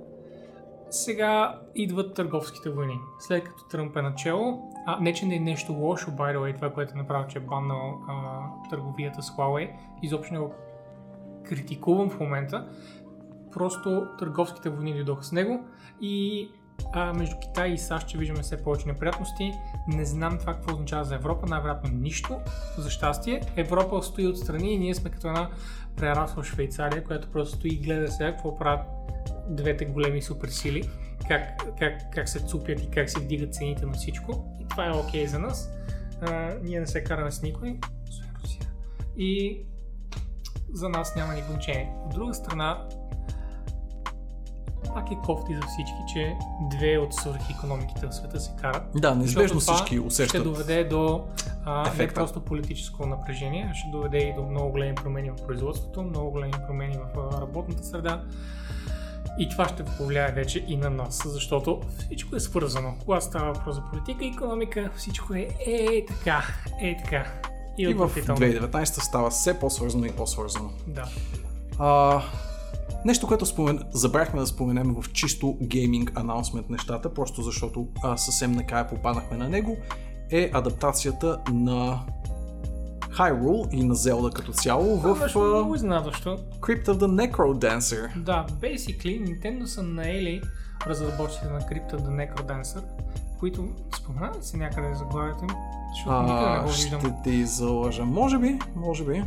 [0.91, 2.99] сега идват търговските войни.
[3.19, 6.55] След като Тръмп е начало, а не че не е нещо лошо, by the way,
[6.57, 8.41] това, което е направил, че е баннал а,
[8.71, 9.71] търговията с Huawei,
[10.03, 10.53] изобщо не го
[11.53, 12.67] критикувам в момента,
[13.53, 15.65] просто търговските войни дойдоха с него
[16.01, 16.49] и
[16.93, 19.53] а, между Китай и САЩ ще виждаме все повече неприятности.
[19.89, 22.37] Не знам това какво означава за Европа, най-вероятно нищо,
[22.79, 23.41] за щастие.
[23.57, 25.51] Европа стои отстрани и ние сме като една
[25.97, 28.87] прерасла Швейцария, която просто стои и гледа сега какво правят
[29.49, 30.91] двете големи суперсили,
[31.29, 34.57] как, как, как се цупят и как се вдигат цените на всичко.
[34.61, 35.73] И това е окей за нас.
[36.21, 38.67] А, ние не се караме с никой, освен Русия.
[39.17, 39.63] И
[40.75, 41.93] за нас няма никакво значение.
[42.07, 42.89] От друга страна,
[44.95, 46.37] пак е кофти за всички, че
[46.71, 48.83] две от свръхекономиките в света се карат.
[48.95, 50.45] Да, неизбежно всички Ще усещат.
[50.45, 51.25] доведе до
[51.65, 56.03] а, не просто политическо напрежение, а ще доведе и до много големи промени в производството,
[56.03, 58.23] много големи промени в работната среда.
[59.39, 62.95] И това ще повлияе вече и на нас, защото всичко е свързано.
[63.05, 66.43] Когато става въпрос за политика и економика, всичко е е така,
[66.81, 67.52] е така.
[67.79, 68.41] И, И в отвратително.
[68.41, 70.71] 2019 става все по-свързано и по-свързано.
[70.87, 71.09] Да.
[71.79, 72.23] А,
[73.05, 73.81] нещо, което спомен...
[73.91, 79.49] забрахме да споменем в чисто гейминг анонсмент нещата, просто защото а, съвсем накрая попаднахме на
[79.49, 79.77] него,
[80.31, 82.01] е адаптацията на
[83.19, 86.39] Hyrule и на Zelda като цяло в беше много изненадващо.
[86.61, 88.19] Crypt of the Necrodancer.
[88.19, 90.43] Да, basically Nintendo са наели
[90.87, 92.83] разработчите на Crypt of the Necrodancer,
[93.43, 95.51] които спомена се някъде заглавието им?
[95.95, 97.01] Защото никъде не А, го виждам.
[97.01, 98.05] ще ти излъжа.
[98.05, 99.25] Може би, може би.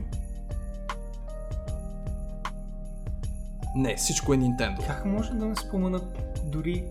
[3.76, 4.88] Не, всичко е Nintendo.
[4.88, 6.84] Как може да не споменат дори,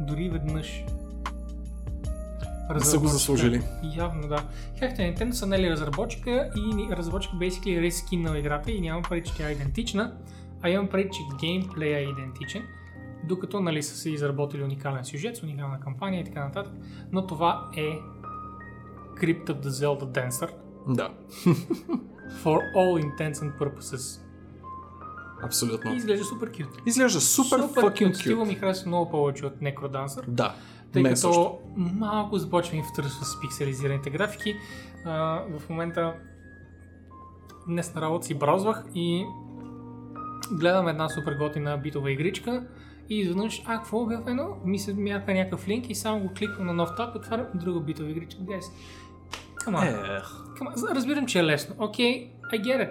[0.00, 0.84] дори веднъж?
[2.74, 3.62] Не са го заслужили.
[3.96, 4.44] Явно да.
[4.78, 9.02] Както е, Nintendo са нали разработчика и разработчика basically е рескин на играта и нямам
[9.02, 10.12] преди, че тя е идентична,
[10.62, 12.62] а имам преди, че геймплея е идентичен,
[13.24, 16.72] докато нали са си изработили уникален сюжет, с уникална кампания и така нататък,
[17.12, 17.98] но това е
[19.16, 20.50] Crypt of the Zelda Dancer
[20.88, 21.08] Да,
[22.44, 24.20] for all intents and purposes.
[25.42, 25.92] абсолютно.
[25.92, 26.68] И изглежда супер кют.
[26.86, 28.16] Изглежда супер, супер fucking кют.
[28.16, 30.24] Стила ми харесва много повече от Necrodancer.
[30.28, 30.54] Да,
[30.92, 31.58] Тъй мен като също.
[31.76, 34.56] малко започва ми втърсва с пикселизираните графики.
[35.04, 35.12] А,
[35.58, 36.14] в момента
[37.68, 39.24] днес на работа си браузвах и
[40.52, 42.66] гледам една супер готина битова игричка
[43.12, 44.48] и изведнъж, а, какво обявено?
[44.64, 48.10] Ми се мяка някакъв линк и само го кликвам на нов таб, отварям друга битова
[48.10, 48.40] игричка.
[48.40, 48.64] Guys,
[49.64, 50.16] come on.
[50.18, 50.24] Ех,
[50.58, 50.94] Come on.
[50.94, 51.74] Разбирам, че е лесно.
[51.78, 52.90] Окей, okay, I get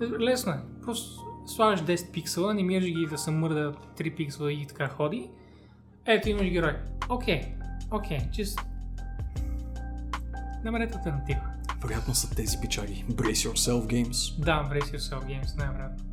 [0.00, 0.20] it.
[0.20, 0.58] Лесно е.
[0.82, 5.30] Просто слагаш 10 пиксела, не ги да се мърда 3 пиксела и така ходи.
[6.06, 6.76] Ето имаш герой.
[7.08, 7.42] Окей,
[7.90, 8.60] окей, just...
[10.64, 11.40] Намерете альтернатива.
[11.82, 13.04] вероятно са тези пичаги.
[13.10, 14.44] Brace yourself games.
[14.44, 16.05] Да, Brace Yourself Games, най-вероятно.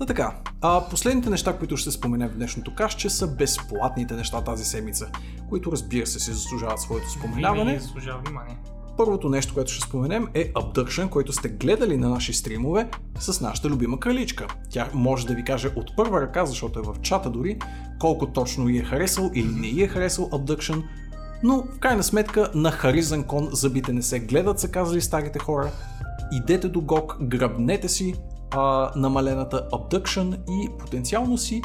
[0.00, 4.64] Та така, а последните неща, които ще споменем в днешното кашче са безплатните неща тази
[4.64, 5.10] седмица,
[5.48, 7.78] които разбира се си заслужават своето споменаване.
[7.78, 8.58] заслужава внимание.
[8.96, 13.68] Първото нещо, което ще споменем е Abduction, който сте гледали на наши стримове с нашата
[13.68, 14.46] любима краличка.
[14.70, 17.58] Тя може да ви каже от първа ръка, защото е в чата дори,
[17.98, 20.82] колко точно й е харесал или не й е харесал Abduction,
[21.42, 25.70] но в крайна сметка на Харизан Кон зъбите не се гледат, са казали старите хора.
[26.32, 28.14] Идете до GOG, грабнете си
[28.50, 31.62] а, намалената Abduction и потенциално си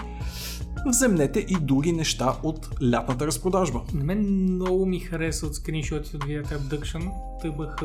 [0.85, 3.81] вземнете и други неща от лятната разпродажба.
[3.93, 7.83] На мен много ми хареса от скриншотите от видеята Abduction, ТБХ.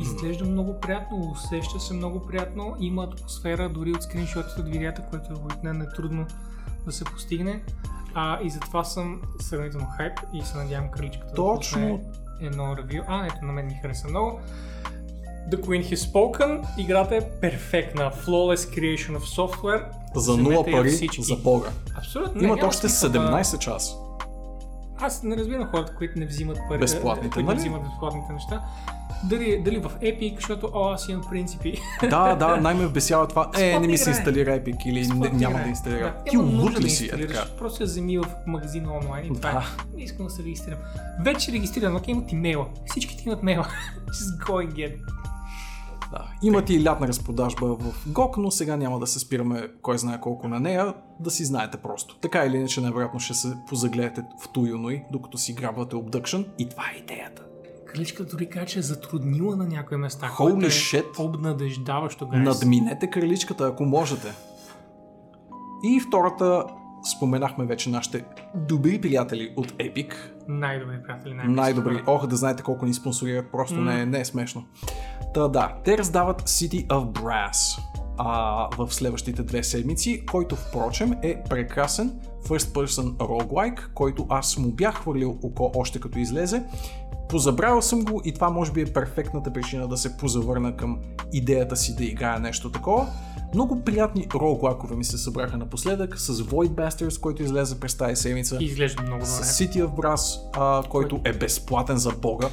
[0.00, 5.32] Изглежда много приятно, усеща се много приятно, има атмосфера дори от скриншотите от видеята, което
[5.32, 6.26] е обикновено е трудно
[6.86, 7.62] да се постигне.
[8.14, 11.80] А, и затова съм сравнително хайп и се надявам краличката да Точно.
[11.80, 12.00] пусне
[12.40, 13.04] едно ревю.
[13.08, 14.40] А, ето на мен ми хареса много.
[15.50, 16.60] The Queen Has Spoken.
[16.78, 18.10] Играта е перфектна.
[18.26, 19.82] Flawless creation of software.
[20.14, 21.22] За Вземете 0 я пари всички.
[21.22, 21.68] за Бога.
[21.98, 22.42] Абсолютно.
[22.44, 23.94] Имат още смисъл да- 17 часа.
[24.98, 26.78] аз не разбирам хората, които не взиматните пари.
[26.78, 27.56] Безплатните, които нали?
[27.56, 28.62] не взимат безплатните неща.
[29.24, 31.74] Дали, дали в Epic, защото о, аз имам принципи.
[32.10, 33.50] Да, да, най-ме вбесява това.
[33.58, 36.14] Е, не ми се инсталира Epic или не, няма да инсталира.
[36.30, 36.36] Ти
[36.74, 37.44] да ли си е така?
[37.58, 39.58] Просто я вземи в магазина онлайн и това Да.
[39.58, 39.96] е.
[39.96, 40.78] Не искам да се регистрирам.
[41.24, 42.66] Вече регистрирам, окей, имат имейла.
[42.86, 43.66] Всичките имат мейла.
[44.08, 44.94] Just go and get.
[46.14, 46.28] Да.
[46.42, 50.48] Имат и лятна разпродажба в GOG, но сега няма да се спираме кой знае колко
[50.48, 52.18] на нея, да си знаете просто.
[52.18, 56.82] Така или иначе, най-вероятно ще се позагледате в Туюной, докато си грабвате Obduction и това
[56.94, 57.42] е идеята.
[57.86, 60.32] Краличката дори каза, че е затруднила на някои места.
[60.38, 61.24] Holy е shit.
[61.24, 62.44] Обнадеждаващо, гайс.
[62.44, 64.32] Надминете краличката, ако можете.
[65.84, 66.64] И втората,
[67.16, 68.24] споменахме вече нашите
[68.54, 70.14] добри приятели от Epic.
[70.48, 71.34] Най-добри приятели.
[71.34, 72.02] най Най-добри.
[72.06, 74.64] Ох, да знаете колко ни спонсорират, просто не, е- не е смешно.
[75.34, 77.80] Та да, те раздават City of Brass
[78.18, 82.12] а, в следващите две седмици, който впрочем е прекрасен
[82.48, 86.64] first person roguelike, който аз му бях хвърлил око още като излезе.
[87.28, 90.98] Позабравил съм го и това може би е перфектната причина да се позавърна към
[91.32, 93.06] идеята си да играя нещо такова.
[93.54, 98.58] Много приятни роуглакове ми се събраха напоследък с Void Bastards, който излезе през тази седмица.
[98.60, 99.26] Изглежда много добре.
[99.26, 102.48] С City of Brass, а, който е безплатен за бога.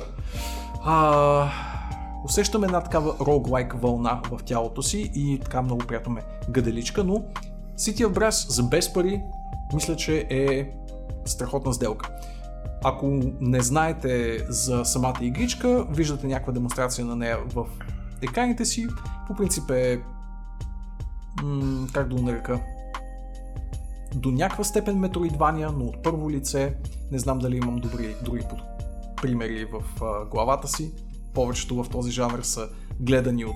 [0.84, 1.52] А,
[2.26, 7.24] усещам една такава roguelike вълна в тялото си и така много приятно ме гаделичка, но
[7.78, 9.22] City of Brass за без пари
[9.74, 10.72] мисля, че е
[11.26, 12.10] страхотна сделка.
[12.84, 13.08] Ако
[13.40, 17.66] не знаете за самата игричка, виждате някаква демонстрация на нея в
[18.22, 18.88] екраните си.
[19.28, 20.02] По принцип е...
[21.44, 22.60] М- как да го нарека?
[24.16, 26.76] до някаква степен метроидвания, но от първо лице.
[27.12, 28.60] Не знам дали имам добри, други под...
[29.22, 30.92] примери в а, главата си.
[31.34, 32.70] Повечето в този жанр са
[33.00, 33.56] гледани от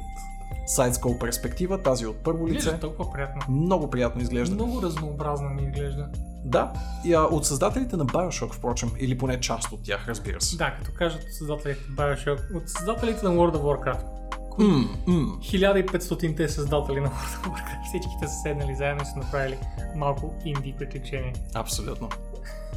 [0.67, 2.79] сайдскол перспектива, тази от първо Изглежда лице.
[2.79, 3.41] толкова приятно.
[3.49, 4.55] Много приятно изглежда.
[4.55, 6.09] Много разнообразно ми изглежда.
[6.45, 6.73] Да,
[7.05, 10.57] и, а, от създателите на Bioshock, впрочем, или поне част от тях, разбира се.
[10.57, 14.14] Да, като кажат от създателите на Bioshock, от създателите на World of Warcraft.
[14.55, 15.37] Кои М, м.
[15.41, 17.83] 1500-те създатели на World of Warcraft.
[17.89, 19.57] Всичките са седнали заедно и са направили
[19.95, 21.33] малко инди приключения.
[21.53, 22.09] Абсолютно.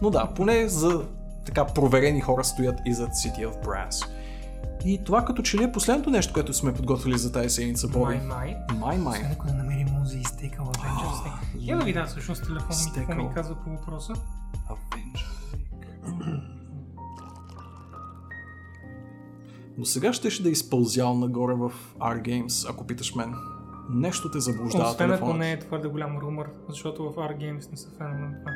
[0.03, 1.05] Но да, поне за
[1.45, 4.07] така проверени хора стоят и зад City of Brass.
[4.85, 8.15] И това като че ли е последното нещо, което сме подготвили за тази седмица, Боби.
[8.15, 8.57] Май, май.
[8.79, 9.19] Май, май.
[9.19, 11.33] Сега да намери музи и стейка в Avengers.
[11.59, 14.13] Я да ви дам всъщност телефон ми, ми казва по въпроса.
[14.71, 16.58] Avenger
[19.79, 23.35] Но сега щеше да изпълзял нагоре в R Games, ако питаш мен.
[23.91, 25.39] Нещо те заблуждава Освен ако телефонът.
[25.39, 28.53] не е твърде голям румър, защото в R Games не са фенове на това.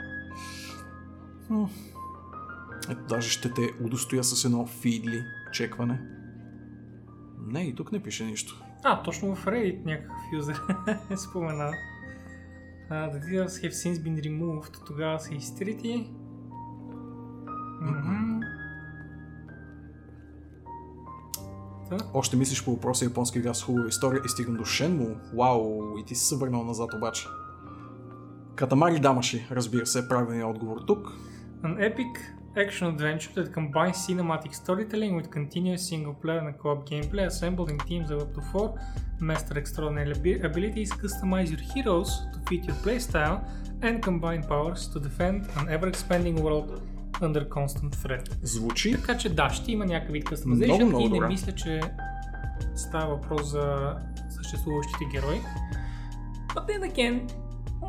[2.91, 5.23] Ето, даже ще те удостоя с едно фидли
[5.53, 6.01] чекване.
[7.47, 8.63] Не, и тук не пише нищо.
[8.85, 10.63] А, точно в Reddit някакъв юзер
[11.11, 11.73] е споменал.
[12.91, 14.87] Uh, the details have since been removed.
[14.87, 16.11] Тогава са изтрити.
[17.81, 18.41] Мгм.
[21.99, 25.15] Та, Още мислиш по въпроса японски игра с хубава история и стигам до Shenmue.
[25.35, 27.27] Вау, и ти си се върнал назад обаче.
[28.55, 31.13] Катамари Дамаши, разбира се, е правилният отговор тук.
[31.65, 32.13] An epic
[32.57, 37.79] action adventure that combines cinematic storytelling with continuous single player and co-op gameplay assembled in
[37.91, 38.67] teams of up to four,
[39.21, 43.39] master extraordinary abi- abilities, customize your heroes to fit your playstyle,
[43.87, 46.69] and combine powers to defend an ever-expanding world
[47.21, 48.29] under constant threat.
[48.43, 51.29] Звучи Така че да, ще има някакъв вид Много, customization много и не добре.
[51.29, 51.81] мисля, че
[52.77, 53.95] става въпрос за
[54.31, 55.41] съществуващите герои.
[56.55, 57.33] But then again,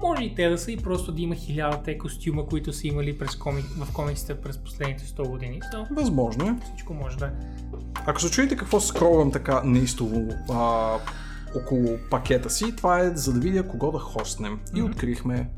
[0.02, 3.36] може и те да са и просто да има хилядата костюма, които са имали през
[3.36, 5.62] комик, в комиксите през последните 100 години.
[5.62, 6.56] So, възможно е.
[6.64, 7.30] всичко може да е.
[8.06, 10.98] Ако се чуете какво скролвам така неистово а,
[11.56, 14.60] около пакета си, това е за да видя кого да хостнем.
[14.76, 15.50] И открихме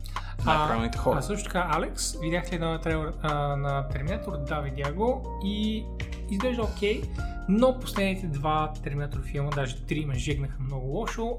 [0.46, 1.18] най-правилните хора.
[1.20, 4.38] А също така, Алекс, видях ли на, трейлер, а, на Терминатор?
[4.48, 5.86] Да, видях го и
[6.30, 7.02] изглежда окей,
[7.50, 11.38] но последните два Терминатор филма, даже три, ме жегнаха много лошо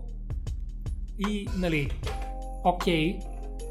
[1.19, 1.91] и, нали,
[2.65, 3.19] окей,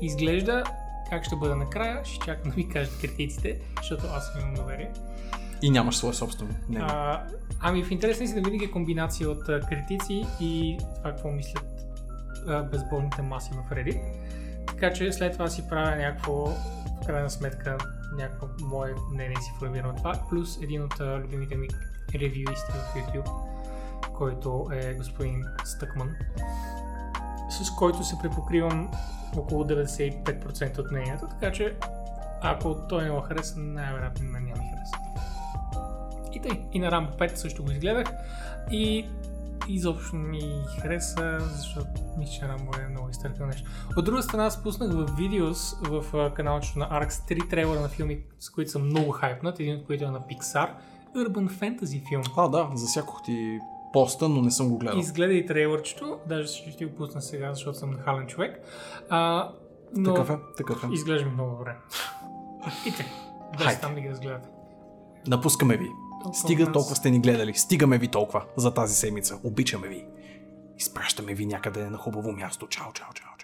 [0.02, 0.64] изглежда
[1.10, 4.91] как ще бъде накрая, ще чакам да ми кажат критиците, защото аз имам доверие.
[5.66, 6.88] И нямаш свое собствено мнение.
[6.92, 7.24] А,
[7.60, 11.66] ами в интересен си да винаги е комбинация от критици и това какво мислят
[12.48, 14.02] а, безбожните маси в Reddit.
[14.68, 16.34] Така че след това си правя някакво,
[17.04, 17.78] в крайна сметка,
[18.18, 21.68] някакво мое мнение си формирам това, плюс един от любимите ми
[22.16, 23.30] ревюисти в YouTube,
[24.14, 26.16] който е господин Стъкман,
[27.50, 28.92] с който се препокривам
[29.38, 31.76] около 95% от мнението, така че
[32.42, 35.05] ако той не го хареса, най-вероятно на няма ми хареса.
[36.36, 36.62] И тъй.
[36.74, 38.07] И на Рамбо 5 също го изгледах.
[38.72, 39.06] И
[39.70, 40.41] изобщо ми
[40.82, 41.88] хареса, защото
[42.18, 43.70] мисля, че Рамбо е много изтъркал нещо.
[43.98, 48.49] От друга страна, спуснах в видеос в каналчето на Arx три трейлера на филми, с
[48.49, 49.60] които съм много хайпнат.
[49.60, 50.70] Един от които е на Pixar
[51.16, 52.24] urban fantasy филм.
[52.38, 53.60] А, да, засякох ти
[53.94, 54.99] поста, но не съм го гледал.
[54.99, 58.60] Изгледай трейлърчето, даже ще ти го пусна сега, защото съм нахален човек.
[59.10, 59.52] А,
[59.95, 60.88] но Такъв е, такъв е.
[60.94, 61.76] изглежда ми много добре.
[62.86, 63.06] И те,
[63.64, 63.82] Хайде.
[63.82, 64.49] там да ги разгледате.
[65.28, 65.88] Напускаме ви.
[66.26, 67.53] Толкова Стига толкова сте ни гледали.
[67.53, 69.39] Стигаме ви толкова за тази седмица.
[69.43, 70.06] Обичаме ви.
[70.77, 72.68] Изпращаме ви някъде на хубаво място.
[72.68, 73.35] Чао, чао, чао.